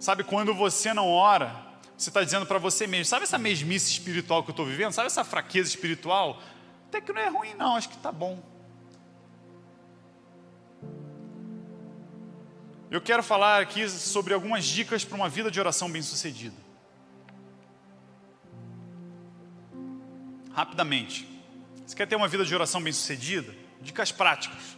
Sabe, 0.00 0.24
quando 0.24 0.52
você 0.52 0.92
não 0.92 1.08
ora, 1.08 1.54
você 1.96 2.10
está 2.10 2.24
dizendo 2.24 2.44
para 2.44 2.58
você 2.58 2.88
mesmo: 2.88 3.04
sabe 3.04 3.22
essa 3.22 3.38
mesmice 3.38 3.92
espiritual 3.92 4.42
que 4.42 4.50
eu 4.50 4.52
estou 4.52 4.66
vivendo? 4.66 4.90
Sabe 4.90 5.06
essa 5.06 5.22
fraqueza 5.22 5.68
espiritual? 5.68 6.42
Até 6.88 7.00
que 7.00 7.12
não 7.12 7.20
é 7.20 7.28
ruim, 7.28 7.54
não, 7.54 7.76
acho 7.76 7.88
que 7.88 7.94
está 7.94 8.10
bom. 8.10 8.42
Eu 12.90 13.00
quero 13.00 13.22
falar 13.22 13.62
aqui 13.62 13.88
sobre 13.88 14.34
algumas 14.34 14.64
dicas 14.64 15.04
para 15.04 15.14
uma 15.14 15.28
vida 15.28 15.52
de 15.52 15.60
oração 15.60 15.88
bem-sucedida. 15.88 16.56
Rapidamente. 20.52 21.35
Você 21.86 21.94
quer 21.94 22.06
ter 22.06 22.16
uma 22.16 22.26
vida 22.26 22.44
de 22.44 22.52
oração 22.52 22.82
bem-sucedida? 22.82 23.54
Dicas 23.80 24.10
práticas. 24.10 24.76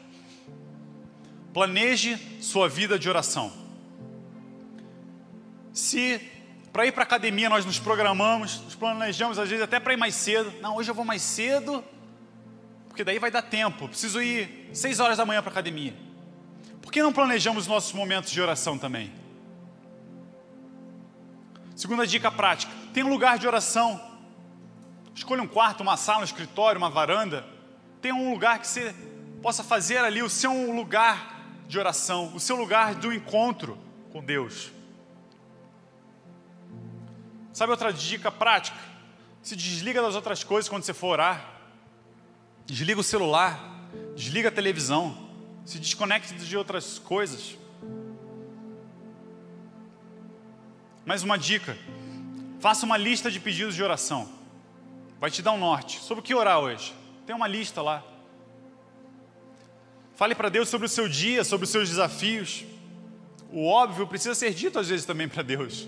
Planeje 1.55 2.19
sua 2.43 2.69
vida 2.69 2.99
de 2.99 3.09
oração. 3.09 3.51
Se 5.73 6.21
para 6.71 6.87
ir 6.87 6.93
para 6.93 7.03
a 7.03 7.07
academia 7.07 7.49
nós 7.49 7.65
nos 7.65 7.79
programamos, 7.79 8.61
nos 8.61 8.75
planejamos 8.75 9.39
às 9.39 9.49
vezes 9.49 9.65
até 9.65 9.81
para 9.81 9.95
ir 9.95 9.97
mais 9.97 10.15
cedo. 10.15 10.53
Não, 10.61 10.77
hoje 10.77 10.91
eu 10.91 10.95
vou 10.95 11.05
mais 11.05 11.23
cedo, 11.23 11.83
porque 12.89 13.03
daí 13.03 13.19
vai 13.19 13.31
dar 13.31 13.41
tempo. 13.43 13.89
Preciso 13.89 14.21
ir 14.21 14.69
seis 14.75 15.01
horas 15.01 15.17
da 15.17 15.25
manhã 15.25 15.41
para 15.41 15.51
a 15.51 15.55
academia. 15.55 15.97
Por 16.83 16.93
que 16.93 17.03
não 17.03 17.13
planejamos 17.13 17.67
nossos 17.67 17.95
momentos 17.95 18.31
de 18.31 18.41
oração 18.41 18.77
também? 18.77 19.11
Segunda 21.75 22.07
dica 22.07 22.31
prática: 22.31 22.73
tem 22.93 23.03
um 23.03 23.09
lugar 23.09 23.39
de 23.39 23.47
oração 23.47 24.08
Escolha 25.19 25.43
um 25.43 25.49
quarto, 25.49 25.81
uma 25.81 25.97
sala, 25.97 26.21
um 26.21 26.25
escritório, 26.25 26.79
uma 26.79 26.89
varanda. 26.89 27.45
Tenha 28.01 28.15
um 28.15 28.31
lugar 28.31 28.61
que 28.61 28.69
você 28.69 28.95
possa 29.43 29.65
fazer 29.65 29.99
ali 29.99 30.23
o 30.23 30.31
seu 30.31 30.73
lugar 30.73 31.45
de 31.67 31.77
oração, 31.77 32.33
o 32.37 32.39
seu 32.41 32.55
lugar 32.55 32.95
do 32.95 33.13
encontro 33.13 33.77
com 34.13 34.23
Deus. 34.23 34.71
Sabe 37.53 37.73
outra 37.73 37.93
dica 37.93 38.31
prática? 38.31 38.79
Se 39.43 39.57
desliga 39.57 40.01
das 40.01 40.15
outras 40.15 40.45
coisas 40.45 40.69
quando 40.69 40.85
você 40.85 40.95
for 40.95 41.09
orar. 41.09 41.45
Desliga 42.65 43.01
o 43.01 43.05
celular, 43.05 43.59
desliga 44.15 44.51
a 44.51 44.53
televisão, 44.53 45.29
se 45.67 45.81
desconecte 45.81 46.33
de 46.33 46.57
outras 46.57 46.97
coisas. 46.97 47.59
Mais 51.05 51.25
uma 51.25 51.37
dica: 51.37 51.77
faça 52.61 52.87
uma 52.87 52.97
lista 52.97 53.33
de 53.33 53.41
pedidos 53.41 53.75
de 53.75 53.83
oração. 53.83 54.38
Vai 55.21 55.31
te 55.31 55.43
dar 55.43 55.53
um 55.53 55.59
norte. 55.59 56.01
Sobre 56.01 56.21
o 56.21 56.25
que 56.25 56.35
orar 56.35 56.61
hoje? 56.61 56.95
Tem 57.27 57.35
uma 57.35 57.49
lista 57.49 57.83
lá. 57.83 58.03
Fale 60.15 60.35
para 60.35 60.49
Deus 60.49 60.69
sobre 60.69 60.87
o 60.87 60.89
seu 60.89 61.09
dia, 61.09 61.45
sobre 61.45 61.65
os 61.65 61.71
seus 61.71 61.89
desafios. 61.89 62.65
O 63.53 63.67
óbvio 63.67 64.07
precisa 64.07 64.35
ser 64.35 64.53
dito 64.53 64.79
às 64.79 64.89
vezes 64.89 65.07
também 65.07 65.29
para 65.29 65.43
Deus. 65.43 65.87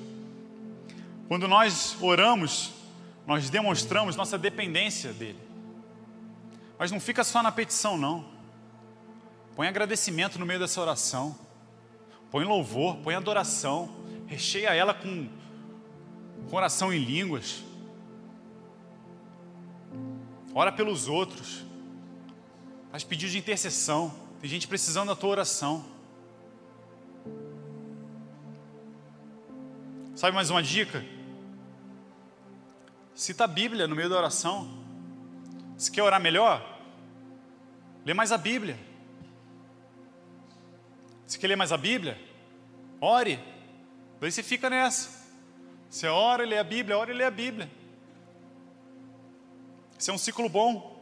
Quando 1.28 1.46
nós 1.46 1.96
oramos, 2.00 2.72
nós 3.26 3.50
demonstramos 3.50 4.16
nossa 4.16 4.36
dependência 4.36 5.12
dEle. 5.12 5.38
Mas 6.78 6.90
não 6.90 6.98
fica 6.98 7.22
só 7.22 7.42
na 7.42 7.52
petição, 7.52 7.96
não. 7.96 8.24
Põe 9.54 9.68
agradecimento 9.68 10.38
no 10.38 10.46
meio 10.46 10.58
dessa 10.58 10.80
oração. 10.80 11.38
Põe 12.30 12.44
louvor, 12.44 12.96
põe 12.96 13.14
adoração. 13.14 13.90
Recheia 14.26 14.74
ela 14.74 14.94
com 14.94 15.28
coração 16.48 16.92
em 16.92 16.98
línguas. 16.98 17.62
Ora 20.54 20.72
pelos 20.72 21.06
outros. 21.08 21.64
Faz 22.90 23.04
pedido 23.04 23.30
de 23.30 23.38
intercessão. 23.38 24.12
Tem 24.40 24.50
gente 24.50 24.66
precisando 24.66 25.08
da 25.08 25.16
tua 25.16 25.30
oração. 25.30 25.84
Sabe 30.14 30.34
mais 30.34 30.50
uma 30.50 30.62
dica? 30.62 31.04
Cita 33.14 33.44
a 33.44 33.46
Bíblia 33.46 33.86
no 33.86 33.94
meio 33.94 34.08
da 34.08 34.16
oração. 34.16 34.68
Se 35.78 35.90
quer 35.90 36.02
orar 36.02 36.20
melhor, 36.20 36.80
lê 38.04 38.12
mais 38.12 38.32
a 38.32 38.38
Bíblia. 38.38 38.78
Se 41.26 41.38
quer 41.38 41.46
ler 41.46 41.56
mais 41.56 41.72
a 41.72 41.76
Bíblia, 41.76 42.20
ore. 43.00 43.38
Daí 44.20 44.32
você 44.32 44.42
fica 44.42 44.68
nessa. 44.68 45.08
Você 45.88 46.06
ora 46.06 46.42
e 46.42 46.46
lê 46.46 46.58
a 46.58 46.64
Bíblia, 46.64 46.98
ora 46.98 47.12
e 47.12 47.14
lê 47.14 47.24
a 47.24 47.30
Bíblia. 47.30 47.70
Isso 50.00 50.10
é 50.10 50.14
um 50.14 50.18
ciclo 50.18 50.48
bom. 50.48 50.98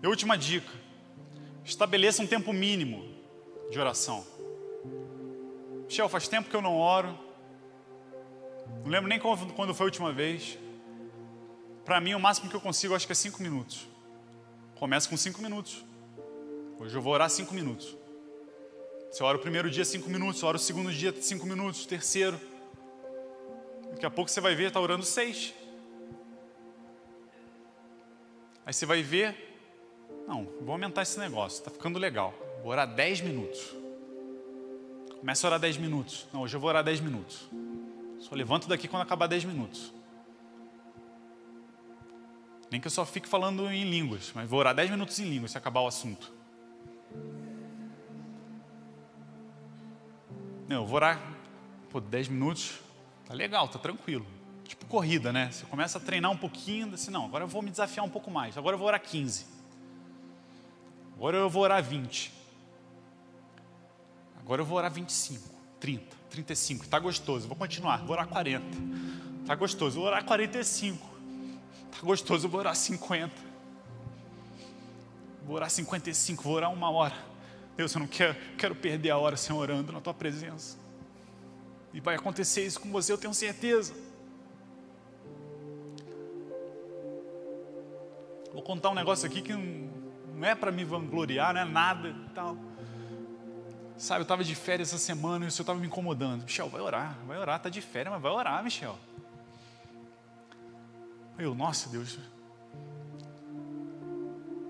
E 0.00 0.06
última 0.06 0.38
dica: 0.38 0.70
Estabeleça 1.64 2.22
um 2.22 2.26
tempo 2.26 2.52
mínimo 2.52 3.04
de 3.68 3.80
oração. 3.80 4.24
Michel, 5.88 6.08
faz 6.08 6.28
tempo 6.28 6.48
que 6.48 6.54
eu 6.54 6.62
não 6.62 6.76
oro. 6.76 7.18
Não 8.84 8.90
lembro 8.92 9.08
nem 9.08 9.18
quando 9.18 9.74
foi 9.74 9.86
a 9.86 9.88
última 9.88 10.12
vez. 10.12 10.56
Para 11.84 12.00
mim, 12.00 12.14
o 12.14 12.20
máximo 12.20 12.48
que 12.48 12.54
eu 12.54 12.60
consigo, 12.60 12.94
acho 12.94 13.06
que 13.06 13.12
é 13.12 13.16
cinco 13.16 13.42
minutos. 13.42 13.88
Começa 14.76 15.08
com 15.08 15.16
cinco 15.16 15.42
minutos. 15.42 15.84
Hoje 16.78 16.94
eu 16.94 17.02
vou 17.02 17.12
orar 17.12 17.28
cinco 17.28 17.54
minutos. 17.54 17.96
Você 19.10 19.24
ora 19.24 19.36
o 19.36 19.40
primeiro 19.40 19.68
dia 19.68 19.84
cinco 19.84 20.08
minutos, 20.08 20.44
ora 20.44 20.58
o 20.58 20.60
segundo 20.60 20.92
dia 20.92 21.12
cinco 21.20 21.44
minutos, 21.44 21.86
terceiro. 21.86 22.40
Daqui 23.90 24.06
a 24.06 24.10
pouco 24.10 24.30
você 24.30 24.40
vai 24.40 24.54
ver, 24.54 24.68
está 24.68 24.78
orando 24.78 25.04
seis. 25.04 25.54
Aí 28.66 28.72
você 28.72 28.86
vai 28.86 29.02
ver, 29.02 29.36
não, 30.26 30.44
vou 30.60 30.72
aumentar 30.72 31.02
esse 31.02 31.18
negócio, 31.18 31.58
está 31.58 31.70
ficando 31.70 31.98
legal. 31.98 32.34
Vou 32.62 32.72
orar 32.72 32.86
dez 32.86 33.20
minutos. 33.20 33.74
Começa 35.20 35.46
a 35.46 35.48
orar 35.48 35.60
dez 35.60 35.76
minutos. 35.76 36.26
Não, 36.32 36.42
hoje 36.42 36.56
eu 36.56 36.60
vou 36.60 36.68
orar 36.68 36.82
dez 36.82 37.00
minutos. 37.00 37.48
Só 38.20 38.34
levanto 38.34 38.68
daqui 38.68 38.88
quando 38.88 39.02
acabar 39.02 39.26
dez 39.26 39.44
minutos. 39.44 39.92
Nem 42.70 42.80
que 42.80 42.86
eu 42.86 42.90
só 42.90 43.04
fique 43.04 43.28
falando 43.28 43.70
em 43.70 43.84
línguas, 43.84 44.32
mas 44.34 44.48
vou 44.48 44.58
orar 44.58 44.74
dez 44.74 44.90
minutos 44.90 45.18
em 45.18 45.24
línguas 45.24 45.52
se 45.52 45.58
acabar 45.58 45.80
o 45.80 45.86
assunto. 45.86 46.32
Não, 50.66 50.76
eu 50.76 50.86
vou 50.86 50.96
orar 50.96 51.20
por 51.90 52.00
10 52.00 52.28
minutos, 52.28 52.80
tá 53.26 53.34
legal, 53.34 53.68
tá 53.68 53.78
tranquilo. 53.78 54.26
Tipo 54.64 54.86
corrida, 54.86 55.32
né? 55.32 55.50
Você 55.52 55.64
começa 55.66 55.98
a 55.98 56.00
treinar 56.00 56.30
um 56.30 56.36
pouquinho, 56.36 56.92
assim, 56.94 57.10
não, 57.10 57.24
agora 57.24 57.44
eu 57.44 57.48
vou 57.48 57.62
me 57.62 57.70
desafiar 57.70 58.04
um 58.04 58.10
pouco 58.10 58.30
mais. 58.30 58.56
Agora 58.56 58.74
eu 58.74 58.78
vou 58.78 58.88
orar 58.88 59.00
15. 59.00 59.46
Agora 61.16 61.36
eu 61.36 61.50
vou 61.50 61.62
orar 61.62 61.82
20. 61.82 62.32
Agora 64.40 64.60
eu 64.60 64.66
vou 64.66 64.76
orar 64.76 64.92
25, 64.92 65.48
30, 65.80 66.16
35. 66.28 66.86
Tá 66.86 66.98
gostoso, 66.98 67.46
vou 67.46 67.56
continuar, 67.56 67.98
vou 67.98 68.12
orar 68.12 68.26
40. 68.26 68.64
Tá 69.46 69.54
gostoso, 69.54 69.96
vou 69.96 70.06
orar 70.06 70.24
45. 70.24 71.06
Tá 71.90 71.98
gostoso, 72.02 72.48
vou 72.48 72.60
orar 72.60 72.74
50. 72.74 73.32
Vou 75.46 75.56
orar 75.56 75.70
55, 75.70 76.42
vou 76.42 76.54
orar 76.54 76.72
uma 76.72 76.90
hora. 76.90 77.14
Deus, 77.76 77.94
eu 77.94 78.00
não 78.00 78.06
quero, 78.06 78.36
quero 78.56 78.74
perder 78.74 79.10
a 79.10 79.18
hora, 79.18 79.36
Senhor, 79.36 79.58
orando 79.58 79.92
na 79.92 80.00
tua 80.00 80.14
presença. 80.14 80.76
E 81.92 82.00
vai 82.00 82.16
acontecer 82.16 82.66
isso 82.66 82.80
com 82.80 82.90
você, 82.90 83.12
eu 83.12 83.18
tenho 83.18 83.34
certeza. 83.34 83.94
Vou 88.54 88.62
contar 88.62 88.90
um 88.90 88.94
negócio 88.94 89.26
aqui 89.26 89.42
que 89.42 89.52
não 89.52 90.46
é 90.46 90.54
para 90.54 90.70
me 90.70 90.84
vangloriar, 90.84 91.52
não 91.52 91.60
é 91.60 91.64
nada 91.64 92.08
e 92.08 92.30
tal. 92.30 92.56
Sabe, 93.98 94.20
eu 94.20 94.22
estava 94.22 94.44
de 94.44 94.54
férias 94.54 94.88
essa 94.88 94.98
semana 94.98 95.44
e 95.44 95.48
o 95.48 95.50
Senhor 95.50 95.64
estava 95.64 95.78
me 95.78 95.88
incomodando. 95.88 96.42
Michel, 96.42 96.68
vai 96.68 96.80
orar, 96.80 97.18
vai 97.26 97.36
orar, 97.36 97.56
está 97.56 97.68
de 97.68 97.80
férias, 97.80 98.12
mas 98.12 98.22
vai 98.22 98.30
orar, 98.30 98.62
Michel. 98.62 98.96
Eu, 101.36 101.52
nossa 101.52 101.88
Deus, 101.88 102.16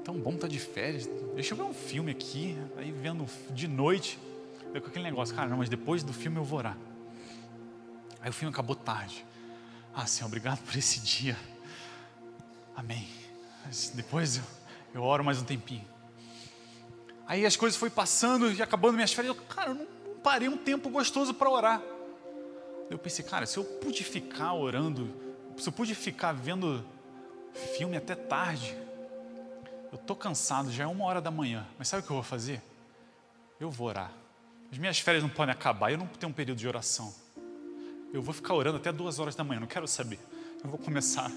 tão 0.03 0.19
bom 0.19 0.31
estar 0.31 0.43
tá 0.43 0.49
de 0.49 0.59
férias. 0.59 1.07
Deixa 1.35 1.53
eu 1.53 1.59
ver 1.59 1.65
um 1.65 1.75
filme 1.75 2.11
aqui, 2.11 2.57
aí 2.79 2.91
vendo 2.91 3.27
de 3.51 3.69
noite. 3.69 4.19
Com 4.73 4.79
aquele 4.79 5.05
negócio, 5.05 5.35
cara, 5.35 5.49
não, 5.49 5.59
mas 5.59 5.69
depois 5.69 6.03
do 6.03 6.13
filme 6.13 6.39
eu 6.39 6.45
vou 6.45 6.59
orar. 6.59 6.77
Aí 8.21 8.31
o 8.31 8.33
filme 8.33 8.53
acabou 8.53 8.75
tarde. 8.75 9.25
Ah, 9.95 10.07
Senhor, 10.07 10.27
obrigado 10.27 10.61
por 10.65 10.75
esse 10.75 11.01
dia. 11.01 11.37
Amém. 12.75 13.24
Depois 13.95 14.37
eu, 14.37 14.43
eu 14.95 15.03
oro 15.03 15.25
mais 15.25 15.41
um 15.41 15.45
tempinho. 15.45 15.85
Aí 17.27 17.47
as 17.47 17.57
coisas 17.57 17.79
foram 17.79 17.93
passando 17.93 18.53
e 18.53 18.63
acabando 18.63 18.95
minhas 18.95 19.13
férias. 19.13 19.35
Eu, 19.35 19.43
cara, 19.45 19.71
eu 19.71 19.75
não, 19.75 19.87
não 20.07 20.15
parei 20.23 20.49
um 20.49 20.57
tempo 20.57 20.89
gostoso 20.91 21.33
para 21.33 21.51
orar. 21.51 21.83
Eu 22.91 22.99
pensei, 22.99 23.25
cara, 23.25 23.47
se 23.47 23.57
eu 23.57 23.65
pude 23.65 24.05
ficar 24.05 24.53
orando, 24.53 25.11
se 25.57 25.69
eu 25.69 25.73
pude 25.73 25.95
ficar 25.95 26.33
vendo 26.33 26.85
filme 27.77 27.97
até 27.97 28.15
tarde, 28.15 28.77
eu 29.91 29.97
estou 29.97 30.17
cansado, 30.17 30.71
já 30.71 30.85
é 30.85 30.87
uma 30.87 31.05
hora 31.05 31.21
da 31.21 31.31
manhã, 31.31 31.67
mas 31.79 31.89
sabe 31.89 32.03
o 32.03 32.07
que 32.07 32.11
eu 32.11 32.17
vou 32.17 32.23
fazer? 32.23 32.61
Eu 33.59 33.71
vou 33.71 33.89
orar. 33.89 34.13
As 34.71 34.77
minhas 34.77 34.99
férias 34.99 35.23
não 35.23 35.31
podem 35.31 35.53
acabar, 35.53 35.93
eu 35.93 35.99
não 35.99 36.07
tenho 36.07 36.31
um 36.31 36.35
período 36.35 36.59
de 36.59 36.67
oração. 36.67 37.15
Eu 38.13 38.21
vou 38.21 38.35
ficar 38.35 38.55
orando 38.55 38.77
até 38.77 38.93
duas 38.93 39.19
horas 39.19 39.35
da 39.35 39.45
manhã, 39.45 39.61
não 39.61 39.67
quero 39.67 39.87
saber. 39.87 40.19
Eu 40.63 40.69
vou 40.69 40.79
começar. 40.79 41.31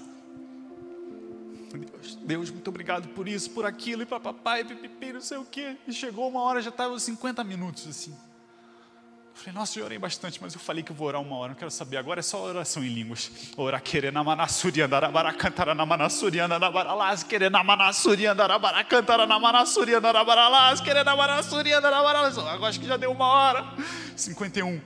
Deus, 1.76 2.14
Deus, 2.14 2.50
muito 2.50 2.68
obrigado 2.68 3.08
por 3.08 3.28
isso, 3.28 3.50
por 3.50 3.66
aquilo, 3.66 4.02
e 4.02 4.06
papai, 4.06 4.64
pipipi, 4.64 5.12
não 5.12 5.20
sei 5.20 5.38
o 5.38 5.44
quê. 5.44 5.76
E 5.86 5.92
chegou 5.92 6.28
uma 6.28 6.40
hora, 6.42 6.62
já 6.62 6.70
estava 6.70 6.98
50 6.98 7.44
minutos 7.44 7.86
assim. 7.86 8.12
Eu 8.12 9.42
falei, 9.44 9.54
nossa, 9.54 9.78
eu 9.78 9.84
orei 9.84 9.98
bastante, 9.98 10.42
mas 10.42 10.52
eu 10.52 10.58
falei 10.58 10.82
que 10.82 10.90
eu 10.90 10.96
vou 10.96 11.06
orar 11.06 11.22
uma 11.22 11.36
hora, 11.36 11.50
não 11.50 11.56
quero 11.56 11.70
saber. 11.70 11.96
Agora 11.96 12.18
é 12.18 12.22
só 12.24 12.42
oração 12.42 12.82
em 12.82 12.88
línguas. 12.88 13.30
Orar 13.56 13.80
querer 13.80 14.12
na 14.12 14.24
manassuria, 14.24 14.88
darabara 14.88 15.32
cantara 15.32 15.76
na 15.76 15.86
manassuria, 15.86 16.48
darabara 16.48 16.92
las, 16.92 17.22
querer 17.22 17.48
na 17.48 17.62
manassuria, 17.62 18.34
darabara 18.34 18.82
cantara 18.82 19.26
na 19.26 19.38
manassuria, 19.38 20.00
darabara 20.00 20.48
las, 20.48 20.80
querer 20.80 21.04
na 21.04 21.14
manassuria, 21.14 21.80
darabara 21.80 22.22
las. 22.22 22.36
Agora 22.36 22.68
acho 22.68 22.80
que 22.80 22.86
já 22.86 22.96
deu 22.96 23.12
uma 23.12 23.26
hora. 23.26 23.64
51. 24.16 24.80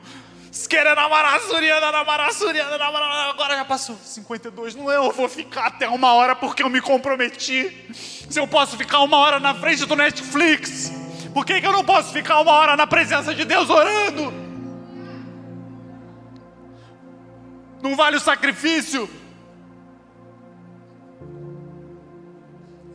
Agora 3.31 3.57
já 3.57 3.65
passou. 3.65 3.97
52. 4.05 4.75
Não, 4.75 4.91
eu 4.91 5.11
vou 5.11 5.27
ficar 5.27 5.69
até 5.69 5.89
uma 5.89 6.13
hora 6.13 6.37
porque 6.37 6.63
eu 6.63 6.69
me 6.69 6.83
comprometi. 6.83 7.89
Se 7.95 8.39
eu 8.39 8.47
posso 8.47 8.77
ficar 8.77 9.01
uma 9.01 9.17
hora 9.17 9.41
na 9.41 9.55
frente 9.55 9.87
do 9.87 9.97
Netflix. 9.97 10.93
Por 11.33 11.47
que, 11.47 11.59
que 11.59 11.67
eu 11.67 11.73
não 11.73 11.83
posso 11.83 12.13
ficar 12.13 12.39
uma 12.41 12.53
hora 12.53 12.77
na 12.77 12.87
presença 12.87 13.35
de 13.35 13.47
Deus 13.47 13.71
orando? 13.71 14.31
Não 17.83 17.97
vale 17.97 18.19
o 18.19 18.21
sacrifício? 18.21 19.09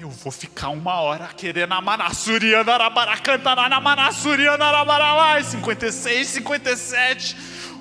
Eu 0.08 0.12
vou 0.12 0.32
ficar 0.32 0.70
uma 0.70 1.02
hora 1.02 1.28
querendo 1.36 1.74
a 1.74 1.82
manassuria, 1.82 2.64
narabaracanta, 2.64 3.54
na 3.68 3.82
manassuria, 3.82 4.56
narabaralá, 4.56 5.44
56, 5.44 6.26
57. 6.26 7.36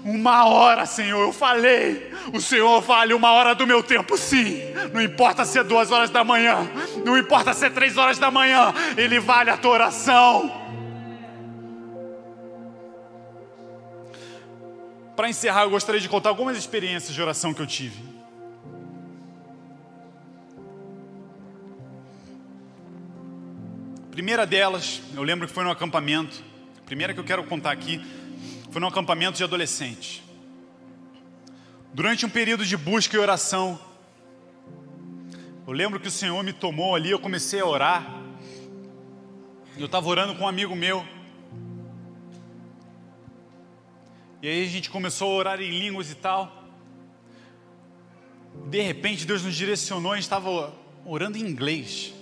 Uma 0.04 0.44
hora, 0.44 0.84
Senhor, 0.86 1.20
eu 1.20 1.32
falei. 1.32 2.12
O 2.34 2.40
Senhor 2.40 2.80
vale 2.80 3.14
uma 3.14 3.30
hora 3.30 3.54
do 3.54 3.64
meu 3.64 3.80
tempo, 3.80 4.18
sim. 4.18 4.60
Não 4.92 5.00
importa 5.00 5.44
se 5.44 5.56
é 5.56 5.62
duas 5.62 5.92
horas 5.92 6.10
da 6.10 6.24
manhã, 6.24 6.68
não 7.04 7.16
importa 7.16 7.54
se 7.54 7.64
é 7.64 7.70
três 7.70 7.96
horas 7.96 8.18
da 8.18 8.28
manhã, 8.28 8.74
Ele 8.96 9.20
vale 9.20 9.50
a 9.50 9.56
tua 9.56 9.70
oração. 9.70 10.50
Para 15.14 15.28
encerrar, 15.28 15.62
eu 15.62 15.70
gostaria 15.70 16.00
de 16.00 16.08
contar 16.08 16.30
algumas 16.30 16.58
experiências 16.58 17.14
de 17.14 17.22
oração 17.22 17.54
que 17.54 17.62
eu 17.62 17.66
tive. 17.68 18.15
Primeira 24.16 24.46
delas, 24.46 25.02
eu 25.14 25.22
lembro 25.22 25.46
que 25.46 25.52
foi 25.52 25.62
no 25.62 25.70
acampamento. 25.70 26.42
A 26.78 26.86
primeira 26.86 27.12
que 27.12 27.20
eu 27.20 27.24
quero 27.24 27.44
contar 27.44 27.70
aqui 27.70 28.02
foi 28.70 28.80
no 28.80 28.86
acampamento 28.86 29.36
de 29.36 29.44
adolescentes. 29.44 30.22
Durante 31.92 32.24
um 32.24 32.30
período 32.30 32.64
de 32.64 32.78
busca 32.78 33.14
e 33.14 33.20
oração, 33.20 33.78
eu 35.66 35.72
lembro 35.74 36.00
que 36.00 36.08
o 36.08 36.10
Senhor 36.10 36.42
me 36.42 36.54
tomou 36.54 36.94
ali, 36.94 37.10
eu 37.10 37.18
comecei 37.18 37.60
a 37.60 37.66
orar. 37.66 38.22
Eu 39.76 39.84
estava 39.84 40.08
orando 40.08 40.34
com 40.34 40.44
um 40.44 40.48
amigo 40.48 40.74
meu. 40.74 41.06
E 44.40 44.48
aí 44.48 44.64
a 44.64 44.68
gente 44.68 44.88
começou 44.88 45.30
a 45.30 45.34
orar 45.34 45.60
em 45.60 45.78
línguas 45.78 46.10
e 46.10 46.14
tal. 46.14 46.64
De 48.70 48.80
repente 48.80 49.26
Deus 49.26 49.42
nos 49.42 49.54
direcionou, 49.54 50.12
a 50.12 50.14
gente 50.14 50.24
estava 50.24 50.72
orando 51.04 51.36
em 51.36 51.42
inglês. 51.42 52.14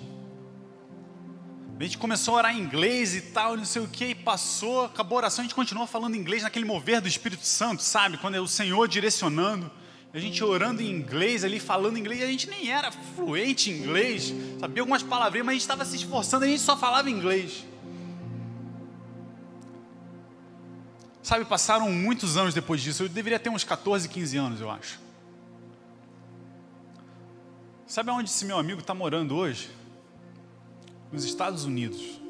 A 1.79 1.83
gente 1.83 1.99
começou 1.99 2.35
a 2.35 2.39
orar 2.39 2.57
em 2.57 2.61
inglês 2.61 3.17
e 3.17 3.21
tal, 3.21 3.57
não 3.57 3.65
sei 3.65 3.83
o 3.83 3.89
que, 3.89 4.07
e 4.07 4.15
passou, 4.15 4.85
acabou 4.85 5.17
a 5.17 5.23
oração, 5.23 5.43
a 5.43 5.45
gente 5.45 5.57
continuou 5.57 5.89
falando 5.89 6.15
inglês 6.15 6.45
naquele 6.45 6.65
mover 6.65 7.01
do 7.01 7.09
Espírito 7.09 7.45
Santo, 7.45 7.83
sabe? 7.83 8.17
Quando 8.17 8.37
é 8.37 8.41
o 8.41 8.47
Senhor 8.47 8.87
direcionando, 8.87 9.69
a 10.13 10.19
gente 10.21 10.43
orando 10.45 10.81
em 10.81 10.89
inglês 10.89 11.43
ali, 11.43 11.59
falando 11.59 11.99
inglês, 11.99 12.23
a 12.23 12.27
gente 12.27 12.49
nem 12.49 12.71
era 12.71 12.93
fluente 12.93 13.73
em 13.73 13.79
inglês, 13.79 14.33
sabia 14.61 14.83
algumas 14.83 15.03
palavrinhas, 15.03 15.47
mas 15.47 15.53
a 15.53 15.55
gente 15.55 15.63
estava 15.63 15.85
se 15.85 15.97
esforçando, 15.97 16.45
a 16.45 16.49
gente 16.49 16.61
só 16.61 16.77
falava 16.77 17.11
inglês. 17.11 17.65
Sabe, 21.21 21.45
passaram 21.45 21.91
muitos 21.91 22.37
anos 22.37 22.55
depois 22.55 22.83
disso. 22.83 23.03
Eu 23.03 23.09
deveria 23.09 23.39
ter 23.41 23.49
uns 23.49 23.65
14, 23.65 24.09
15 24.09 24.37
anos, 24.37 24.61
eu 24.61 24.71
acho. 24.71 25.01
Sabe 27.87 28.11
aonde 28.11 28.29
esse 28.29 28.45
meu 28.45 28.59
amigo 28.59 28.81
está 28.81 28.95
morando 28.95 29.35
hoje? 29.35 29.71
Nos 31.15 31.23
Estados 31.23 31.65
Unidos. 31.65 32.21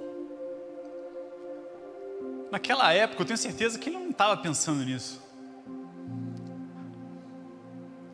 Naquela 2.50 2.92
época, 2.92 3.22
eu 3.22 3.26
tenho 3.26 3.38
certeza 3.38 3.78
que 3.78 3.88
ele 3.88 3.98
não 3.98 4.10
estava 4.10 4.36
pensando 4.36 4.84
nisso. 4.84 5.22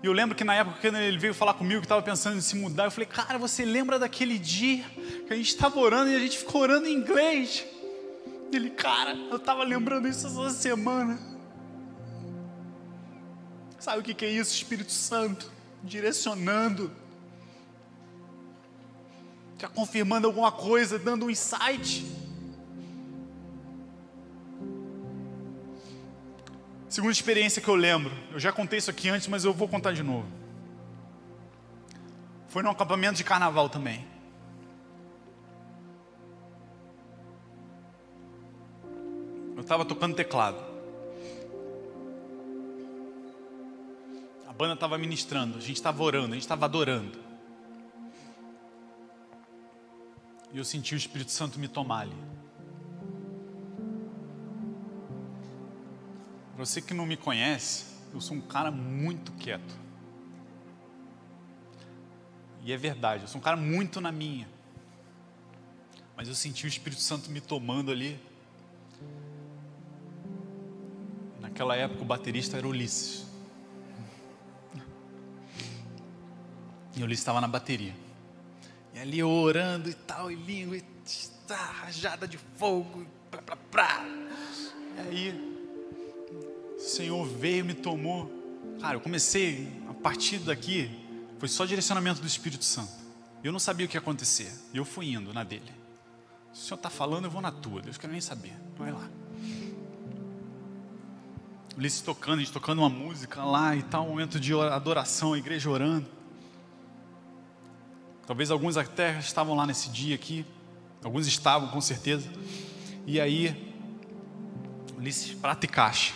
E 0.00 0.06
eu 0.06 0.12
lembro 0.12 0.36
que 0.36 0.44
na 0.44 0.54
época, 0.54 0.78
quando 0.80 0.98
ele 0.98 1.18
veio 1.18 1.34
falar 1.34 1.54
comigo, 1.54 1.80
que 1.80 1.86
estava 1.86 2.00
pensando 2.00 2.38
em 2.38 2.40
se 2.40 2.54
mudar, 2.54 2.84
eu 2.84 2.90
falei, 2.92 3.08
cara, 3.08 3.36
você 3.36 3.64
lembra 3.64 3.98
daquele 3.98 4.38
dia 4.38 4.84
que 5.26 5.32
a 5.32 5.36
gente 5.36 5.48
estava 5.48 5.76
orando 5.80 6.08
e 6.08 6.14
a 6.14 6.20
gente 6.20 6.38
ficou 6.38 6.60
orando 6.60 6.86
em 6.86 6.94
inglês? 6.94 7.66
Ele, 8.52 8.70
cara, 8.70 9.12
eu 9.28 9.38
estava 9.38 9.64
lembrando 9.64 10.06
isso 10.06 10.28
essa 10.28 10.50
semana. 10.50 11.18
Sabe 13.80 13.98
o 13.98 14.02
que 14.02 14.24
é 14.24 14.30
isso? 14.30 14.54
Espírito 14.54 14.92
Santo 14.92 15.50
direcionando, 15.82 16.92
já 19.60 19.68
confirmando 19.68 20.26
alguma 20.26 20.50
coisa, 20.50 20.98
dando 20.98 21.26
um 21.26 21.30
insight. 21.30 22.06
Segunda 26.88 27.12
experiência 27.12 27.60
que 27.60 27.68
eu 27.68 27.74
lembro, 27.74 28.10
eu 28.32 28.40
já 28.40 28.52
contei 28.52 28.78
isso 28.78 28.90
aqui 28.90 29.10
antes, 29.10 29.28
mas 29.28 29.44
eu 29.44 29.52
vou 29.52 29.68
contar 29.68 29.92
de 29.92 30.02
novo. 30.02 30.26
Foi 32.48 32.62
num 32.62 32.70
acampamento 32.70 33.18
de 33.18 33.22
carnaval 33.22 33.68
também. 33.68 34.08
Eu 39.54 39.60
estava 39.60 39.84
tocando 39.84 40.16
teclado. 40.16 40.58
A 44.48 44.52
banda 44.54 44.72
estava 44.72 44.96
ministrando, 44.96 45.58
a 45.58 45.60
gente 45.60 45.76
estava 45.76 46.02
orando, 46.02 46.28
a 46.28 46.34
gente 46.34 46.42
estava 46.44 46.64
adorando. 46.64 47.29
E 50.52 50.58
eu 50.58 50.64
senti 50.64 50.94
o 50.94 50.96
Espírito 50.96 51.30
Santo 51.30 51.58
me 51.58 51.68
tomar 51.68 52.00
ali. 52.00 52.30
Você 56.56 56.82
que 56.82 56.92
não 56.92 57.06
me 57.06 57.16
conhece, 57.16 57.86
eu 58.12 58.20
sou 58.20 58.36
um 58.36 58.40
cara 58.40 58.70
muito 58.70 59.32
quieto. 59.32 59.78
E 62.62 62.72
é 62.72 62.76
verdade, 62.76 63.24
eu 63.24 63.28
sou 63.28 63.40
um 63.40 63.42
cara 63.42 63.56
muito 63.56 64.00
na 64.00 64.12
minha. 64.12 64.48
Mas 66.16 66.28
eu 66.28 66.34
senti 66.34 66.66
o 66.66 66.68
Espírito 66.68 67.00
Santo 67.00 67.30
me 67.30 67.40
tomando 67.40 67.90
ali. 67.90 68.20
Naquela 71.40 71.74
época 71.76 72.02
o 72.02 72.04
baterista 72.04 72.58
era 72.58 72.68
Ulisses. 72.68 73.26
E 76.94 77.02
Ulisses 77.02 77.20
estava 77.20 77.40
na 77.40 77.48
bateria. 77.48 77.94
E 78.94 78.98
ali 78.98 79.18
eu 79.18 79.30
orando 79.30 79.88
e 79.88 79.94
tal, 79.94 80.30
e 80.30 80.34
língua, 80.34 80.76
e 80.76 80.84
tá, 81.46 81.56
rajada 81.56 82.28
de 82.28 82.38
fogo, 82.56 83.02
e 83.02 83.06
plá, 83.30 83.42
plá, 83.42 83.56
plá. 83.70 84.04
E 84.96 85.00
aí 85.00 85.50
o 86.76 86.80
Senhor 86.80 87.26
veio, 87.26 87.64
me 87.64 87.74
tomou. 87.74 88.30
Cara, 88.80 88.96
eu 88.96 89.00
comecei, 89.00 89.68
a 89.88 89.94
partir 89.94 90.38
daqui, 90.38 90.90
foi 91.38 91.48
só 91.48 91.64
direcionamento 91.64 92.20
do 92.20 92.26
Espírito 92.26 92.64
Santo. 92.64 92.92
Eu 93.42 93.52
não 93.52 93.58
sabia 93.58 93.86
o 93.86 93.88
que 93.88 93.96
ia 93.96 94.00
acontecer. 94.00 94.52
E 94.72 94.76
eu 94.76 94.84
fui 94.84 95.12
indo 95.12 95.32
na 95.32 95.42
dele. 95.42 95.72
O 96.52 96.56
Senhor 96.56 96.76
está 96.76 96.90
falando, 96.90 97.24
eu 97.24 97.30
vou 97.30 97.40
na 97.40 97.50
tua. 97.50 97.80
Deus 97.80 97.96
quer 97.96 98.08
nem 98.08 98.20
saber. 98.20 98.54
Vai 98.76 98.92
lá. 98.92 99.08
Ulisses 101.76 102.02
tocando, 102.02 102.36
a 102.36 102.38
gente 102.40 102.52
tocando 102.52 102.80
uma 102.80 102.88
música 102.90 103.42
lá 103.44 103.74
e 103.74 103.82
tal, 103.82 104.04
um 104.04 104.10
momento 104.10 104.38
de 104.38 104.52
adoração, 104.54 105.32
a 105.32 105.38
igreja 105.38 105.70
orando. 105.70 106.06
Talvez 108.30 108.48
alguns 108.52 108.76
até 108.76 109.18
estavam 109.18 109.56
lá 109.56 109.66
nesse 109.66 109.90
dia 109.90 110.14
aqui. 110.14 110.46
Alguns 111.02 111.26
estavam, 111.26 111.68
com 111.68 111.80
certeza. 111.80 112.30
E 113.04 113.20
aí, 113.20 113.76
Ulisses, 114.96 115.34
prata 115.34 115.66
e 115.66 115.68
caixa. 115.68 116.14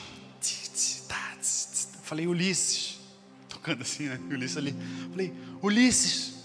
Falei, 2.04 2.28
Ulisses, 2.28 3.00
tocando 3.48 3.82
assim, 3.82 4.04
né? 4.04 4.20
Ulisses 4.30 4.56
ali. 4.56 4.76
Falei, 5.10 5.34
Ulisses, 5.60 6.36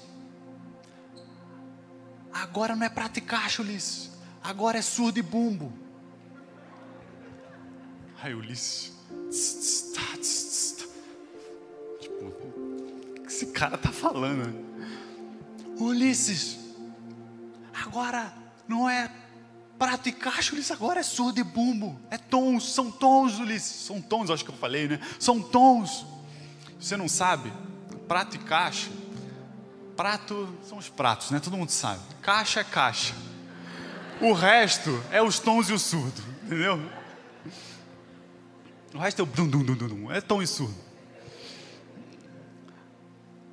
agora 2.33 2.75
não 2.75 2.87
é 2.87 2.89
prata 2.89 3.19
e 3.19 3.21
caixa, 3.21 3.61
Ulisses. 3.61 4.09
Agora 4.41 4.79
é 4.79 4.81
surdo 4.81 5.19
e 5.19 5.21
bumbo. 5.21 5.71
Aí 8.23 8.33
Ulisses, 8.33 8.91
tipo, 11.99 12.25
o 12.25 13.21
que 13.21 13.27
esse 13.27 13.45
cara 13.51 13.77
tá 13.77 13.91
falando? 13.91 14.67
Ulisses, 15.79 16.57
agora 17.73 18.33
não 18.67 18.89
é 18.89 19.09
prato 19.77 20.09
e 20.09 20.11
caixa, 20.11 20.53
Ulisses, 20.53 20.71
agora 20.71 20.99
é 20.99 21.03
surdo 21.03 21.39
e 21.39 21.43
bumbo. 21.43 21.99
É 22.11 22.17
tons, 22.17 22.73
são 22.73 22.91
tons, 22.91 23.39
Ulisses. 23.39 23.85
São 23.85 24.01
tons, 24.01 24.29
acho 24.29 24.43
que 24.43 24.51
eu 24.51 24.55
falei, 24.57 24.87
né? 24.87 24.99
São 25.17 25.41
tons. 25.41 26.05
Você 26.79 26.97
não 26.97 27.07
sabe? 27.07 27.51
Prato 28.07 28.35
e 28.35 28.39
caixa. 28.39 28.89
Prato 29.95 30.53
são 30.63 30.77
os 30.77 30.89
pratos, 30.89 31.31
né? 31.31 31.39
Todo 31.39 31.57
mundo 31.57 31.69
sabe. 31.69 32.01
Caixa 32.21 32.59
é 32.59 32.63
caixa. 32.63 33.13
O 34.21 34.33
resto 34.33 35.01
é 35.11 35.21
os 35.21 35.39
tons 35.39 35.69
e 35.69 35.73
o 35.73 35.79
surdo, 35.79 36.21
entendeu? 36.43 36.79
O 38.93 38.97
resto 38.97 39.21
é 39.21 39.23
o 39.23 39.25
dum, 39.25 39.47
dum, 39.47 39.63
dum, 39.63 39.75
dum, 39.75 40.11
é 40.11 40.19
tom 40.19 40.41
e 40.41 40.47
surdo. 40.47 40.75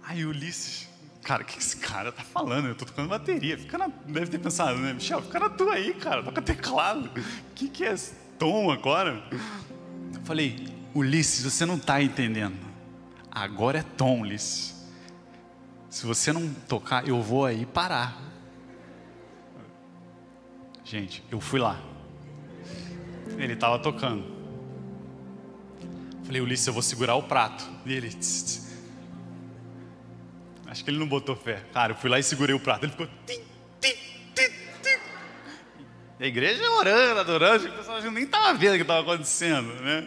Aí 0.03 0.25
Ulisses, 0.25 0.89
cara, 1.27 1.43
o 1.43 1.45
que 1.45 1.59
esse 1.59 1.79
cara 1.79 2.13
tá 2.13 2.23
falando? 2.23 2.69
Eu 2.69 2.77
tô 2.77 2.85
tocando 2.85 3.09
bateria. 3.09 3.59
Fica 3.59 3.77
na... 3.77 3.89
Deve 3.89 4.29
ter 4.29 4.39
pensado, 4.39 4.79
né? 4.79 4.93
Michel, 4.93 5.21
fica 5.21 5.41
na 5.41 5.51
tua 5.51 5.75
aí, 5.75 5.93
cara. 5.93 6.23
Toca 6.23 6.41
teclado. 6.41 7.07
O 7.07 7.55
que, 7.55 7.69
que 7.69 7.85
é 7.85 7.97
tom 8.39 8.71
agora? 8.71 9.29
Eu 10.15 10.21
falei, 10.23 10.69
Ulisses, 10.95 11.43
você 11.43 11.67
não 11.67 11.81
tá 11.81 12.01
entendendo. 12.01 12.57
Agora 13.29 13.81
é 13.81 13.83
tom, 13.83 14.21
Ulisses. 14.21 14.87
Se 15.91 16.07
você 16.07 16.33
não 16.33 16.49
tocar, 16.69 17.09
eu 17.09 17.21
vou 17.21 17.45
aí 17.45 17.67
parar. 17.67 18.23
Gente, 20.85 21.25
eu 21.29 21.41
fui 21.41 21.59
lá. 21.59 21.81
Ele 23.37 23.55
estava 23.55 23.81
tocando. 23.81 24.25
Falei, 26.23 26.41
Ulisses, 26.41 26.69
eu 26.69 26.73
vou 26.73 26.83
segurar 26.83 27.17
o 27.17 27.25
prato. 27.25 27.69
E 27.85 27.93
ele. 27.93 28.11
Tss, 28.11 28.43
tss. 28.45 28.66
Acho 30.77 30.85
que 30.85 30.91
ele 30.91 30.99
não 30.99 31.09
botou 31.09 31.35
fé. 31.35 31.65
Cara, 31.73 31.93
eu 31.93 31.97
fui 31.97 32.11
lá 32.11 32.19
e 32.19 32.23
segurei 32.23 32.55
o 32.55 32.61
prato. 32.61 32.85
Ele 32.85 32.93
ficou. 32.93 33.09
Tim, 33.27 33.41
tim, 33.81 33.95
tim, 34.35 34.51
tim. 34.83 34.99
A 36.21 36.27
igreja 36.27 36.71
orando, 36.73 37.19
adorando. 37.21 37.67
O 37.67 37.73
pessoal 37.73 38.03
nem 38.03 38.25
estava 38.25 38.53
vendo 38.53 38.75
o 38.75 38.77
que 38.77 38.83
estava 38.83 39.01
acontecendo, 39.01 39.73
né? 39.81 40.07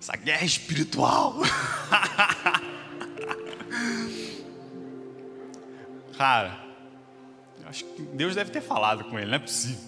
Essa 0.00 0.16
guerra 0.16 0.44
espiritual. 0.44 1.34
Cara, 6.16 6.56
acho 7.66 7.82
que 7.82 8.02
Deus 8.02 8.36
deve 8.36 8.52
ter 8.52 8.60
falado 8.60 9.02
com 9.06 9.18
ele, 9.18 9.26
não 9.26 9.38
é 9.38 9.40
possível. 9.40 9.82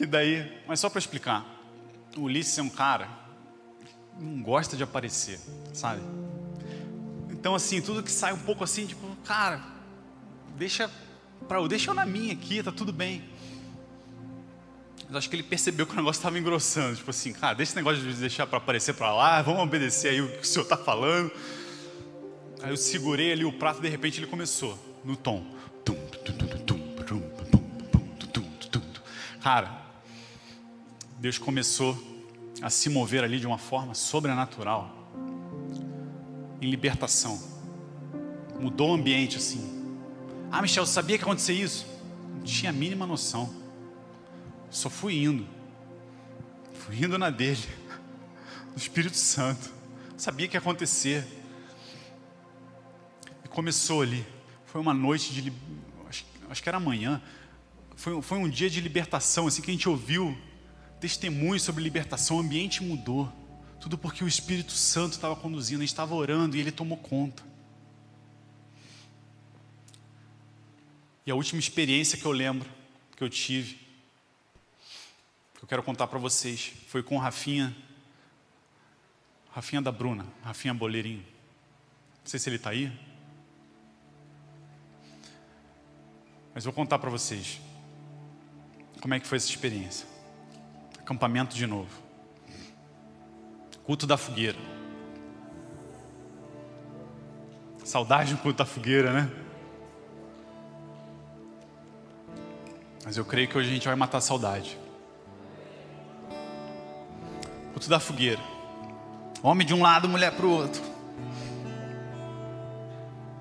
E 0.00 0.06
daí, 0.06 0.62
mas 0.66 0.80
só 0.80 0.88
para 0.88 0.98
explicar, 0.98 1.44
o 2.16 2.22
Ulisses 2.22 2.56
é 2.56 2.62
um 2.62 2.70
cara 2.70 3.06
que 3.84 4.24
não 4.24 4.42
gosta 4.42 4.78
de 4.78 4.82
aparecer, 4.82 5.38
sabe? 5.74 6.00
Então 7.42 7.56
assim, 7.56 7.82
tudo 7.82 8.04
que 8.04 8.12
sai 8.12 8.32
um 8.32 8.38
pouco 8.38 8.62
assim, 8.62 8.86
tipo, 8.86 9.04
cara, 9.24 9.60
deixa 10.56 10.88
para 11.48 11.60
deixa 11.66 11.90
eu 11.90 11.94
na 11.94 12.06
minha 12.06 12.32
aqui, 12.32 12.62
tá 12.62 12.70
tudo 12.70 12.92
bem. 12.92 13.24
Mas 15.08 15.16
acho 15.16 15.28
que 15.28 15.34
ele 15.34 15.42
percebeu 15.42 15.84
que 15.84 15.92
o 15.92 15.96
negócio 15.96 16.20
estava 16.20 16.38
engrossando, 16.38 16.94
tipo 16.94 17.10
assim, 17.10 17.32
cara, 17.32 17.54
deixa 17.54 17.70
esse 17.70 17.76
negócio 17.76 18.00
de 18.00 18.14
deixar 18.14 18.46
para 18.46 18.58
aparecer 18.58 18.94
para 18.94 19.12
lá, 19.12 19.42
vamos 19.42 19.60
obedecer 19.60 20.10
aí 20.10 20.20
o 20.20 20.28
que 20.28 20.44
o 20.44 20.46
senhor 20.46 20.62
está 20.62 20.76
falando. 20.76 21.32
Aí 22.62 22.70
eu 22.70 22.76
segurei 22.76 23.32
ali 23.32 23.44
o 23.44 23.52
prato, 23.52 23.80
de 23.80 23.88
repente 23.88 24.20
ele 24.20 24.28
começou 24.28 24.78
no 25.04 25.16
tom. 25.16 25.44
Cara, 29.42 29.82
Deus 31.18 31.38
começou 31.38 32.00
a 32.62 32.70
se 32.70 32.88
mover 32.88 33.24
ali 33.24 33.40
de 33.40 33.48
uma 33.48 33.58
forma 33.58 33.94
sobrenatural, 33.94 35.01
em 36.62 36.70
libertação. 36.70 37.42
Mudou 38.60 38.90
o 38.90 38.94
ambiente 38.94 39.36
assim. 39.36 39.82
Ah, 40.50 40.62
Michel, 40.62 40.86
sabia 40.86 41.18
que 41.18 41.24
ia 41.24 41.26
acontecer 41.26 41.54
isso? 41.54 41.86
Não 42.36 42.42
tinha 42.42 42.70
a 42.70 42.72
mínima 42.72 43.06
noção. 43.06 43.52
Só 44.70 44.88
fui 44.88 45.24
indo. 45.24 45.46
Fui 46.72 47.04
indo 47.04 47.18
na 47.18 47.30
dele. 47.30 47.68
No 48.70 48.76
Espírito 48.76 49.16
Santo. 49.16 49.70
Sabia 50.16 50.46
que 50.46 50.56
ia 50.56 50.60
acontecer. 50.60 51.26
E 53.44 53.48
começou 53.48 54.02
ali. 54.02 54.24
Foi 54.64 54.80
uma 54.80 54.94
noite 54.94 55.34
de. 55.34 55.52
Acho, 56.08 56.24
acho 56.48 56.62
que 56.62 56.68
era 56.68 56.78
amanhã. 56.78 57.20
Foi, 57.96 58.22
foi 58.22 58.38
um 58.38 58.48
dia 58.48 58.70
de 58.70 58.80
libertação, 58.80 59.46
assim, 59.46 59.60
que 59.60 59.70
a 59.70 59.74
gente 59.74 59.88
ouviu 59.88 60.36
testemunhos 61.00 61.64
sobre 61.64 61.82
libertação, 61.82 62.36
o 62.36 62.40
ambiente 62.40 62.82
mudou. 62.82 63.30
Tudo 63.82 63.98
porque 63.98 64.22
o 64.22 64.28
Espírito 64.28 64.70
Santo 64.70 65.14
estava 65.14 65.34
conduzindo, 65.34 65.78
a 65.78 65.82
gente 65.82 65.88
estava 65.88 66.14
orando 66.14 66.56
e 66.56 66.60
ele 66.60 66.70
tomou 66.70 66.96
conta. 66.96 67.42
E 71.26 71.32
a 71.32 71.34
última 71.34 71.58
experiência 71.58 72.16
que 72.16 72.24
eu 72.24 72.30
lembro, 72.30 72.70
que 73.16 73.24
eu 73.24 73.28
tive, 73.28 73.74
que 75.56 75.64
eu 75.64 75.66
quero 75.66 75.82
contar 75.82 76.06
para 76.06 76.18
vocês, 76.20 76.72
foi 76.86 77.02
com 77.02 77.18
Rafinha, 77.18 77.76
Rafinha 79.50 79.82
da 79.82 79.90
Bruna, 79.90 80.28
Rafinha 80.44 80.72
Boleirinho. 80.72 81.26
Não 82.20 82.26
sei 82.26 82.38
se 82.38 82.48
ele 82.48 82.56
está 82.56 82.70
aí. 82.70 82.92
Mas 86.54 86.62
vou 86.62 86.72
contar 86.72 87.00
para 87.00 87.10
vocês 87.10 87.60
como 89.00 89.12
é 89.12 89.18
que 89.18 89.26
foi 89.26 89.38
essa 89.38 89.48
experiência. 89.48 90.06
Acampamento 91.00 91.56
de 91.56 91.66
novo. 91.66 92.01
Culto 93.84 94.06
da 94.06 94.16
fogueira. 94.16 94.58
Saudade 97.84 98.34
do 98.34 98.40
culto 98.40 98.58
da 98.58 98.64
fogueira, 98.64 99.12
né? 99.12 99.30
Mas 103.04 103.16
eu 103.16 103.24
creio 103.24 103.48
que 103.48 103.58
hoje 103.58 103.68
a 103.68 103.72
gente 103.72 103.86
vai 103.86 103.96
matar 103.96 104.18
a 104.18 104.20
saudade. 104.20 104.78
Culto 107.72 107.88
da 107.88 107.98
fogueira. 107.98 108.40
Homem 109.42 109.66
de 109.66 109.74
um 109.74 109.82
lado, 109.82 110.08
mulher 110.08 110.30
para 110.32 110.46
o 110.46 110.50
outro. 110.50 110.80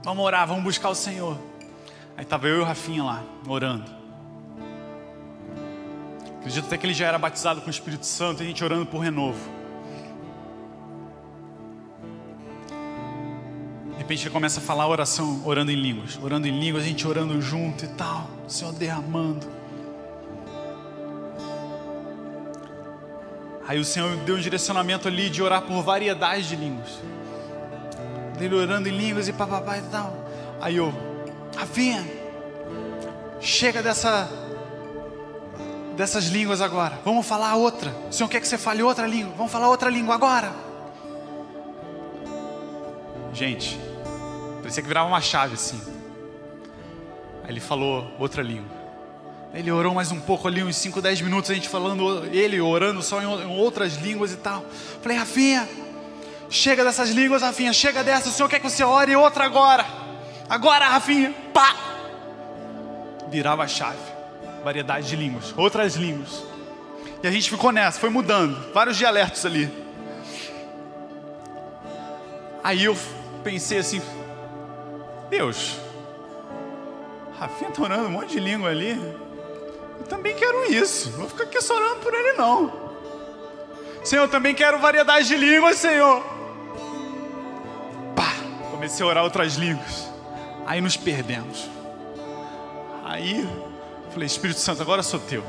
Vamos 0.03 0.25
orar, 0.25 0.47
vamos 0.47 0.63
buscar 0.63 0.89
o 0.89 0.95
Senhor. 0.95 1.37
Aí 2.17 2.23
estava 2.23 2.47
eu 2.47 2.57
e 2.57 2.59
o 2.59 2.63
Rafinha 2.63 3.03
lá, 3.03 3.23
orando. 3.47 3.89
Acredito 6.39 6.65
até 6.65 6.75
que 6.75 6.87
ele 6.87 6.93
já 6.95 7.05
era 7.05 7.19
batizado 7.19 7.61
com 7.61 7.67
o 7.67 7.69
Espírito 7.69 8.07
Santo, 8.07 8.41
e 8.41 8.43
a 8.43 8.47
gente 8.47 8.63
orando 8.63 8.87
por 8.87 8.97
renovo. 8.97 9.61
De 14.01 14.03
repente 14.03 14.23
ele 14.23 14.33
começa 14.33 14.59
a 14.59 14.63
falar 14.63 14.87
oração, 14.87 15.43
orando 15.45 15.71
em 15.71 15.75
línguas. 15.75 16.17
Orando 16.19 16.47
em 16.47 16.59
línguas, 16.59 16.83
a 16.83 16.87
gente 16.87 17.07
orando 17.07 17.39
junto 17.39 17.85
e 17.85 17.87
tal. 17.89 18.27
O 18.47 18.49
Senhor 18.49 18.73
derramando. 18.73 19.45
Aí 23.67 23.79
o 23.79 23.85
Senhor 23.85 24.17
deu 24.25 24.37
um 24.37 24.39
direcionamento 24.39 25.07
ali 25.07 25.29
de 25.29 25.43
orar 25.43 25.61
por 25.61 25.83
variedade 25.83 26.49
de 26.49 26.55
línguas. 26.55 26.89
Ele 28.39 28.55
orando 28.55 28.89
em 28.89 28.91
línguas 28.91 29.27
e 29.27 29.33
papapá 29.33 29.77
e 29.77 29.83
tal. 29.83 30.27
Aí 30.59 30.77
eu, 30.77 30.91
Rafinha, 31.55 32.03
chega 33.39 33.83
dessa 33.83 34.27
dessas 35.95 36.25
línguas 36.25 36.59
agora. 36.59 36.99
Vamos 37.05 37.27
falar 37.27 37.53
outra. 37.53 37.95
O 38.09 38.11
Senhor 38.11 38.27
quer 38.27 38.41
que 38.41 38.47
você 38.47 38.57
fale 38.57 38.81
outra 38.81 39.05
língua. 39.05 39.35
Vamos 39.37 39.51
falar 39.51 39.69
outra 39.69 39.91
língua 39.91 40.15
agora. 40.15 40.51
Gente, 43.31 43.90
parecia 44.62 44.82
que 44.82 44.88
virava 44.88 45.07
uma 45.07 45.22
chave 45.22 45.55
assim. 45.55 45.82
Aí 47.43 47.49
ele 47.49 47.59
falou 47.59 48.16
outra 48.18 48.41
língua. 48.41 48.82
Ele 49.53 49.70
orou 49.70 49.93
mais 49.93 50.12
um 50.12 50.20
pouco 50.20 50.47
ali, 50.47 50.64
uns 50.64 50.78
5, 50.78 51.01
10 51.01 51.22
minutos, 51.22 51.51
a 51.51 51.53
gente 51.53 51.68
falando, 51.68 52.26
ele 52.34 52.62
orando 52.62 53.01
só 53.01 53.22
em 53.22 53.26
outras 53.59 53.95
línguas 53.95 54.32
e 54.32 54.38
tal. 54.38 54.64
Falei, 55.01 55.18
Rafinha, 55.18 55.68
chega 56.49 56.86
dessas 56.86 57.09
línguas, 57.09 57.41
Rafinha, 57.41 57.74
chega 57.74 58.01
dessa, 58.01 58.30
o 58.30 58.32
Senhor 58.32 58.47
quer 58.47 58.59
que 58.59 58.70
você 58.70 58.84
ore 58.84 59.14
outra 59.16 59.43
agora. 59.43 59.86
Agora, 60.49 60.88
Rafinha, 60.88 61.34
pá! 61.53 61.76
Virava 63.30 63.64
a 63.64 63.68
chave, 63.68 63.99
variedade 64.64 65.07
de 65.07 65.18
línguas, 65.18 65.53
outras 65.57 65.95
línguas. 65.95 66.43
E 67.22 67.28
a 67.28 67.32
gente 67.32 67.49
ficou 67.49 67.74
nessa, 67.74 67.99
foi 67.99 68.09
mudando, 68.09 68.72
vários 68.74 68.97
dialetos 68.97 69.45
ali. 69.45 69.70
Aí 72.64 72.86
eu 72.86 72.97
pensei 73.43 73.80
assim, 73.80 74.01
Deus, 75.32 75.79
Rafinha 77.39 77.69
está 77.69 77.82
orando 77.82 78.07
um 78.07 78.11
monte 78.11 78.32
de 78.32 78.39
língua 78.41 78.69
ali. 78.69 78.91
Eu 79.97 80.05
também 80.05 80.36
quero 80.36 80.69
isso. 80.69 81.09
Não 81.11 81.19
vou 81.19 81.29
ficar 81.29 81.45
aqui 81.45 81.61
só 81.61 81.73
orando 81.73 82.01
por 82.01 82.13
ele, 82.13 82.34
não. 82.34 82.91
Senhor, 84.03 84.23
eu 84.23 84.27
também 84.27 84.53
quero 84.53 84.77
variedade 84.77 85.29
de 85.29 85.38
línguas, 85.38 85.77
Senhor. 85.77 86.21
Pá, 88.13 88.34
comecei 88.71 89.05
a 89.05 89.07
orar 89.07 89.23
outras 89.23 89.55
línguas. 89.55 90.09
Aí 90.67 90.82
nos 90.82 90.97
perdemos. 90.97 91.69
Aí 93.05 93.47
falei, 94.11 94.25
Espírito 94.25 94.59
Santo, 94.59 94.82
agora 94.82 95.01
sou 95.01 95.19
teu. 95.21 95.45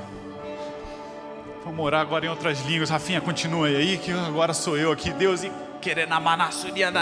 Vamos 1.64 1.85
orar 1.85 2.03
agora 2.03 2.24
em 2.24 2.28
outras 2.28 2.61
línguas. 2.61 2.89
Rafinha, 2.89 3.20
continua 3.20 3.66
aí, 3.66 3.99
que 3.99 4.12
agora 4.12 4.55
sou 4.55 4.76
eu 4.78 4.93
aqui. 4.93 5.11
Deus, 5.11 5.43
e 5.43 5.51
querer 5.80 6.07
na 6.07 6.20
manassuria, 6.20 6.93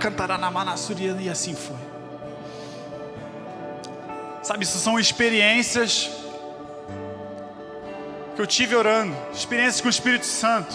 cantará 0.00 0.38
na 0.38 0.50
manassuria, 0.50 1.14
e 1.20 1.28
assim 1.28 1.54
foi. 1.54 1.91
Sabe, 4.42 4.64
isso 4.64 4.78
são 4.78 4.98
experiências 4.98 6.10
que 8.34 8.42
eu 8.42 8.46
tive 8.46 8.74
orando, 8.74 9.16
experiências 9.32 9.80
com 9.80 9.86
o 9.86 9.90
Espírito 9.90 10.26
Santo. 10.26 10.74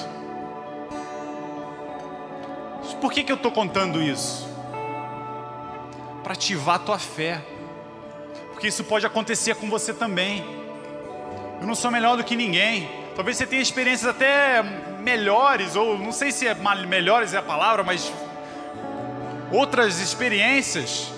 Por 3.01 3.11
que, 3.11 3.23
que 3.23 3.31
eu 3.31 3.35
estou 3.35 3.51
contando 3.51 4.01
isso? 4.01 4.47
Para 6.23 6.33
ativar 6.33 6.75
a 6.75 6.79
tua 6.79 6.97
fé, 6.97 7.41
porque 8.53 8.67
isso 8.67 8.83
pode 8.85 9.05
acontecer 9.05 9.55
com 9.55 9.69
você 9.69 9.93
também. 9.93 10.45
Eu 11.59 11.67
não 11.67 11.75
sou 11.75 11.91
melhor 11.91 12.15
do 12.15 12.23
que 12.23 12.35
ninguém. 12.35 12.89
Talvez 13.15 13.37
você 13.37 13.45
tenha 13.45 13.61
experiências 13.61 14.09
até 14.09 14.63
melhores, 15.01 15.75
ou 15.75 15.97
não 15.97 16.11
sei 16.13 16.31
se 16.31 16.47
é 16.47 16.55
melhores 16.55 17.33
é 17.33 17.37
a 17.37 17.43
palavra, 17.43 17.83
mas 17.83 18.11
outras 19.51 19.99
experiências. 19.99 21.16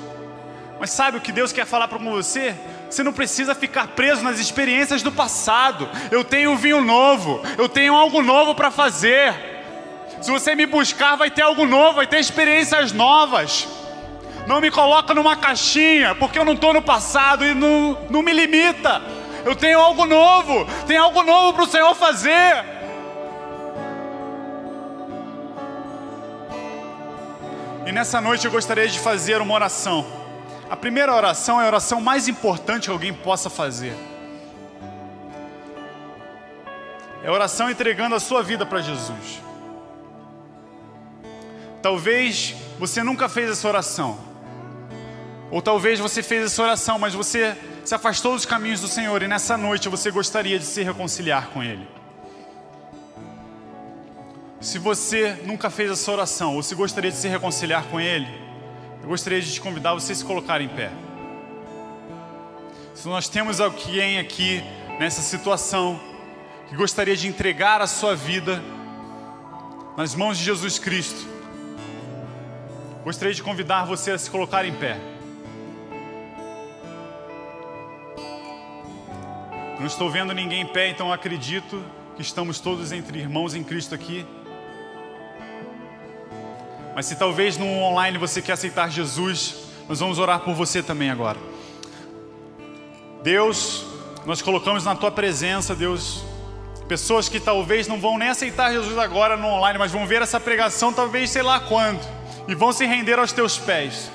Mas 0.80 0.92
sabe 0.92 1.18
o 1.18 1.22
que 1.22 1.32
Deus 1.32 1.52
quer 1.52 1.66
falar 1.66 1.88
para 1.88 1.98
você? 1.98 2.56
Você 2.90 3.04
não 3.04 3.12
precisa 3.12 3.54
ficar 3.54 3.88
preso 3.90 4.24
nas 4.24 4.40
experiências 4.40 5.04
do 5.04 5.12
passado. 5.12 5.90
Eu 6.10 6.24
tenho 6.24 6.52
um 6.52 6.56
vinho 6.56 6.82
novo, 6.82 7.42
eu 7.58 7.68
tenho 7.68 7.94
algo 7.94 8.22
novo 8.22 8.56
para 8.56 8.72
fazer. 8.72 9.34
Se 10.22 10.32
você 10.32 10.56
me 10.56 10.66
buscar, 10.66 11.16
vai 11.16 11.30
ter 11.30 11.42
algo 11.42 11.66
novo, 11.66 11.98
vai 11.98 12.08
ter 12.08 12.20
experiências 12.20 12.94
novas. 12.94 13.68
Não 14.48 14.62
me 14.62 14.72
coloca 14.72 15.14
numa 15.14 15.36
caixinha, 15.36 16.16
porque 16.16 16.40
eu 16.40 16.46
não 16.46 16.54
estou 16.54 16.74
no 16.74 16.82
passado 16.82 17.46
e 17.46 17.54
não, 17.54 17.98
não 18.10 18.22
me 18.22 18.32
limita. 18.32 19.02
Eu 19.46 19.56
tenho 19.56 19.80
algo 19.80 20.06
novo, 20.06 20.66
tem 20.88 20.98
algo 20.98 21.24
novo 21.24 21.54
para 21.54 21.64
o 21.64 21.68
Senhor 21.68 21.94
fazer. 21.94 22.66
E 27.86 27.92
nessa 27.92 28.22
noite 28.22 28.46
eu 28.46 28.52
gostaria 28.52 28.88
de 28.88 29.00
fazer 29.00 29.42
uma 29.42 29.54
oração. 29.54 30.19
A 30.70 30.78
primeira 30.78 31.16
oração 31.16 31.60
é 31.60 31.64
a 31.64 31.68
oração 31.68 32.00
mais 32.00 32.28
importante 32.28 32.84
que 32.84 32.92
alguém 32.92 33.12
possa 33.12 33.50
fazer. 33.50 33.96
É 37.24 37.28
a 37.28 37.32
oração 37.34 37.72
entregando 37.72 38.14
a 38.14 38.20
sua 38.20 38.44
vida 38.44 38.66
para 38.66 38.80
Jesus. 38.80 39.42
Talvez 41.82 42.56
você 42.78 43.02
nunca 43.02 43.28
fez 43.28 43.50
essa 43.50 43.68
oração. 43.68 44.20
Ou 45.50 45.60
talvez 45.62 46.00
você 46.00 46.22
fez 46.22 46.46
essa 46.46 46.62
oração, 46.62 47.00
mas 47.00 47.16
você 47.16 47.58
se 47.84 47.96
afastou 47.96 48.36
dos 48.36 48.46
caminhos 48.46 48.80
do 48.80 48.88
Senhor 48.88 49.24
e 49.24 49.28
nessa 49.28 49.58
noite 49.58 49.90
você 49.90 50.12
gostaria 50.12 50.60
de 50.60 50.66
se 50.66 50.84
reconciliar 50.84 51.48
com 51.48 51.64
Ele. 51.64 51.88
Se 54.62 54.78
você 54.78 55.40
nunca 55.46 55.72
fez 55.72 55.90
essa 55.90 56.12
oração 56.12 56.56
ou 56.56 56.62
se 56.62 56.76
gostaria 56.76 57.10
de 57.10 57.18
se 57.18 57.28
reconciliar 57.28 57.86
com 57.86 58.00
Ele, 58.00 58.28
eu 59.10 59.12
gostaria 59.12 59.42
de 59.42 59.52
te 59.52 59.60
convidar 59.60 59.90
a 59.90 59.94
você 59.96 60.14
se 60.14 60.24
colocar 60.24 60.62
em 60.62 60.68
pé. 60.68 60.92
Se 62.94 63.08
nós 63.08 63.28
temos 63.28 63.60
alguém 63.60 64.20
aqui 64.20 64.64
nessa 65.00 65.24
situação 65.24 66.00
que 66.68 66.76
gostaria 66.76 67.18
de 67.18 67.28
entregar 67.28 67.82
a 67.82 67.88
sua 67.88 68.16
vida 68.16 68.62
nas 69.98 70.14
mãos 70.14 70.38
de 70.38 70.44
Jesus 70.44 70.78
Cristo, 70.78 71.28
gostaria 73.04 73.34
de 73.34 73.42
convidar 73.42 73.84
você 73.84 74.12
a 74.12 74.18
se 74.20 74.30
colocar 74.30 74.64
em 74.64 74.76
pé. 74.76 75.00
Não 79.80 79.88
estou 79.88 80.12
vendo 80.12 80.36
ninguém 80.36 80.62
em 80.62 80.68
pé, 80.68 80.88
então 80.88 81.12
acredito 81.12 81.84
que 82.16 82.22
estamos 82.22 82.60
todos 82.60 82.92
entre 82.92 83.18
irmãos 83.18 83.56
em 83.56 83.64
Cristo 83.64 83.96
aqui. 83.96 84.24
Mas 87.00 87.06
se 87.06 87.16
talvez 87.16 87.58
no 87.58 87.66
online 87.66 88.18
você 88.18 88.42
quer 88.42 88.52
aceitar 88.52 88.92
Jesus, 88.92 89.56
nós 89.88 90.02
vamos 90.02 90.20
orar 90.20 90.42
por 90.42 90.54
você 90.54 90.84
também 90.84 91.10
agora. 91.10 91.38
Deus, 93.24 93.86
nós 94.26 94.42
colocamos 94.42 94.84
na 94.84 94.94
tua 94.94 95.10
presença, 95.10 95.74
Deus, 95.74 96.26
pessoas 96.90 97.30
que 97.30 97.40
talvez 97.40 97.88
não 97.88 98.02
vão 98.02 98.18
nem 98.18 98.28
aceitar 98.28 98.74
Jesus 98.74 98.98
agora 98.98 99.38
no 99.38 99.48
online, 99.48 99.80
mas 99.80 99.94
vão 99.94 100.06
ver 100.06 100.22
essa 100.22 100.42
pregação 100.42 100.92
talvez 100.92 101.30
sei 101.30 101.42
lá 101.42 101.62
quando, 101.62 102.06
e 102.50 102.54
vão 102.54 102.74
se 102.74 102.86
render 102.86 103.18
aos 103.18 103.32
teus 103.32 103.58
pés. 103.58 104.12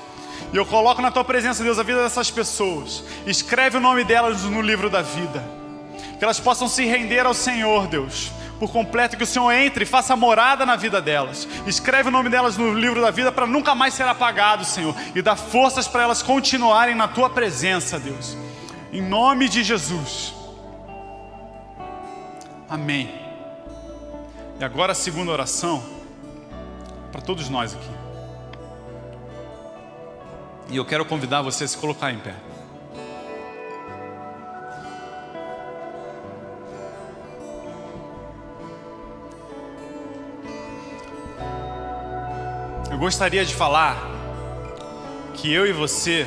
E 0.53 0.55
eu 0.55 0.63
coloco 0.63 1.01
na 1.01 1.09
tua 1.09 1.23
presença, 1.23 1.63
Deus, 1.63 1.79
a 1.79 1.83
vida 1.83 2.03
dessas 2.03 2.29
pessoas. 2.29 3.03
Escreve 3.25 3.77
o 3.77 3.81
nome 3.81 4.03
delas 4.03 4.43
no 4.43 4.61
livro 4.61 4.91
da 4.91 5.01
vida. 5.01 5.43
Que 6.19 6.23
elas 6.23 6.39
possam 6.39 6.67
se 6.67 6.85
render 6.85 7.25
ao 7.25 7.33
Senhor, 7.33 7.87
Deus 7.87 8.31
por 8.59 8.71
completo, 8.71 9.17
que 9.17 9.23
o 9.23 9.27
Senhor 9.27 9.51
entre 9.51 9.83
e 9.83 9.87
faça 9.87 10.15
morada 10.15 10.65
na 10.65 10.75
vida 10.75 11.01
delas. 11.01 11.47
Escreve 11.65 12.09
o 12.09 12.11
nome 12.11 12.29
delas 12.29 12.57
no 12.57 12.73
livro 12.73 13.01
da 13.01 13.11
vida 13.11 13.31
para 13.31 13.45
nunca 13.45 13.75
mais 13.75 13.93
ser 13.93 14.07
apagado, 14.07 14.63
Senhor, 14.63 14.95
e 15.13 15.21
dá 15.21 15.35
forças 15.35 15.87
para 15.87 16.03
elas 16.03 16.21
continuarem 16.21 16.95
na 16.95 17.07
tua 17.07 17.29
presença, 17.29 17.99
Deus. 17.99 18.37
Em 18.91 19.01
nome 19.01 19.49
de 19.49 19.63
Jesus. 19.63 20.33
Amém. 22.69 23.13
E 24.59 24.63
agora 24.63 24.93
a 24.93 24.95
segunda 24.95 25.31
oração 25.31 25.83
para 27.11 27.21
todos 27.21 27.49
nós 27.49 27.73
aqui. 27.73 27.89
E 30.69 30.77
eu 30.77 30.85
quero 30.85 31.05
convidar 31.05 31.41
você 31.41 31.65
a 31.65 31.67
se 31.67 31.77
colocar 31.77 32.11
em 32.11 32.19
pé. 32.19 32.33
Eu 42.95 42.99
gostaria 42.99 43.43
de 43.43 43.53
falar 43.53 44.09
que 45.33 45.51
eu 45.51 45.67
e 45.67 45.73
você 45.73 46.25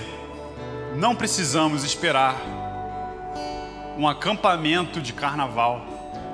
não 0.96 1.16
precisamos 1.16 1.82
esperar 1.82 2.36
um 3.96 4.06
acampamento 4.06 5.00
de 5.00 5.14
carnaval. 5.14 5.82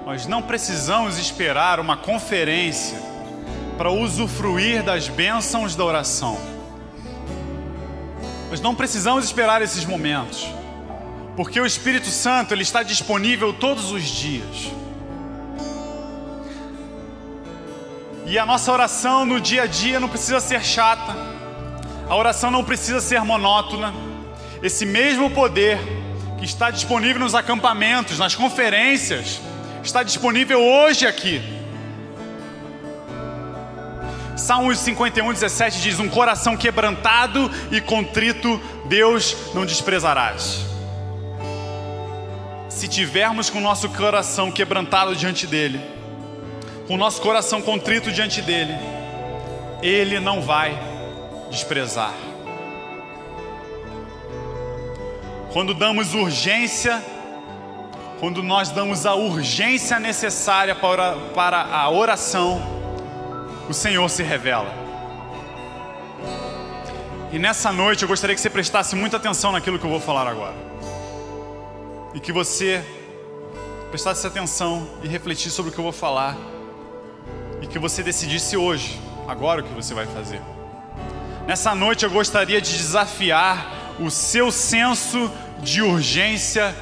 Nós 0.05 0.26
não 0.26 0.43
precisamos 0.43 1.20
esperar 1.20 1.78
uma 1.78 1.97
conferência 1.97 2.99
para 3.78 3.93
usufruir 3.93 4.82
das 4.82 5.09
bênçãos 5.09 5.76
da 5.76 5.85
oração. 5.85 6.37
Nós 8.51 8.61
não 8.61 8.74
precisamos 8.74 9.24
esperar 9.24 9.62
esses 9.62 9.85
momentos, 9.85 10.49
porque 11.37 11.61
o 11.61 11.64
Espírito 11.64 12.09
Santo 12.09 12.53
ele 12.53 12.62
está 12.62 12.82
disponível 12.82 13.53
todos 13.53 13.93
os 13.93 14.03
dias. 14.03 14.72
E 18.35 18.39
a 18.39 18.45
nossa 18.45 18.72
oração 18.72 19.24
no 19.24 19.41
dia 19.41 19.62
a 19.62 19.66
dia 19.66 20.01
não 20.01 20.09
precisa 20.09 20.41
ser 20.41 20.61
chata, 20.64 21.14
a 22.09 22.16
oração 22.16 22.51
não 22.51 22.64
precisa 22.64 23.01
ser 23.01 23.20
monótona. 23.20 23.95
Esse 24.61 24.85
mesmo 24.85 25.30
poder 25.30 25.78
que 26.37 26.45
está 26.45 26.68
disponível 26.68 27.20
nos 27.20 27.32
acampamentos, 27.32 28.18
nas 28.18 28.35
conferências, 28.35 29.41
está 29.85 30.03
disponível 30.03 30.61
hoje 30.61 31.07
aqui. 31.07 31.41
Salmos 34.37 34.80
51, 34.80 35.32
17 35.32 35.80
diz: 35.80 36.01
Um 36.01 36.09
coração 36.09 36.57
quebrantado 36.57 37.49
e 37.70 37.80
contrito, 37.80 38.61
Deus 38.87 39.37
não 39.55 39.64
desprezarás. 39.64 40.59
Se 42.68 42.89
tivermos 42.89 43.49
com 43.49 43.59
o 43.59 43.62
nosso 43.62 43.89
coração 43.91 44.51
quebrantado 44.51 45.14
diante 45.14 45.47
dEle, 45.47 45.94
com 46.87 46.95
o 46.95 46.97
nosso 46.97 47.20
coração 47.20 47.62
contrito 47.62 48.12
diante 48.12 48.43
dEle, 48.43 48.74
Ele 49.82 50.20
não 50.20 50.41
vai 50.43 50.78
desprezar. 51.51 52.12
Quando 55.53 55.72
damos 55.72 56.14
urgência, 56.14 57.03
quando 58.18 58.43
nós 58.43 58.70
damos 58.70 59.07
a 59.07 59.14
urgência 59.14 60.01
necessária 60.01 60.74
para, 60.74 61.12
para 61.35 61.62
a 61.62 61.91
oração, 61.91 62.61
o 63.68 63.72
Senhor 63.72 64.09
se 64.11 64.22
revela. 64.22 64.85
E 67.32 67.39
nessa 67.39 67.72
noite 67.72 68.03
eu 68.03 68.09
gostaria 68.09 68.35
que 68.35 68.41
você 68.41 68.51
prestasse 68.51 68.95
muita 68.95 69.16
atenção 69.16 69.53
naquilo 69.53 69.78
que 69.78 69.85
eu 69.85 69.91
vou 69.91 70.01
falar 70.01 70.26
agora. 70.26 70.55
E 72.12 72.20
que 72.20 72.32
você 72.32 72.85
prestasse 73.91 74.26
atenção 74.26 74.89
e 75.03 75.09
refletisse 75.09 75.51
sobre 75.51 75.70
o 75.70 75.74
que 75.74 75.78
eu 75.78 75.85
vou 75.85 75.93
falar. 75.93 76.37
E 77.63 77.67
que 77.67 77.79
você 77.79 78.03
decidisse 78.03 78.57
hoje, 78.57 79.01
agora, 79.27 79.61
o 79.61 79.65
que 79.65 79.73
você 79.73 79.95
vai 79.95 80.07
fazer. 80.07 80.41
Nessa 81.47 81.75
noite 81.75 82.05
eu 82.05 82.11
gostaria 82.11 82.61
de 82.61 82.73
desafiar 82.73 83.97
o 84.01 84.11
seu 84.11 84.51
senso 84.51 85.31
de 85.63 85.83
urgência 85.83 86.75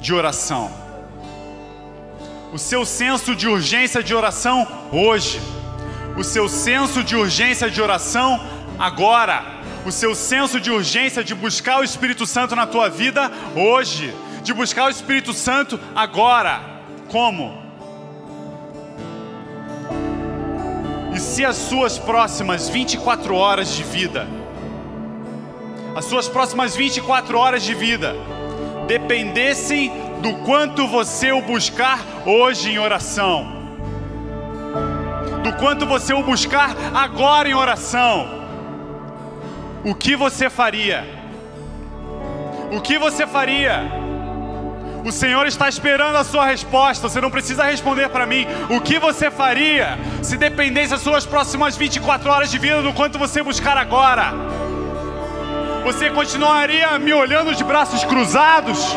de 0.00 0.12
oração. 0.12 0.70
O 2.52 2.58
seu 2.58 2.84
senso 2.84 3.36
de 3.36 3.46
urgência 3.46 4.02
de 4.02 4.14
oração 4.14 4.66
hoje. 4.90 5.40
O 6.16 6.24
seu 6.24 6.48
senso 6.48 7.04
de 7.04 7.14
urgência 7.14 7.70
de 7.70 7.80
oração 7.80 8.44
agora. 8.78 9.44
O 9.86 9.92
seu 9.92 10.14
senso 10.14 10.60
de 10.60 10.70
urgência 10.70 11.22
de 11.22 11.34
buscar 11.34 11.80
o 11.80 11.84
Espírito 11.84 12.26
Santo 12.26 12.56
na 12.56 12.66
tua 12.66 12.88
vida 12.88 13.30
hoje. 13.54 14.14
De 14.42 14.52
buscar 14.52 14.86
o 14.86 14.90
Espírito 14.90 15.32
Santo 15.32 15.78
agora. 15.94 16.60
Como? 17.08 17.67
E 21.18 21.20
se 21.20 21.44
as 21.44 21.56
suas 21.56 21.98
próximas 21.98 22.68
24 22.68 23.34
horas 23.34 23.74
de 23.74 23.82
vida 23.82 24.24
as 25.96 26.04
suas 26.04 26.28
próximas 26.28 26.76
24 26.76 27.36
horas 27.36 27.64
de 27.64 27.74
vida 27.74 28.14
dependessem 28.86 29.90
do 30.22 30.32
quanto 30.44 30.86
você 30.86 31.32
o 31.32 31.42
buscar 31.42 31.98
hoje 32.24 32.70
em 32.70 32.78
oração, 32.78 33.48
do 35.42 35.52
quanto 35.54 35.86
você 35.86 36.14
o 36.14 36.22
buscar 36.22 36.76
agora 36.94 37.48
em 37.48 37.54
oração, 37.54 38.46
o 39.84 39.96
que 39.96 40.14
você 40.14 40.48
faria? 40.48 41.04
O 42.70 42.80
que 42.80 42.96
você 42.96 43.26
faria? 43.26 43.97
O 45.04 45.12
Senhor 45.12 45.46
está 45.46 45.68
esperando 45.68 46.16
a 46.16 46.24
sua 46.24 46.46
resposta. 46.46 47.08
Você 47.08 47.20
não 47.20 47.30
precisa 47.30 47.64
responder 47.64 48.08
para 48.08 48.26
mim. 48.26 48.46
O 48.68 48.80
que 48.80 48.98
você 48.98 49.30
faria 49.30 49.98
se 50.22 50.36
dependesse 50.36 50.90
das 50.90 51.00
suas 51.00 51.24
próximas 51.24 51.76
24 51.76 52.30
horas 52.30 52.50
de 52.50 52.58
vida 52.58 52.82
do 52.82 52.92
quanto 52.92 53.18
você 53.18 53.42
buscar 53.42 53.76
agora? 53.76 54.32
Você 55.84 56.10
continuaria 56.10 56.98
me 56.98 57.12
olhando 57.12 57.54
de 57.54 57.64
braços 57.64 58.04
cruzados? 58.04 58.96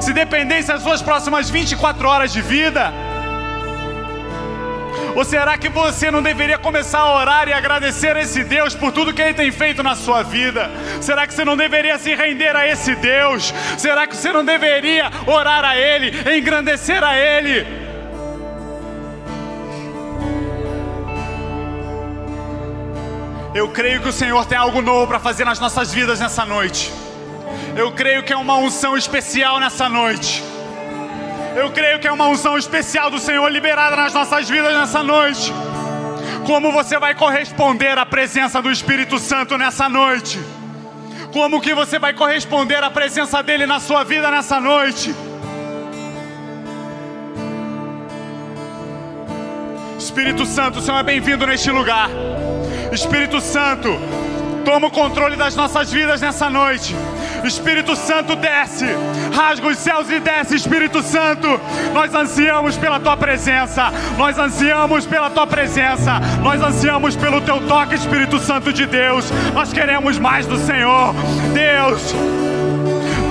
Se 0.00 0.12
dependesse 0.12 0.68
das 0.68 0.82
suas 0.82 1.00
próximas 1.00 1.48
24 1.48 2.08
horas 2.08 2.32
de 2.32 2.40
vida? 2.42 2.92
Ou 5.14 5.24
será 5.24 5.58
que 5.58 5.68
você 5.68 6.10
não 6.10 6.22
deveria 6.22 6.58
começar 6.58 7.00
a 7.00 7.14
orar 7.14 7.48
e 7.48 7.52
agradecer 7.52 8.16
a 8.16 8.22
esse 8.22 8.42
Deus 8.42 8.74
por 8.74 8.92
tudo 8.92 9.12
que 9.12 9.20
Ele 9.20 9.34
tem 9.34 9.52
feito 9.52 9.82
na 9.82 9.94
sua 9.94 10.22
vida? 10.22 10.70
Será 11.00 11.26
que 11.26 11.34
você 11.34 11.44
não 11.44 11.56
deveria 11.56 11.98
se 11.98 12.14
render 12.14 12.56
a 12.56 12.66
esse 12.66 12.94
Deus? 12.94 13.52
Será 13.76 14.06
que 14.06 14.16
você 14.16 14.32
não 14.32 14.44
deveria 14.44 15.10
orar 15.26 15.64
a 15.64 15.76
Ele, 15.76 16.36
engrandecer 16.36 17.02
a 17.04 17.16
Ele? 17.16 17.66
Eu 23.54 23.68
creio 23.68 24.00
que 24.00 24.08
o 24.08 24.12
Senhor 24.12 24.46
tem 24.46 24.56
algo 24.56 24.80
novo 24.80 25.06
para 25.06 25.20
fazer 25.20 25.44
nas 25.44 25.60
nossas 25.60 25.92
vidas 25.92 26.18
nessa 26.18 26.46
noite. 26.46 26.90
Eu 27.76 27.92
creio 27.92 28.22
que 28.22 28.32
é 28.32 28.36
uma 28.36 28.56
unção 28.56 28.96
especial 28.96 29.60
nessa 29.60 29.90
noite. 29.90 30.51
Eu 31.54 31.70
creio 31.70 31.98
que 31.98 32.08
é 32.08 32.12
uma 32.12 32.26
unção 32.26 32.56
especial 32.56 33.10
do 33.10 33.18
Senhor 33.18 33.46
liberada 33.48 33.94
nas 33.94 34.14
nossas 34.14 34.48
vidas 34.48 34.72
nessa 34.72 35.02
noite. 35.02 35.52
Como 36.46 36.72
você 36.72 36.98
vai 36.98 37.14
corresponder 37.14 37.98
à 37.98 38.06
presença 38.06 38.62
do 38.62 38.70
Espírito 38.70 39.18
Santo 39.18 39.58
nessa 39.58 39.88
noite? 39.88 40.40
Como 41.32 41.60
que 41.60 41.74
você 41.74 41.98
vai 41.98 42.14
corresponder 42.14 42.82
à 42.82 42.90
presença 42.90 43.42
dele 43.42 43.66
na 43.66 43.80
sua 43.80 44.02
vida 44.02 44.30
nessa 44.30 44.60
noite? 44.60 45.14
Espírito 49.98 50.44
Santo, 50.44 50.78
o 50.78 50.82
Senhor 50.82 50.98
é 50.98 51.02
bem-vindo 51.02 51.46
neste 51.46 51.70
lugar. 51.70 52.10
Espírito 52.92 53.40
Santo, 53.40 53.88
toma 54.64 54.86
o 54.86 54.90
controle 54.90 55.36
das 55.36 55.54
nossas 55.54 55.92
vidas 55.92 56.20
nessa 56.20 56.48
noite. 56.48 56.96
Espírito 57.44 57.96
Santo 57.96 58.36
desce, 58.36 58.86
rasga 59.34 59.66
os 59.68 59.78
céus 59.78 60.08
e 60.10 60.20
desce, 60.20 60.54
Espírito 60.54 61.02
Santo. 61.02 61.60
Nós 61.92 62.14
ansiamos 62.14 62.76
pela 62.76 63.00
tua 63.00 63.16
presença, 63.16 63.92
nós 64.16 64.38
ansiamos 64.38 65.06
pela 65.06 65.28
tua 65.30 65.46
presença, 65.46 66.20
nós 66.40 66.62
ansiamos 66.62 67.16
pelo 67.16 67.40
teu 67.40 67.60
toque, 67.66 67.94
Espírito 67.94 68.38
Santo 68.38 68.72
de 68.72 68.86
Deus. 68.86 69.30
Nós 69.52 69.72
queremos 69.72 70.18
mais 70.18 70.46
do 70.46 70.56
Senhor, 70.56 71.14
Deus. 71.52 72.14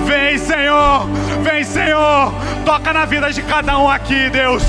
Vem, 0.06 0.36
Senhor, 0.36 1.06
vem, 1.42 1.64
Senhor, 1.64 2.34
toca 2.64 2.92
na 2.92 3.04
vida 3.04 3.32
de 3.32 3.42
cada 3.42 3.78
um 3.78 3.88
aqui, 3.88 4.28
Deus. 4.30 4.62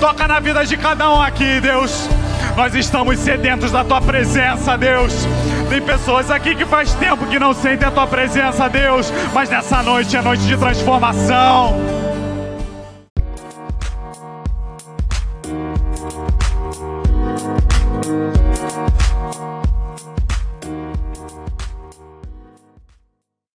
Toca 0.00 0.28
na 0.28 0.38
vida 0.38 0.64
de 0.64 0.76
cada 0.76 1.10
um 1.10 1.20
aqui, 1.20 1.60
Deus. 1.60 2.08
Nós 2.56 2.74
estamos 2.74 3.18
sedentos 3.18 3.70
da 3.70 3.84
tua 3.84 4.00
presença, 4.00 4.76
Deus. 4.76 5.12
Tem 5.68 5.82
pessoas 5.82 6.30
aqui 6.30 6.54
que 6.54 6.64
faz 6.64 6.94
tempo 6.94 7.26
que 7.26 7.38
não 7.38 7.52
sentem 7.52 7.86
a 7.86 7.90
tua 7.90 8.06
presença, 8.06 8.68
Deus, 8.68 9.12
mas 9.34 9.50
nessa 9.50 9.82
noite 9.82 10.16
é 10.16 10.22
noite 10.22 10.42
de 10.44 10.56
transformação. 10.56 12.07